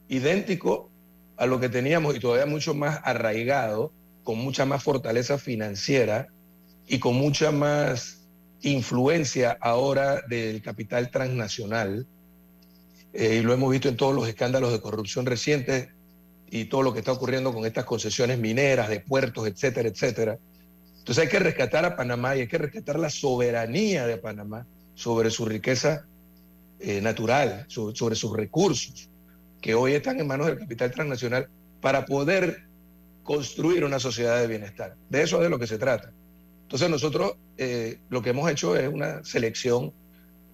idéntico 0.08 0.90
a 1.36 1.46
lo 1.46 1.60
que 1.60 1.68
teníamos 1.68 2.14
y 2.14 2.20
todavía 2.20 2.46
mucho 2.46 2.74
más 2.74 3.00
arraigado, 3.04 3.92
con 4.22 4.38
mucha 4.38 4.66
más 4.66 4.82
fortaleza 4.82 5.38
financiera 5.38 6.28
y 6.86 6.98
con 6.98 7.14
mucha 7.14 7.50
más 7.50 8.28
influencia 8.62 9.56
ahora 9.60 10.22
del 10.28 10.60
capital 10.60 11.10
transnacional. 11.10 12.06
Eh, 13.12 13.36
y 13.36 13.42
lo 13.42 13.52
hemos 13.52 13.70
visto 13.70 13.88
en 13.88 13.96
todos 13.96 14.14
los 14.14 14.28
escándalos 14.28 14.72
de 14.72 14.80
corrupción 14.80 15.26
recientes 15.26 15.88
y 16.50 16.66
todo 16.66 16.82
lo 16.82 16.92
que 16.92 16.98
está 16.98 17.12
ocurriendo 17.12 17.54
con 17.54 17.64
estas 17.64 17.84
concesiones 17.84 18.38
mineras, 18.38 18.88
de 18.88 19.00
puertos, 19.00 19.46
etcétera, 19.46 19.88
etcétera. 19.88 20.38
Entonces 20.98 21.24
hay 21.24 21.30
que 21.30 21.38
rescatar 21.38 21.84
a 21.84 21.96
Panamá 21.96 22.36
y 22.36 22.40
hay 22.40 22.48
que 22.48 22.58
rescatar 22.58 22.98
la 22.98 23.08
soberanía 23.08 24.06
de 24.06 24.18
Panamá 24.18 24.66
sobre 24.94 25.30
su 25.30 25.46
riqueza 25.46 26.06
eh, 26.82 26.98
natural, 27.02 27.66
sobre, 27.68 28.16
sus 28.16 28.34
recursos, 28.34 29.10
que 29.60 29.74
hoy 29.74 29.92
están 29.92 30.18
en 30.18 30.26
manos 30.26 30.46
del 30.46 30.58
capital 30.58 30.90
transnacional, 30.90 31.50
para 31.82 32.06
poder 32.06 32.64
construir 33.22 33.84
una 33.84 33.98
sociedad 33.98 34.40
de 34.40 34.46
bienestar. 34.46 34.96
De 35.10 35.20
eso 35.20 35.36
es 35.36 35.42
de 35.42 35.50
lo 35.50 35.58
que 35.58 35.66
se 35.66 35.76
trata. 35.76 36.10
Entonces 36.62 36.88
nosotros 36.88 37.34
eh, 37.58 37.98
lo 38.08 38.22
que 38.22 38.30
hemos 38.30 38.50
hecho 38.50 38.76
es 38.76 38.88
una 38.88 39.22
selección 39.24 39.92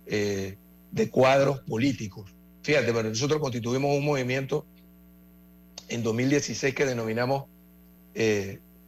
eh, 0.07 0.57
de 0.91 1.11
cuadros 1.11 1.61
políticos. 1.61 2.35
Fíjate, 2.63 2.93
pero 2.93 3.09
nosotros 3.09 3.39
constituimos 3.41 3.97
un 3.97 4.05
movimiento 4.05 4.67
en 5.89 6.03
2016 6.03 6.75
que 6.75 6.87
denominamos 6.87 7.45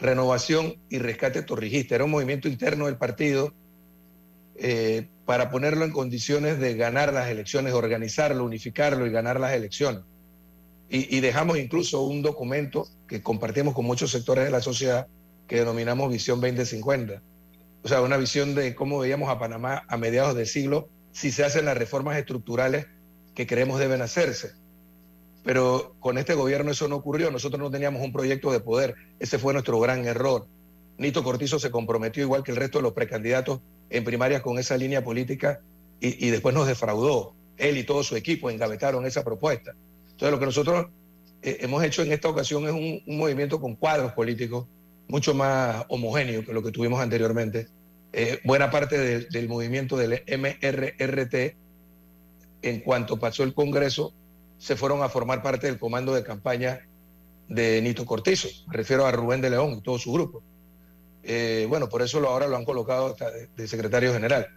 Renovación 0.00 0.74
y 0.88 0.98
Rescate 0.98 1.42
Torrijista. 1.42 1.94
Era 1.94 2.04
un 2.04 2.10
movimiento 2.10 2.48
interno 2.48 2.86
del 2.86 2.96
partido 2.96 3.54
para 5.28 5.50
ponerlo 5.50 5.84
en 5.84 5.90
condiciones 5.90 6.58
de 6.58 6.74
ganar 6.74 7.12
las 7.12 7.28
elecciones, 7.28 7.74
organizarlo, 7.74 8.42
unificarlo 8.44 9.06
y 9.06 9.10
ganar 9.10 9.38
las 9.38 9.52
elecciones. 9.52 10.00
Y, 10.88 11.20
dejamos 11.20 11.58
incluso 11.58 12.00
un 12.00 12.22
documento 12.22 12.88
que 13.06 13.22
compartimos 13.22 13.74
con 13.74 13.84
muchos 13.84 14.10
sectores 14.10 14.46
de 14.46 14.50
la 14.50 14.62
sociedad 14.62 15.06
que 15.46 15.56
denominamos 15.56 16.10
Visión 16.10 16.40
2050. 16.40 17.20
O 17.82 17.88
sea, 17.88 18.00
una 18.00 18.16
visión 18.16 18.54
de 18.54 18.74
cómo 18.74 19.00
veíamos 19.00 19.28
a 19.28 19.38
Panamá 19.38 19.84
a 19.86 19.98
mediados 19.98 20.34
del 20.34 20.46
siglo 20.46 20.88
si 21.12 21.30
se 21.30 21.44
hacen 21.44 21.66
las 21.66 21.76
reformas 21.76 22.16
estructurales 22.16 22.86
que 23.34 23.46
creemos 23.46 23.78
deben 23.80 24.00
hacerse. 24.00 24.52
Pero 25.44 25.94
con 26.00 26.16
este 26.16 26.32
gobierno 26.32 26.70
eso 26.70 26.88
no 26.88 26.96
ocurrió. 26.96 27.30
Nosotros 27.30 27.60
no 27.60 27.70
teníamos 27.70 28.00
un 28.00 28.14
proyecto 28.14 28.50
de 28.50 28.60
poder. 28.60 28.94
Ese 29.18 29.38
fue 29.38 29.52
nuestro 29.52 29.78
gran 29.78 30.06
error. 30.06 30.46
Nito 30.96 31.22
Cortizo 31.22 31.58
se 31.58 31.70
comprometió, 31.70 32.22
igual 32.22 32.42
que 32.42 32.52
el 32.52 32.56
resto 32.56 32.78
de 32.78 32.84
los 32.84 32.94
precandidatos 32.94 33.60
en 33.90 34.04
primarias, 34.04 34.42
con 34.42 34.58
esa 34.58 34.76
línea 34.76 35.02
política 35.02 35.60
y, 36.00 36.26
y 36.26 36.30
después 36.30 36.54
nos 36.54 36.66
defraudó. 36.66 37.34
Él 37.56 37.76
y 37.76 37.84
todo 37.84 38.02
su 38.02 38.16
equipo 38.16 38.50
engavetaron 38.50 39.04
esa 39.06 39.24
propuesta. 39.24 39.74
Entonces, 40.10 40.30
lo 40.30 40.38
que 40.38 40.46
nosotros 40.46 40.86
eh, 41.42 41.58
hemos 41.60 41.82
hecho 41.84 42.02
en 42.02 42.12
esta 42.12 42.28
ocasión 42.28 42.64
es 42.64 42.72
un, 42.72 43.16
movimiento 43.16 43.60
con 43.60 43.76
cuadros 43.76 44.12
políticos 44.12 44.66
mucho 45.06 45.34
más 45.34 45.84
homogéneo 45.88 46.44
que 46.44 46.52
lo 46.52 46.62
que 46.62 46.72
tuvimos 46.72 47.00
anteriormente. 47.00 47.68
Eh, 48.12 48.40
buena 48.44 48.70
parte 48.70 48.98
del, 48.98 49.28
del 49.28 49.48
movimiento 49.48 49.96
del 49.96 50.22
MRRT, 50.26 51.56
en 52.62 52.80
cuanto 52.80 53.18
pasó 53.18 53.44
el 53.44 53.54
Congreso, 53.54 54.12
se 54.58 54.76
fueron 54.76 55.02
a 55.02 55.08
formar 55.08 55.42
parte 55.42 55.68
del 55.68 55.78
comando 55.78 56.14
de 56.14 56.24
campaña 56.24 56.80
de 57.48 57.80
Nito 57.80 58.04
Cortizo. 58.04 58.48
Me 58.66 58.74
refiero 58.74 59.06
a 59.06 59.12
Rubén 59.12 59.40
de 59.40 59.50
León 59.50 59.74
y 59.78 59.82
todo 59.82 59.98
su 59.98 60.12
grupo. 60.12 60.42
Eh, 61.30 61.66
bueno, 61.68 61.90
por 61.90 62.00
eso 62.00 62.20
lo, 62.20 62.30
ahora 62.30 62.46
lo 62.46 62.56
han 62.56 62.64
colocado 62.64 63.08
hasta 63.08 63.30
de, 63.30 63.48
de 63.54 63.68
secretario 63.68 64.14
general. 64.14 64.48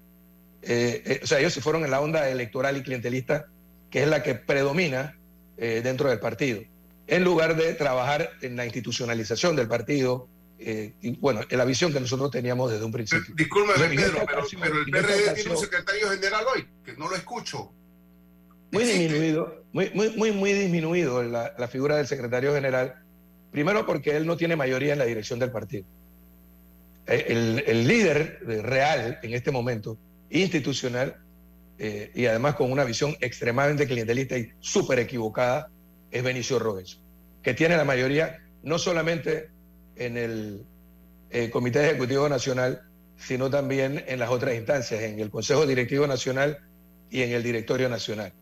Eh, 0.62 1.04
eh, 1.06 1.20
o 1.22 1.28
sea, 1.28 1.40
ellos 1.40 1.52
se 1.52 1.60
fueron 1.60 1.84
en 1.84 1.92
la 1.92 2.00
onda 2.00 2.30
electoral 2.30 2.78
y 2.78 2.82
clientelista, 2.82 3.48
que 3.90 4.04
es 4.04 4.08
la 4.08 4.24
que 4.24 4.36
predomina 4.36 5.18
dentro 5.58 6.10
del 6.10 6.20
partido, 6.20 6.60
en 7.06 7.24
lugar 7.24 7.56
de 7.56 7.76
trabajar 7.76 8.32
en 8.42 8.56
la 8.56 8.66
institucionalización 8.66 9.56
del 9.56 9.68
partido, 9.68 10.28
y 10.58 11.18
bueno, 11.18 11.42
en 11.48 11.56
la 11.56 11.66
visión 11.66 11.94
que 11.94 12.00
nosotros 12.00 12.32
teníamos 12.32 12.72
desde 12.72 12.84
un 12.84 12.92
principio. 12.92 13.36
Disculpe, 13.36 13.74
Pedro, 13.74 14.24
pero, 14.26 14.44
pero, 14.60 14.80
el 14.80 14.90
PRD 14.90 15.34
tiene 15.36 15.52
un 15.52 15.58
secretario 15.58 16.10
general 16.10 16.46
hoy, 16.56 16.68
que 16.84 16.94
no 16.94 17.08
lo 17.08 17.16
escucho. 17.16 17.72
Muy 18.72 18.86
disminuido, 18.86 19.64
muy, 19.72 19.92
muy, 19.94 20.10
muy, 20.18 20.32
muy 20.32 20.54
disminuido 20.54 21.22
la, 21.22 21.54
la 21.56 21.68
figura 21.68 21.98
del 21.98 22.08
secretario 22.08 22.56
general, 22.56 22.96
primero 23.52 23.86
porque 23.86 24.18
él 24.18 24.26
no 24.26 24.38
tiene 24.38 24.56
mayoría 24.56 24.94
en 24.94 25.00
la 25.00 25.06
dirección 25.06 25.38
del 25.38 25.52
partido. 25.52 25.86
El, 27.08 27.64
el, 27.66 27.88
líder 27.88 28.40
real 28.46 29.20
en 29.24 29.34
este 29.34 29.52
momento, 29.52 29.98
institucional, 30.30 31.18
eh, 31.78 32.12
y 32.14 32.28
además 32.28 32.56
con 32.56 32.72
una 32.72 32.84
visión 32.84 33.16
extremadamente 33.22 33.88
clientelista 33.88 34.38
y 34.38 34.52
súper 34.60 35.00
equivocada, 35.00 35.70
es 36.12 36.24
Benicio 36.24 36.60
Robinson, 36.60 37.02
que 37.42 37.54
tiene 37.54 37.76
la 37.76 37.86
mayoría 37.86 38.38
no 38.64 38.78
solamente 38.78 39.50
en 39.96 40.18
el 40.18 40.66
eh, 41.32 41.50
Comité 41.50 41.84
Ejecutivo 41.86 42.30
Nacional, 42.30 42.84
sino 43.18 43.50
también 43.50 44.04
en 44.08 44.20
las 44.20 44.30
otras 44.30 44.56
instancias, 44.56 45.02
en 45.02 45.20
el 45.20 45.30
Consejo 45.30 45.66
Directivo 45.66 46.06
Nacional 46.08 46.60
y 47.10 47.22
en 47.22 47.32
el 47.32 47.44
Directorio 47.44 47.90
Nacional. 47.90 48.34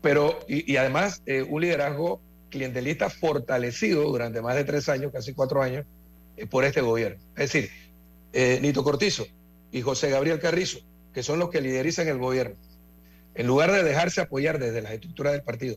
Pero, 0.00 0.38
y, 0.48 0.76
además, 0.76 1.22
eh, 1.26 1.42
un 1.42 1.60
liderazgo 1.60 2.22
clientelista 2.48 3.10
fortalecido 3.10 4.04
durante 4.04 4.40
más 4.40 4.56
de 4.56 4.64
tres 4.64 4.88
años, 4.88 5.12
casi 5.12 5.34
cuatro 5.34 5.62
años, 5.62 5.84
eh, 5.84 5.90
por 6.48 6.64
este 6.64 6.80
gobierno. 6.80 7.22
Es 7.36 7.52
decir, 7.52 7.70
eh, 8.32 8.58
Nito 8.62 8.84
Cortizo 8.84 9.26
y 9.72 9.82
José 9.82 10.10
Gabriel 10.10 10.40
Carrizo, 10.40 10.80
que 11.12 11.22
son 11.22 11.38
los 11.38 11.50
que 11.50 11.60
liderizan 11.60 12.08
el 12.08 12.18
gobierno, 12.18 12.56
en 13.34 13.46
lugar 13.46 13.72
de 13.72 13.82
dejarse 13.82 14.20
apoyar 14.20 14.58
desde 14.58 14.82
las 14.82 14.92
estructuras 14.92 15.32
del 15.32 15.42
partido, 15.42 15.76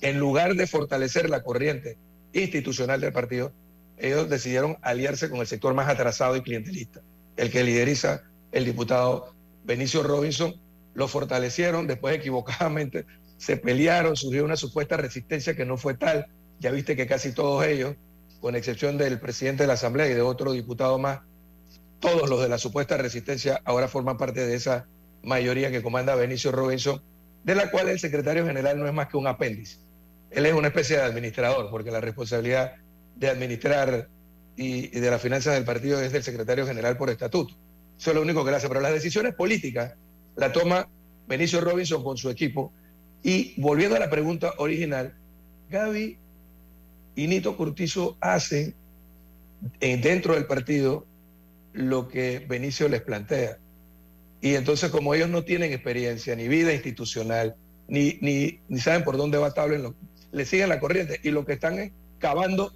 en 0.00 0.18
lugar 0.18 0.54
de 0.54 0.66
fortalecer 0.66 1.28
la 1.28 1.42
corriente 1.42 1.98
institucional 2.32 3.00
del 3.00 3.12
partido, 3.12 3.52
ellos 3.98 4.30
decidieron 4.30 4.78
aliarse 4.82 5.28
con 5.28 5.40
el 5.40 5.46
sector 5.46 5.74
más 5.74 5.88
atrasado 5.88 6.36
y 6.36 6.42
clientelista, 6.42 7.02
el 7.36 7.50
que 7.50 7.64
lideriza 7.64 8.22
el 8.52 8.64
diputado 8.64 9.34
Benicio 9.64 10.02
Robinson, 10.02 10.54
lo 10.94 11.06
fortalecieron, 11.06 11.86
después 11.86 12.16
equivocadamente 12.16 13.04
se 13.36 13.56
pelearon, 13.56 14.16
surgió 14.16 14.44
una 14.44 14.56
supuesta 14.56 14.96
resistencia 14.96 15.54
que 15.54 15.64
no 15.64 15.76
fue 15.76 15.94
tal, 15.94 16.26
ya 16.58 16.70
viste 16.70 16.96
que 16.96 17.06
casi 17.06 17.32
todos 17.32 17.64
ellos, 17.64 17.96
con 18.40 18.56
excepción 18.56 18.98
del 18.98 19.20
presidente 19.20 19.64
de 19.64 19.66
la 19.66 19.74
Asamblea 19.74 20.08
y 20.08 20.14
de 20.14 20.22
otro 20.22 20.52
diputado 20.52 20.98
más, 20.98 21.20
todos 22.00 22.28
los 22.28 22.40
de 22.40 22.48
la 22.48 22.58
supuesta 22.58 22.96
resistencia 22.96 23.60
ahora 23.64 23.86
forman 23.86 24.16
parte 24.16 24.46
de 24.46 24.54
esa 24.54 24.86
mayoría 25.22 25.70
que 25.70 25.82
comanda 25.82 26.14
Benicio 26.14 26.50
Robinson, 26.50 27.02
de 27.44 27.54
la 27.54 27.70
cual 27.70 27.88
el 27.88 27.98
secretario 27.98 28.46
general 28.46 28.78
no 28.78 28.86
es 28.86 28.94
más 28.94 29.08
que 29.08 29.18
un 29.18 29.26
apéndice. 29.26 29.78
Él 30.30 30.46
es 30.46 30.54
una 30.54 30.68
especie 30.68 30.96
de 30.96 31.02
administrador, 31.02 31.70
porque 31.70 31.90
la 31.90 32.00
responsabilidad 32.00 32.74
de 33.16 33.28
administrar 33.28 34.08
y, 34.56 34.88
de 34.88 35.10
las 35.10 35.20
finanzas 35.20 35.54
del 35.54 35.64
partido 35.64 36.00
es 36.00 36.12
del 36.12 36.22
secretario 36.22 36.66
general 36.66 36.96
por 36.96 37.10
estatuto. 37.10 37.54
Eso 37.98 38.10
es 38.10 38.16
lo 38.16 38.22
único 38.22 38.44
que 38.44 38.50
le 38.50 38.56
hace. 38.56 38.68
Pero 38.68 38.80
las 38.80 38.92
decisiones 38.92 39.34
políticas 39.34 39.94
la 40.36 40.52
toma 40.52 40.88
Benicio 41.26 41.60
Robinson 41.60 42.02
con 42.02 42.16
su 42.16 42.30
equipo. 42.30 42.72
Y 43.22 43.60
volviendo 43.60 43.96
a 43.96 43.98
la 43.98 44.08
pregunta 44.08 44.54
original, 44.58 45.14
Gaby 45.68 46.18
y 47.20 47.26
Nito 47.26 47.54
Cortizo 47.54 48.16
hacen 48.22 48.74
dentro 49.78 50.32
del 50.32 50.46
partido 50.46 51.06
lo 51.74 52.08
que 52.08 52.46
Benicio 52.48 52.88
les 52.88 53.02
plantea. 53.02 53.58
Y 54.40 54.54
entonces 54.54 54.90
como 54.90 55.14
ellos 55.14 55.28
no 55.28 55.44
tienen 55.44 55.70
experiencia, 55.70 56.34
ni 56.34 56.48
vida 56.48 56.72
institucional, 56.72 57.56
ni, 57.88 58.16
ni, 58.22 58.78
saben 58.78 59.04
por 59.04 59.18
dónde 59.18 59.36
va 59.36 59.52
Tablen, 59.52 59.94
le 60.32 60.44
siguen 60.46 60.70
la 60.70 60.80
corriente 60.80 61.20
y 61.22 61.30
lo 61.30 61.44
que 61.44 61.52
están 61.52 61.78
es 61.78 61.92
cavando 62.18 62.72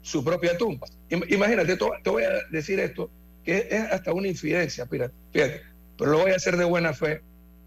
su 0.00 0.24
propia 0.24 0.56
tumba. 0.56 0.86
Imagínate, 1.10 1.76
te 1.76 2.10
voy 2.10 2.22
a 2.22 2.30
decir 2.50 2.80
esto, 2.80 3.10
que 3.44 3.68
es 3.70 3.92
hasta 3.92 4.14
una 4.14 4.28
infidencia, 4.28 4.86
fíjate, 4.86 5.12
fíjate, 5.34 5.60
pero 5.98 6.12
lo 6.12 6.20
voy 6.20 6.30
a 6.30 6.36
hacer 6.36 6.56
de 6.56 6.64
buena 6.64 6.94
fe 6.94 7.20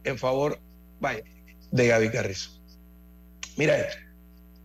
en 0.04 0.18
favor, 0.18 0.60
vaya, 1.00 1.24
de 1.72 1.88
Gaby 1.88 2.10
Carrizo. 2.10 2.50
Mira 3.58 3.78
esto, 3.78 3.98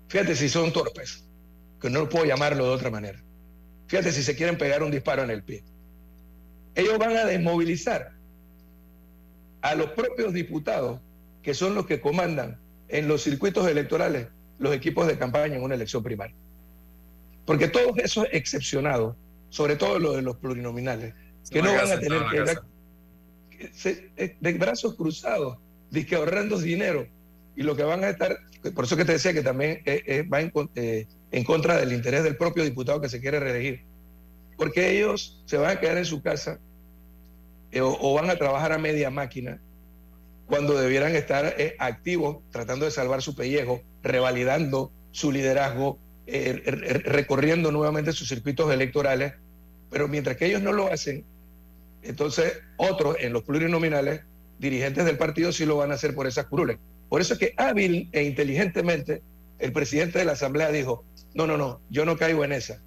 fíjate 0.09 0.35
si 0.35 0.49
son 0.49 0.73
torpes, 0.73 1.27
que 1.81 1.91
no 1.91 2.09
puedo 2.09 2.25
llamarlo 2.25 2.65
de 2.67 2.71
otra 2.71 2.91
manera. 2.91 3.23
Fíjate 3.87 4.13
si 4.13 4.23
se 4.23 4.37
quieren 4.37 4.59
pegar 4.59 4.83
un 4.83 4.91
disparo 4.91 5.23
en 5.23 5.31
el 5.31 5.43
pie. 5.43 5.65
Ellos 6.75 6.99
van 6.99 7.17
a 7.17 7.25
desmovilizar 7.25 8.13
a 9.63 9.75
los 9.75 9.91
propios 9.91 10.33
diputados, 10.33 11.01
que 11.43 11.55
son 11.55 11.75
los 11.75 11.87
que 11.87 12.01
comandan 12.01 12.59
en 12.89 13.09
los 13.09 13.23
circuitos 13.23 13.67
electorales 13.67 14.29
los 14.59 14.75
equipos 14.75 15.07
de 15.07 15.19
campaña 15.19 15.57
en 15.57 15.63
una 15.63 15.75
elección 15.75 16.03
primaria. 16.03 16.37
Porque 17.47 17.69
todos 17.69 17.97
esos 17.99 18.27
excepcionados, 18.31 19.17
sobre 19.49 19.77
todo 19.77 19.99
los 19.99 20.17
de 20.17 20.23
los 20.23 20.37
plurinominales, 20.37 21.15
que 21.51 21.63
no 21.63 21.73
van 21.73 21.91
a 21.91 21.99
tener 21.99 22.23
que 22.31 22.41
dar, 22.41 22.63
se, 23.73 24.11
eh, 24.17 24.37
de 24.39 24.53
brazos 24.53 24.95
cruzados, 24.95 25.59
que 25.91 26.15
ahorrando 26.15 26.59
dinero, 26.59 27.07
y 27.57 27.63
lo 27.63 27.77
que 27.77 27.83
van 27.83 28.05
a 28.05 28.11
estar, 28.11 28.39
por 28.75 28.85
eso 28.85 28.97
que 28.97 29.05
te 29.05 29.13
decía 29.13 29.33
que 29.33 29.43
también 29.43 29.83
eh, 29.85 30.03
eh, 30.07 30.23
va 30.23 30.41
en, 30.41 30.53
eh, 30.75 31.07
en 31.33 31.45
contra 31.45 31.77
del 31.77 31.93
interés 31.93 32.23
del 32.25 32.37
propio 32.37 32.65
diputado 32.65 33.01
que 33.01 33.09
se 33.09 33.21
quiere 33.21 33.41
reelegir, 33.41 33.85
porque 34.57 34.91
ellos 34.91 35.43
se 35.47 35.57
van 35.57 35.71
a 35.71 35.81
quedar 35.81 35.99
en 35.99 36.05
su 36.05 36.23
casa 36.23 36.59
o, 37.81 37.99
o 38.01 38.15
van 38.15 38.31
a 38.31 38.37
trabajar 38.37 38.73
a 38.73 38.79
media 38.79 39.11
máquina 39.11 39.61
cuando 40.51 40.75
debieran 40.75 41.15
estar 41.15 41.55
eh, 41.59 41.77
activos 41.79 42.39
tratando 42.51 42.85
de 42.85 42.91
salvar 42.91 43.23
su 43.23 43.37
pellejo, 43.37 43.83
revalidando 44.03 44.93
su 45.13 45.31
liderazgo, 45.31 45.99
eh, 46.27 46.61
recorriendo 47.05 47.71
nuevamente 47.71 48.13
sus 48.13 48.29
circuitos 48.29 48.71
electorales, 48.73 49.35
pero 49.91 50.09
mientras 50.09 50.37
que 50.37 50.47
ellos 50.47 50.61
no 50.61 50.73
lo 50.73 50.89
hacen, 50.89 51.25
entonces 52.03 52.61
otros 52.77 53.17
en 53.21 53.33
los 53.33 53.45
plurinominales, 53.45 54.23
dirigentes 54.59 55.05
del 55.05 55.17
partido 55.17 55.53
sí 55.53 55.65
lo 55.65 55.77
van 55.77 55.93
a 55.93 55.95
hacer 55.95 56.15
por 56.15 56.27
esas 56.27 56.47
curules. 56.47 56.79
Por 57.09 57.21
eso 57.21 57.35
es 57.35 57.39
que 57.39 57.55
hábil 57.57 58.09
e 58.13 58.25
inteligentemente 58.25 59.23
el 59.59 59.73
presidente 59.73 60.19
de 60.19 60.25
la 60.25 60.33
Asamblea 60.33 60.73
dijo, 60.73 61.05
no, 61.35 61.47
no, 61.47 61.57
no, 61.57 61.81
yo 61.91 62.05
no 62.05 62.17
caigo 62.17 62.45
en 62.45 62.53
esa. 62.53 62.83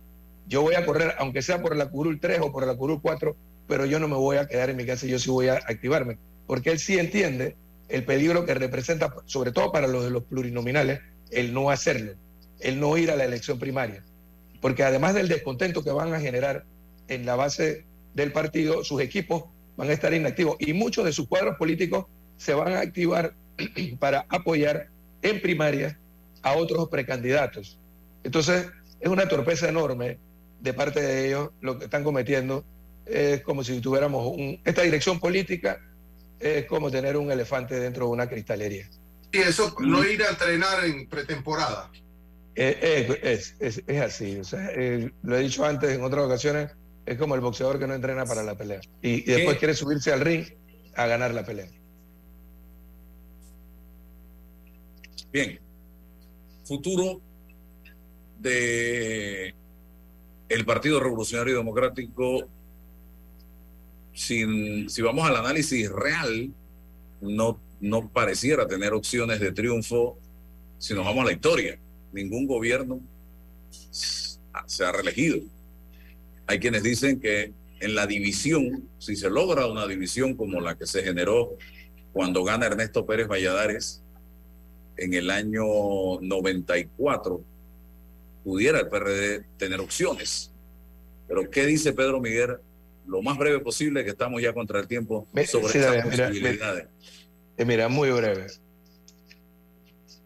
Yo 0.48 0.62
voy 0.62 0.76
a 0.76 0.86
correr, 0.86 1.16
aunque 1.20 1.41
sea 1.41 1.62
por 1.62 1.76
la 1.76 1.89
curul 1.89 2.20
3 2.20 2.39
o 2.41 2.52
por 2.52 2.68
la 2.68 2.76
curul 2.76 3.02
4, 3.02 3.36
pero 3.68 3.86
yo 3.86 4.00
no 4.00 4.08
me 4.08 4.16
voy 4.16 4.38
a 4.38 4.48
quedar 4.48 4.70
en 4.70 4.78
mi 4.78 4.86
casa, 4.86 5.08
yo 5.08 5.18
sí 5.20 5.30
voy 5.30 5.48
a 5.48 5.56
activarme 5.56 6.18
porque 6.48 6.72
él 6.72 6.80
sí 6.80 6.98
entiende 6.98 7.56
el 7.89 8.06
peligro 8.06 8.46
que 8.46 8.54
representa, 8.54 9.14
sobre 9.26 9.52
todo 9.52 9.72
para 9.72 9.88
los 9.88 10.04
de 10.04 10.10
los 10.10 10.24
plurinominales, 10.24 11.00
el 11.32 11.54
no 11.54 11.70
hacerlo, 11.70 12.14
el 12.60 12.80
no 12.80 12.98
ir 12.98 13.12
a 13.12 13.16
la 13.16 13.26
elección 13.26 13.60
primaria. 13.60 14.04
Porque 14.62 14.84
además 14.84 15.14
del 15.14 15.28
descontento 15.28 15.84
que 15.84 15.91
van 15.91 16.14
a 16.14 16.20
generar 16.20 16.66
en 17.08 17.26
la 17.26 17.36
base 17.36 17.86
del 18.14 18.32
partido, 18.32 18.84
sus 18.84 19.02
equipos 19.02 19.46
van 19.76 19.89
a 19.89 19.94
estar 19.94 20.14
inactivos 20.14 20.56
y 20.60 20.74
muchos 20.74 21.06
de 21.06 21.14
sus 21.14 21.28
cuadros 21.28 21.58
políticos 21.58 22.06
se 22.38 22.54
van 22.54 22.74
a 22.74 22.80
activar 22.80 23.34
para 24.00 24.26
apoyar 24.30 24.89
en 25.22 25.41
primaria 25.41 26.00
a 26.41 26.54
otros 26.54 26.89
precandidatos. 26.89 27.80
Entonces, 28.24 28.68
es 29.00 29.10
una 29.10 29.28
torpeza 29.28 29.68
enorme 29.68 30.20
de 30.62 30.74
parte 30.74 31.02
de 31.02 31.28
ellos 31.28 31.50
lo 31.62 31.78
que 31.78 31.86
están 31.86 32.04
cometiendo. 32.04 32.64
Es 33.06 33.42
como 33.42 33.64
si 33.64 33.82
tuviéramos 33.82 34.26
un, 34.28 34.62
esta 34.64 34.82
dirección 34.82 35.20
política 35.20 35.80
es 36.40 36.66
como 36.66 36.92
tener 36.92 37.18
un 37.18 37.32
elefante 37.32 37.80
dentro 37.80 38.06
de 38.06 38.12
una 38.12 38.28
cristalería. 38.28 38.90
Y 39.32 39.38
eso, 39.40 39.76
no 39.80 40.04
ir 40.06 40.22
a 40.24 40.30
entrenar 40.30 40.84
en 40.86 41.08
pretemporada. 41.08 41.90
Eh, 42.56 42.78
eh, 42.82 43.20
es, 43.24 43.56
es, 43.60 43.82
es, 43.88 44.02
así, 44.02 44.38
o 44.38 44.44
sea, 44.44 44.70
eh, 44.76 45.12
lo 45.24 45.36
he 45.36 45.42
dicho 45.42 45.66
antes 45.66 45.90
en 45.90 46.04
otras 46.04 46.26
ocasiones, 46.26 46.70
es 47.04 47.18
como 47.18 47.34
el 47.34 47.42
boxeador 47.42 47.80
que 47.80 47.88
no 47.88 47.96
entrena 47.96 48.26
para 48.26 48.44
la 48.44 48.56
pelea 48.56 48.80
y, 49.02 49.22
y 49.30 49.34
después 49.34 49.58
quiere 49.58 49.74
subirse 49.74 50.14
al 50.14 50.20
ring 50.20 50.46
a 50.96 51.08
ganar 51.08 51.34
la 51.34 51.44
pelea. 51.44 51.68
Bien, 55.32 55.60
futuro 56.64 57.22
el 58.50 59.54
Partido 60.66 61.00
Revolucionario 61.00 61.58
Democrático, 61.58 62.48
sin, 64.14 64.89
si 64.89 65.02
vamos 65.02 65.28
al 65.28 65.38
análisis 65.38 65.89
real, 65.89 66.52
no, 67.22 67.60
no 67.80 68.10
pareciera 68.10 68.68
tener 68.68 68.94
opciones 68.94 69.39
de 69.39 69.52
triunfo 69.52 70.18
si 70.78 70.94
nos 70.94 71.06
vamos 71.06 71.24
a 71.24 71.28
la 71.28 71.34
historia. 71.34 71.80
Ningún 72.12 72.46
gobierno 72.46 73.00
se 73.72 74.86
ha 74.86 74.91
reelegido. 74.91 75.39
Hay 76.48 76.60
quienes 76.60 76.84
dicen 76.84 77.20
que 77.20 77.54
en 77.80 77.96
la 77.96 78.08
división, 78.08 78.88
si 79.00 79.16
se 79.16 79.30
logra 79.30 79.68
una 79.68 79.88
división 79.88 80.36
como 80.36 80.62
la 80.62 80.78
que 80.78 80.86
se 80.86 81.04
generó 81.04 81.58
cuando 82.14 82.44
gana 82.44 82.68
Ernesto 82.68 83.06
Pérez 83.06 83.28
Valladares 83.28 84.02
en 84.98 85.14
el 85.14 85.30
año 85.32 85.64
94, 86.22 87.44
pudiera 88.44 88.80
el 88.80 88.89
PRD 88.89 89.46
tener 89.58 89.80
opciones. 89.80 90.52
Pero 91.28 91.50
¿qué 91.50 91.66
dice 91.66 91.94
Pedro 91.94 92.20
Miguel? 92.20 92.58
Lo 93.06 93.22
más 93.22 93.38
breve 93.38 93.60
posible, 93.60 94.04
que 94.04 94.12
estamos 94.12 94.41
ya 94.41 94.54
contra 94.54 94.80
el 94.80 94.88
tiempo, 94.88 95.28
sobre 95.46 95.74
sí, 95.74 95.80
mira, 95.80 96.04
posibilidades. 96.04 96.88
Eh, 97.58 97.66
mira, 97.66 97.89
muy 97.89 98.10
breve. 98.12 98.48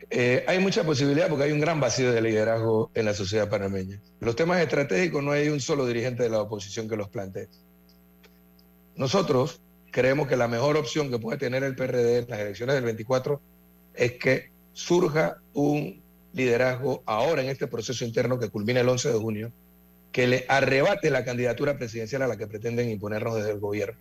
Eh, 0.10 0.46
hay 0.48 0.60
mucha 0.60 0.84
posibilidad 0.84 1.28
porque 1.28 1.46
hay 1.46 1.52
un 1.52 1.60
gran 1.60 1.80
vacío 1.80 2.12
de 2.14 2.22
liderazgo 2.22 2.92
en 2.94 3.06
la 3.06 3.14
sociedad 3.14 3.50
panameña. 3.50 4.00
Los 4.22 4.36
temas 4.36 4.62
estratégicos 4.62 5.22
no 5.22 5.32
hay 5.32 5.50
un 5.50 5.60
solo 5.60 5.86
dirigente 5.86 6.24
de 6.24 6.30
la 6.30 6.42
oposición 6.42 6.88
que 6.88 6.96
los 6.96 7.10
plantee. 7.10 7.50
Nosotros 8.96 9.62
creemos 9.92 10.28
que 10.28 10.38
la 10.38 10.48
mejor 10.48 10.78
opción 10.78 11.10
que 11.10 11.20
puede 11.20 11.38
tener 11.38 11.64
el 11.64 11.76
PRD 11.76 12.20
en 12.20 12.30
las 12.30 12.40
elecciones 12.40 12.76
del 12.76 12.86
24 12.86 13.42
es 13.96 14.14
que 14.14 14.52
surja 14.72 15.42
un 15.54 16.02
liderazgo 16.38 17.04
ahora 17.06 17.42
en 17.42 17.50
este 17.50 17.68
proceso 17.68 18.06
interno 18.06 18.40
que 18.40 18.50
culmina 18.50 18.80
el 18.80 18.88
11 18.88 19.12
de 19.12 19.20
junio, 19.20 19.52
que 20.12 20.28
le 20.28 20.46
arrebate 20.48 21.10
la 21.10 21.26
candidatura 21.26 21.78
presidencial 21.78 22.22
a 22.22 22.28
la 22.28 22.38
que 22.38 22.48
pretenden 22.48 22.90
imponernos 22.90 23.36
desde 23.36 23.52
el 23.52 23.60
gobierno. 23.60 24.00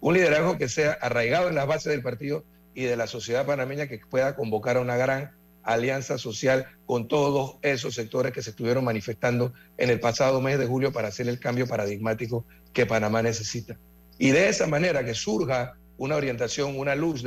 Un 0.00 0.14
liderazgo 0.14 0.58
que 0.58 0.68
sea 0.68 0.92
arraigado 0.92 1.48
en 1.48 1.54
las 1.54 1.66
bases 1.66 1.90
del 1.90 2.02
partido 2.02 2.44
y 2.74 2.84
de 2.84 2.96
la 2.96 3.06
sociedad 3.06 3.46
panameña 3.46 3.88
que 3.88 3.98
pueda 3.98 4.36
convocar 4.36 4.76
a 4.76 4.80
una 4.80 4.96
gran 4.96 5.32
alianza 5.62 6.18
social 6.18 6.66
con 6.86 7.08
todos 7.08 7.56
esos 7.62 7.94
sectores 7.94 8.32
que 8.32 8.42
se 8.42 8.50
estuvieron 8.50 8.84
manifestando 8.84 9.52
en 9.76 9.90
el 9.90 10.00
pasado 10.00 10.40
mes 10.40 10.58
de 10.58 10.66
julio 10.66 10.92
para 10.92 11.08
hacer 11.08 11.28
el 11.28 11.40
cambio 11.40 11.66
paradigmático 11.66 12.44
que 12.72 12.86
Panamá 12.86 13.22
necesita. 13.22 13.78
Y 14.18 14.30
de 14.30 14.48
esa 14.48 14.66
manera 14.66 15.04
que 15.04 15.14
surja 15.14 15.74
una 15.96 16.16
orientación, 16.16 16.78
una 16.78 16.94
luz 16.94 17.24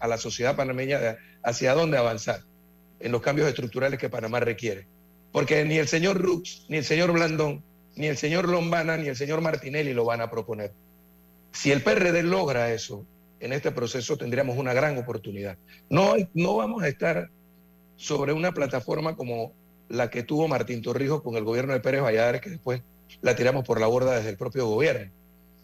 a 0.00 0.08
la 0.08 0.16
sociedad 0.16 0.56
panameña 0.56 1.16
hacia 1.42 1.74
dónde 1.74 1.98
avanzar 1.98 2.40
en 3.00 3.12
los 3.12 3.20
cambios 3.20 3.48
estructurales 3.48 3.98
que 3.98 4.08
Panamá 4.08 4.40
requiere. 4.40 4.86
Porque 5.32 5.64
ni 5.64 5.76
el 5.76 5.88
señor 5.88 6.20
Rux, 6.20 6.66
ni 6.68 6.78
el 6.78 6.84
señor 6.84 7.12
Blandón, 7.12 7.62
ni 7.96 8.06
el 8.06 8.16
señor 8.16 8.48
Lombana, 8.48 8.96
ni 8.96 9.08
el 9.08 9.16
señor 9.16 9.40
Martinelli 9.40 9.92
lo 9.92 10.04
van 10.04 10.20
a 10.20 10.30
proponer. 10.30 10.72
Si 11.52 11.72
el 11.72 11.82
PRD 11.82 12.22
logra 12.22 12.72
eso, 12.72 13.06
en 13.40 13.52
este 13.52 13.70
proceso 13.70 14.16
tendríamos 14.16 14.58
una 14.58 14.74
gran 14.74 14.96
oportunidad. 14.98 15.56
No, 15.88 16.14
no 16.34 16.56
vamos 16.56 16.82
a 16.82 16.88
estar 16.88 17.30
sobre 17.96 18.32
una 18.32 18.52
plataforma 18.52 19.16
como 19.16 19.52
la 19.88 20.10
que 20.10 20.22
tuvo 20.22 20.48
Martín 20.48 20.82
Torrijos 20.82 21.22
con 21.22 21.36
el 21.36 21.44
gobierno 21.44 21.72
de 21.72 21.80
Pérez 21.80 22.02
Valladares, 22.02 22.40
que 22.40 22.50
después 22.50 22.82
la 23.20 23.36
tiramos 23.36 23.64
por 23.64 23.80
la 23.80 23.86
borda 23.86 24.16
desde 24.16 24.30
el 24.30 24.36
propio 24.36 24.66
gobierno. 24.66 25.12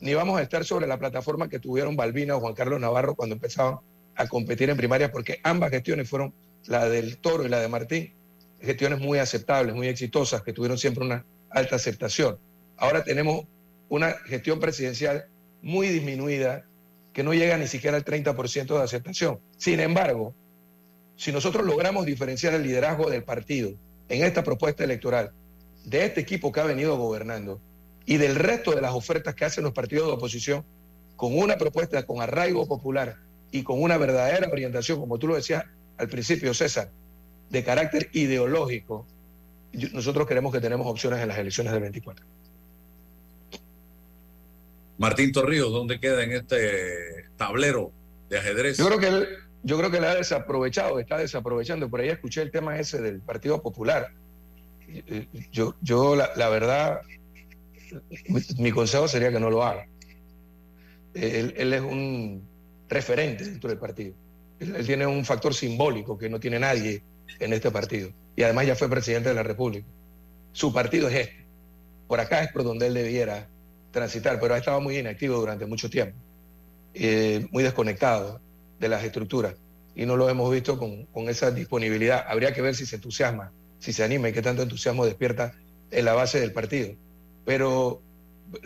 Ni 0.01 0.15
vamos 0.15 0.39
a 0.39 0.43
estar 0.43 0.65
sobre 0.65 0.87
la 0.87 0.99
plataforma 0.99 1.49
que 1.49 1.59
tuvieron 1.59 1.97
Balbina 1.97 2.37
o 2.37 2.41
Juan 2.41 2.55
Carlos 2.55 2.81
Navarro 2.81 3.15
cuando 3.15 3.35
empezaban 3.35 3.79
a 4.15 4.27
competir 4.27 4.71
en 4.71 4.77
primarias, 4.77 5.11
porque 5.11 5.41
ambas 5.43 5.71
gestiones 5.71 6.09
fueron 6.09 6.35
la 6.67 6.89
del 6.89 7.19
Toro 7.19 7.45
y 7.45 7.49
la 7.49 7.61
de 7.61 7.69
Martín, 7.69 8.15
gestiones 8.61 9.01
muy 9.01 9.19
aceptables, 9.19 9.75
muy 9.75 9.89
exitosas, 9.89 10.43
que 10.43 10.53
tuvieron 10.53 10.79
siempre 10.79 11.05
una 11.05 11.25
alta 11.51 11.77
aceptación. 11.77 12.39
Ahora 12.77 13.05
tenemos 13.05 13.47
una 13.89 14.13
gestión 14.27 14.61
presidencial 14.61 15.27
muy 15.61 15.89
disminuida, 15.89 16.65
que 17.13 17.23
no 17.23 17.35
llega 17.35 17.59
ni 17.59 17.67
siquiera 17.67 17.97
al 17.97 18.05
30% 18.05 18.77
de 18.77 18.83
aceptación. 18.83 19.41
Sin 19.57 19.81
embargo, 19.81 20.35
si 21.17 21.31
nosotros 21.31 21.67
logramos 21.67 22.07
diferenciar 22.07 22.55
el 22.55 22.63
liderazgo 22.63 23.11
del 23.11 23.23
partido 23.23 23.73
en 24.09 24.25
esta 24.25 24.43
propuesta 24.43 24.85
electoral, 24.85 25.33
de 25.85 26.05
este 26.05 26.21
equipo 26.21 26.53
que 26.53 26.61
ha 26.61 26.65
venido 26.65 26.97
gobernando 26.97 27.61
y 28.07 28.17
del 28.17 28.37
resto 28.37 28.73
de 28.73 28.81
las 28.81 28.93
ofertas 28.93 29.35
que 29.35 29.45
hacen 29.45 29.65
los 29.65 29.73
partidos 29.73 30.07
de 30.07 30.15
oposición, 30.15 30.65
con 31.17 31.37
una 31.39 31.57
propuesta 31.57 32.05
con 32.05 32.21
arraigo 32.21 32.67
popular 32.67 33.19
y 33.51 33.63
con 33.63 33.81
una 33.81 33.99
verdadera 33.99 34.49
orientación, 34.49 34.99
como 34.99 35.19
tú 35.19 35.29
lo 35.29 35.37
decías 35.37 35.65
al 35.99 36.09
principio, 36.09 36.55
César, 36.55 36.91
de 37.51 37.65
carácter 37.65 38.09
ideológico, 38.13 39.07
nosotros 39.93 40.27
creemos 40.27 40.53
que 40.53 40.61
tenemos 40.61 40.87
opciones 40.87 41.21
en 41.21 41.29
las 41.29 41.39
elecciones 41.39 41.73
del 41.73 41.83
24. 41.83 42.25
Martín 44.99 45.33
Torrijos, 45.33 45.73
¿dónde 45.73 45.99
queda 45.99 46.23
en 46.23 46.33
este 46.33 47.29
tablero 47.37 47.93
de 48.29 48.39
ajedrez? 48.39 48.77
Yo 48.77 48.87
creo 48.87 48.99
que 48.99 49.09
él, 49.09 49.29
yo 49.63 49.79
creo 49.79 49.91
que 49.91 50.01
le 50.01 50.07
ha 50.07 50.15
desaprovechado, 50.15 50.99
está 50.99 51.19
desaprovechando. 51.19 51.89
Por 51.89 52.01
ahí 52.01 52.09
escuché 52.09 52.43
el 52.43 52.51
tema 52.51 52.79
ese 52.79 53.01
del 53.01 53.21
Partido 53.21 53.63
Popular. 53.63 54.13
Yo, 55.51 55.75
yo 55.81 56.17
la, 56.17 56.31
la 56.37 56.49
verdad, 56.49 57.01
mi 58.59 58.73
consejo 58.73 59.09
sería 59.09 59.31
que 59.31 59.41
no 59.41 59.51
lo 59.51 59.63
haga. 59.65 59.87
Él, 61.15 61.55
él, 61.57 61.73
es 61.73 61.81
un 61.81 62.47
referente 62.89 63.45
dentro 63.45 63.71
del 63.71 63.79
partido. 63.79 64.15
Él, 64.63 64.87
tiene 64.87 65.07
un 65.07 65.25
factor 65.25 65.55
simbólico 65.55 66.17
que 66.17 66.29
no 66.29 66.39
tiene 66.39 66.59
nadie 66.59 67.03
en 67.39 67.53
este 67.53 67.71
partido. 67.71 68.11
Y 68.37 68.43
además 68.43 68.67
ya 68.67 68.77
fue 68.77 68.89
presidente 68.89 69.29
de 69.29 69.35
la 69.35 69.43
República. 69.43 69.87
Su 70.53 70.73
partido 70.73 71.09
es 71.09 71.29
este. 71.29 71.47
Por 72.07 72.21
acá 72.21 72.43
es 72.43 72.53
por 72.53 72.65
donde 72.65 72.87
él 72.87 72.95
debiera 72.95 73.49
transitar, 73.91 74.39
pero 74.41 74.55
ha 74.55 74.59
estado 74.59 74.81
muy 74.81 74.99
inactivo 74.99 75.37
durante 75.37 75.67
mucho 75.67 75.91
tiempo. 75.91 76.17
Eh, 76.95 77.47
muy 77.51 77.63
desconectado 77.63 78.41
de 78.79 78.89
las 78.89 79.03
estructuras 79.03 79.55
y 79.95 80.07
no 80.07 80.17
lo 80.17 80.29
hemos 80.29 80.51
visto 80.51 80.79
con, 80.79 81.07
con, 81.07 81.29
esa 81.29 81.51
disponibilidad. 81.51 82.25
Habría 82.29 82.53
que 82.53 82.63
ver 82.63 82.75
si 82.75 82.87
se 82.87 82.97
entusiasma, 82.97 83.53
si 83.79 83.93
se 83.93 84.05
anima 84.05 84.29
y 84.29 84.33
qué 84.33 84.43
tanto 84.43 84.63
entusiasmo 84.63 85.05
despierta 85.05 85.55
en 85.91 86.05
la 86.05 86.15
base 86.15 86.41
del 86.41 86.53
partido. 86.53 86.95
Pero, 87.45 88.03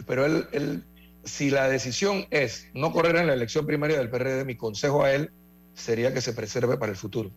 pero 0.07 0.27
él, 0.27 0.47
él, 0.53 0.85
si 1.25 1.51
la 1.51 1.69
decisión 1.69 2.27
es 2.31 2.69
no 2.75 2.93
correr 2.93 3.17
en 3.17 3.27
la 3.27 3.35
elección 3.35 3.67
primaria 3.67 3.99
del 3.99 4.11
PRD, 4.11 4.45
mi 4.45 4.57
consejo 4.57 5.05
a 5.05 5.13
él 5.13 5.31
sería 5.77 6.13
que 6.13 6.21
se 6.21 6.33
preserve 6.33 6.77
para 6.79 6.91
el 6.91 6.99
futuro 6.99 7.31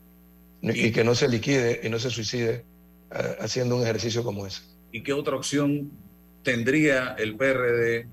y, 0.61 0.87
y 0.87 0.91
que 0.91 1.03
no 1.03 1.13
se 1.13 1.27
liquide 1.27 1.81
y 1.83 1.89
no 1.89 1.99
se 1.99 2.09
suicide 2.09 2.65
uh, 3.11 3.43
haciendo 3.43 3.75
un 3.75 3.83
ejercicio 3.83 4.23
como 4.23 4.47
ese. 4.47 4.63
¿Y 4.91 5.03
qué 5.03 5.13
otra 5.13 5.35
opción 5.35 5.91
tendría 6.41 7.15
el 7.19 7.35
PRD 7.35 8.07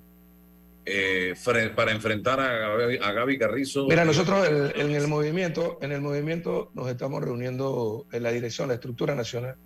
eh, 0.85 1.35
para 1.75 1.93
enfrentar 1.93 2.41
a 2.41 2.77
Gaby, 2.77 2.99
a 3.03 3.13
Gaby 3.13 3.39
Carrizo? 3.39 3.87
Mira, 3.87 4.05
nosotros 4.05 4.47
en, 4.49 4.81
en, 4.81 4.95
el 4.95 5.09
movimiento, 5.09 5.79
en 5.81 5.93
el 5.93 6.01
movimiento 6.01 6.71
nos 6.75 6.89
estamos 6.89 7.23
reuniendo 7.23 8.07
en 8.13 8.23
la 8.23 8.33
dirección, 8.33 8.69
la 8.69 8.75
estructura 8.75 9.15
nacional, 9.15 9.57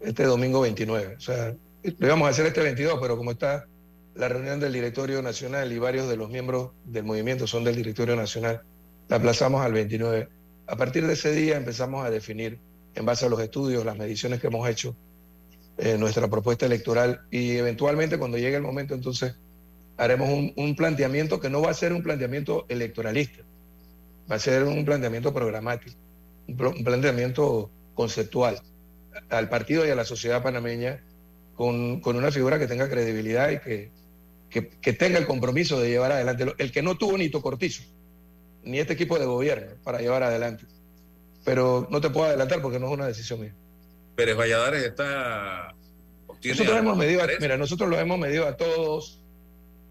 este 0.00 0.24
domingo 0.24 0.60
29. 0.60 1.14
O 1.16 1.20
sea, 1.20 1.54
lo 1.82 2.06
íbamos 2.06 2.26
a 2.26 2.30
hacer 2.30 2.46
este 2.46 2.60
22, 2.60 2.98
pero 3.00 3.16
como 3.16 3.30
está 3.30 3.66
la 4.14 4.28
reunión 4.28 4.60
del 4.60 4.72
directorio 4.72 5.22
nacional 5.22 5.72
y 5.72 5.78
varios 5.78 6.08
de 6.08 6.16
los 6.16 6.30
miembros 6.30 6.70
del 6.84 7.04
movimiento 7.04 7.46
son 7.46 7.64
del 7.64 7.76
directorio 7.76 8.14
nacional, 8.14 8.62
la 9.08 9.16
aplazamos 9.16 9.64
al 9.64 9.72
29. 9.72 10.28
A 10.66 10.76
partir 10.76 11.06
de 11.06 11.12
ese 11.12 11.32
día 11.32 11.56
empezamos 11.56 12.04
a 12.04 12.10
definir, 12.10 12.58
en 12.94 13.04
base 13.04 13.26
a 13.26 13.28
los 13.28 13.40
estudios, 13.40 13.84
las 13.84 13.98
mediciones 13.98 14.40
que 14.40 14.46
hemos 14.46 14.68
hecho, 14.68 14.96
eh, 15.76 15.98
nuestra 15.98 16.28
propuesta 16.28 16.66
electoral 16.66 17.22
y 17.32 17.56
eventualmente 17.56 18.16
cuando 18.16 18.38
llegue 18.38 18.54
el 18.54 18.62
momento 18.62 18.94
entonces 18.94 19.34
haremos 19.96 20.28
un, 20.28 20.52
un, 20.56 20.76
planteamiento 20.76 21.40
que 21.40 21.50
no 21.50 21.60
va 21.62 21.70
a 21.70 21.74
ser 21.74 21.92
un 21.92 22.00
planteamiento 22.00 22.64
electoralista, 22.68 23.42
va 24.30 24.36
a 24.36 24.38
ser 24.38 24.62
un 24.62 24.84
planteamiento 24.84 25.34
programático, 25.34 25.96
un, 26.46 26.84
planteamiento 26.84 27.72
conceptual 27.94 28.60
al 29.30 29.48
partido 29.48 29.84
y 29.84 29.90
a 29.90 29.96
la 29.96 30.04
sociedad 30.04 30.44
panameña 30.44 31.02
con, 31.54 32.00
con, 32.00 32.14
una 32.14 32.30
figura 32.30 32.58
que 32.58 32.68
tenga 32.68 32.88
credibilidad 32.88 33.50
y 33.50 33.58
que, 33.58 33.90
que, 34.80 34.92
tenga 34.92 35.18
el 35.18 35.26
compromiso 35.26 35.80
de 35.80 35.90
llevar 35.90 36.12
adelante. 36.12 36.54
El 36.58 36.70
que 36.70 36.82
no 36.82 36.96
tuvo 36.96 37.18
ni 37.18 37.30
Cortizo, 37.30 37.82
ni 38.64 38.78
este 38.78 38.94
equipo 38.94 39.18
de 39.18 39.26
gobierno 39.26 39.72
para 39.82 39.98
llevar 39.98 40.22
adelante. 40.22 40.64
Pero 41.44 41.86
no 41.90 42.00
te 42.00 42.10
puedo 42.10 42.26
adelantar 42.26 42.62
porque 42.62 42.78
no 42.78 42.86
es 42.86 42.92
una 42.92 43.06
decisión 43.06 43.40
mía. 43.40 43.54
Pérez 44.16 44.36
Valladares 44.36 44.82
está. 44.84 45.74
Nosotros 46.42 46.78
hemos 46.78 46.96
medido, 46.96 47.22
a, 47.22 47.28
mira, 47.40 47.56
nosotros 47.56 47.88
lo 47.88 47.98
hemos 47.98 48.18
medido 48.18 48.46
a 48.46 48.56
todos, 48.56 49.22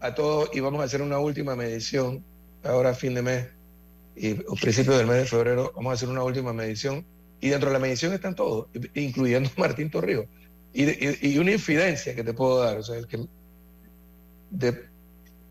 a 0.00 0.14
todos, 0.14 0.50
y 0.52 0.60
vamos 0.60 0.80
a 0.80 0.84
hacer 0.84 1.02
una 1.02 1.18
última 1.18 1.56
medición 1.56 2.24
ahora 2.62 2.90
a 2.90 2.94
fin 2.94 3.14
de 3.14 3.22
mes 3.22 3.48
y 4.16 4.32
a 4.32 4.60
principios 4.60 4.96
del 4.96 5.06
mes 5.06 5.16
de 5.16 5.24
febrero 5.26 5.72
vamos 5.74 5.90
a 5.90 5.94
hacer 5.94 6.08
una 6.08 6.22
última 6.22 6.52
medición 6.52 7.04
y 7.40 7.48
dentro 7.48 7.68
de 7.68 7.74
la 7.74 7.80
medición 7.80 8.12
están 8.12 8.34
todos, 8.34 8.68
incluyendo 8.94 9.50
Martín 9.56 9.90
Torrijos. 9.90 10.26
Y, 10.72 11.28
y, 11.28 11.38
una 11.38 11.52
infidencia 11.52 12.14
que 12.16 12.24
te 12.24 12.32
puedo 12.32 12.58
dar, 12.58 12.78
o 12.78 12.82
sea, 12.82 12.96
el 12.96 13.06
que 13.06 13.26
de, 14.50 14.88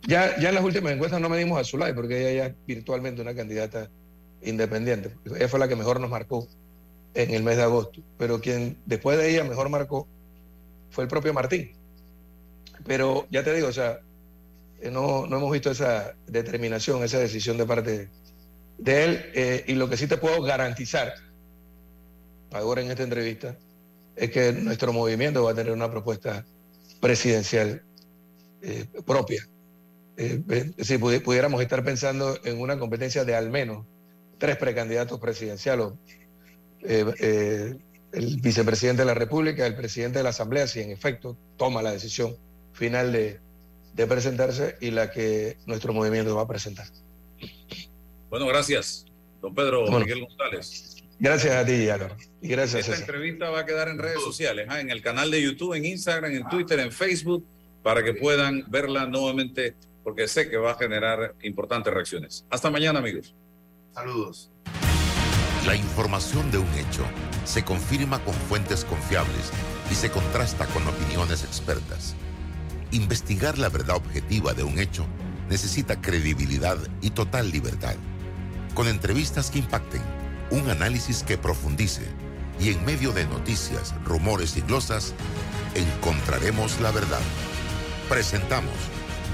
ya, 0.08 0.38
ya 0.39 0.49
en 0.49 0.56
las 0.56 0.64
últimas 0.64 0.93
encuestas 0.93 1.22
no 1.22 1.30
medimos 1.30 1.60
a 1.60 1.64
Zulay 1.64 1.93
porque 1.93 2.20
ella 2.20 2.43
ya 2.43 2.49
es 2.49 2.56
virtualmente 2.66 3.22
una 3.22 3.36
candidata 3.36 3.89
independiente. 4.41 5.16
Ella 5.26 5.47
fue 5.47 5.60
la 5.60 5.68
que 5.68 5.76
mejor 5.76 5.99
nos 5.99 6.10
marcó 6.10 6.47
en 7.14 7.34
el 7.34 7.43
mes 7.43 7.58
de 7.58 7.64
agosto. 7.64 8.01
Pero 8.18 8.41
quien 8.41 8.78
después 8.86 9.18
de 9.18 9.30
ella 9.30 9.43
mejor 9.43 9.70
marcó 9.70 10.08
fue 10.89 11.04
el 11.06 11.10
propio 11.10 11.34
Martín. 11.34 11.72
Pero 12.86 13.28
ya 13.32 13.43
te 13.43 13.54
digo, 13.54 13.68
o 13.68 13.74
sea, 13.74 14.01
eh, 14.82 14.91
no, 14.91 15.26
no 15.28 15.38
hemos 15.38 15.51
visto 15.51 15.72
esa 15.72 16.16
determinación, 16.28 17.04
esa 17.04 17.20
decisión 17.20 17.58
de 17.58 17.66
parte 17.66 18.10
de 18.78 19.04
él. 19.04 19.26
Eh, 19.34 19.64
y 19.68 19.74
lo 19.74 19.89
que 19.89 19.97
sí 19.97 20.08
te 20.08 20.18
puedo 20.18 20.41
garantizar 20.41 21.14
ahora 22.51 22.82
en 22.82 22.91
esta 22.91 23.04
entrevista 23.04 23.58
es 24.16 24.30
que 24.30 24.51
nuestro 24.54 24.93
movimiento 24.93 25.43
va 25.43 25.51
a 25.51 25.56
tener 25.56 25.74
una 25.74 25.89
propuesta 25.89 26.45
presidencial 26.99 27.84
eh, 28.62 28.86
propia. 29.06 29.47
Si 30.16 30.97
pudiéramos 30.97 31.61
estar 31.61 31.84
pensando 31.84 32.38
en 32.43 32.59
una 32.59 32.78
competencia 32.78 33.26
de 33.26 33.36
al 33.36 33.49
menos 33.49 33.86
tres 34.38 34.57
precandidatos 34.57 35.20
presidenciales, 35.20 35.88
eh, 36.82 37.05
eh, 37.20 37.76
el 38.11 38.41
vicepresidente 38.41 39.01
de 39.01 39.05
la 39.05 39.14
República, 39.14 39.66
el 39.66 39.76
presidente 39.76 40.20
de 40.20 40.24
la 40.24 40.30
Asamblea, 40.30 40.68
si 40.68 40.82
en 40.82 40.91
efecto 40.91 41.38
toma 41.57 41.82
la 41.82 41.91
decisión 41.91 42.36
final 42.74 43.11
de, 43.11 43.39
presentarse 44.07 44.76
y 44.82 44.91
la 44.91 45.11
que 45.11 45.57
nuestro 45.66 45.93
movimiento 45.93 46.36
va 46.36 46.43
a 46.43 46.47
presentar. 46.47 46.88
Bueno, 48.30 48.47
gracias, 48.47 49.05
don 49.41 49.53
Pedro 49.53 49.86
Miguel 49.89 50.22
González. 50.22 51.03
Gracias 51.20 51.55
a 51.55 51.66
ti, 51.66 51.88
Álvaro. 51.89 52.18
Y 52.41 52.49
gracias. 52.49 52.89
Esta 52.89 52.99
entrevista 52.99 53.49
va 53.49 53.59
a 53.59 53.66
quedar 53.66 53.88
en 53.88 53.97
redes 53.97 54.22
sociales, 54.22 54.68
¿ah? 54.70 54.82
en 54.82 54.89
el 54.89 55.01
canal 55.01 55.32
de 55.32 55.41
YouTube, 55.41 55.74
en 55.74 55.86
Instagram, 55.86 56.34
en 56.34 56.47
Twitter, 56.49 56.80
en 56.80 56.91
Facebook, 56.91 57.45
para 57.82 58.03
que 58.03 58.14
puedan 58.14 58.66
verla 58.68 59.05
nuevamente, 59.05 59.76
porque 60.04 60.28
sé 60.28 60.49
que 60.49 60.58
va 60.58 60.72
a 60.72 60.76
generar 60.76 61.36
importantes 61.41 61.93
reacciones. 61.93 62.45
Hasta 62.49 62.70
mañana, 62.70 62.99
amigos. 62.99 63.36
Saludos. 63.93 64.51
La 65.66 65.76
información 65.76 66.51
de 66.51 66.58
un 66.58 66.74
hecho 66.74 67.06
se 67.45 67.64
confirma 67.64 68.20
con 68.24 68.34
fuentes 68.34 68.84
confiables 68.84 69.51
y 69.89 69.95
se 69.95 70.12
contrasta 70.12 70.66
con 70.68 70.86
opiniones 70.88 71.43
expertas. 71.43 72.16
Investigar 72.91 73.58
la 73.58 73.70
verdad 73.70 73.95
objetiva 73.95 74.54
de 74.54 74.64
un 74.64 74.78
hecho 74.78 75.06
necesita 75.49 76.01
credibilidad 76.01 76.78
y 77.01 77.12
total 77.12 77.49
libertad. 77.49 77.95
Con 78.74 78.88
entrevistas 78.88 79.51
que 79.51 79.60
impacten, 79.60 80.01
un 80.51 80.70
análisis 80.70 81.24
que 81.24 81.38
profundice 81.38 82.04
y 82.60 82.70
en 82.70 82.84
medio 82.86 83.12
de 83.14 83.26
noticias, 83.26 83.95
rumores 84.04 84.58
y 84.58 84.62
glosas, 84.62 85.14
encontraremos 85.76 86.80
la 86.82 86.91
verdad. 86.91 87.22
Presentamos 88.10 88.74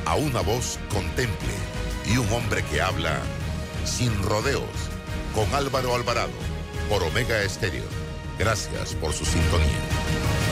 a 0.10 0.16
una 0.16 0.41
voz 0.41 0.80
contemple 0.91 1.53
y 2.07 2.18
un 2.18 2.28
hombre 2.34 2.64
que 2.64 2.82
habla 2.82 3.22
sin 3.86 4.24
rodeos 4.24 4.64
con 5.36 5.53
Álvaro 5.53 5.93
Alvarado 5.93 6.32
por 6.89 7.03
Omega 7.03 7.43
Estéreo. 7.43 7.86
Gracias 8.39 8.95
por 8.95 9.14
su 9.14 9.24
sintonía. 9.24 10.49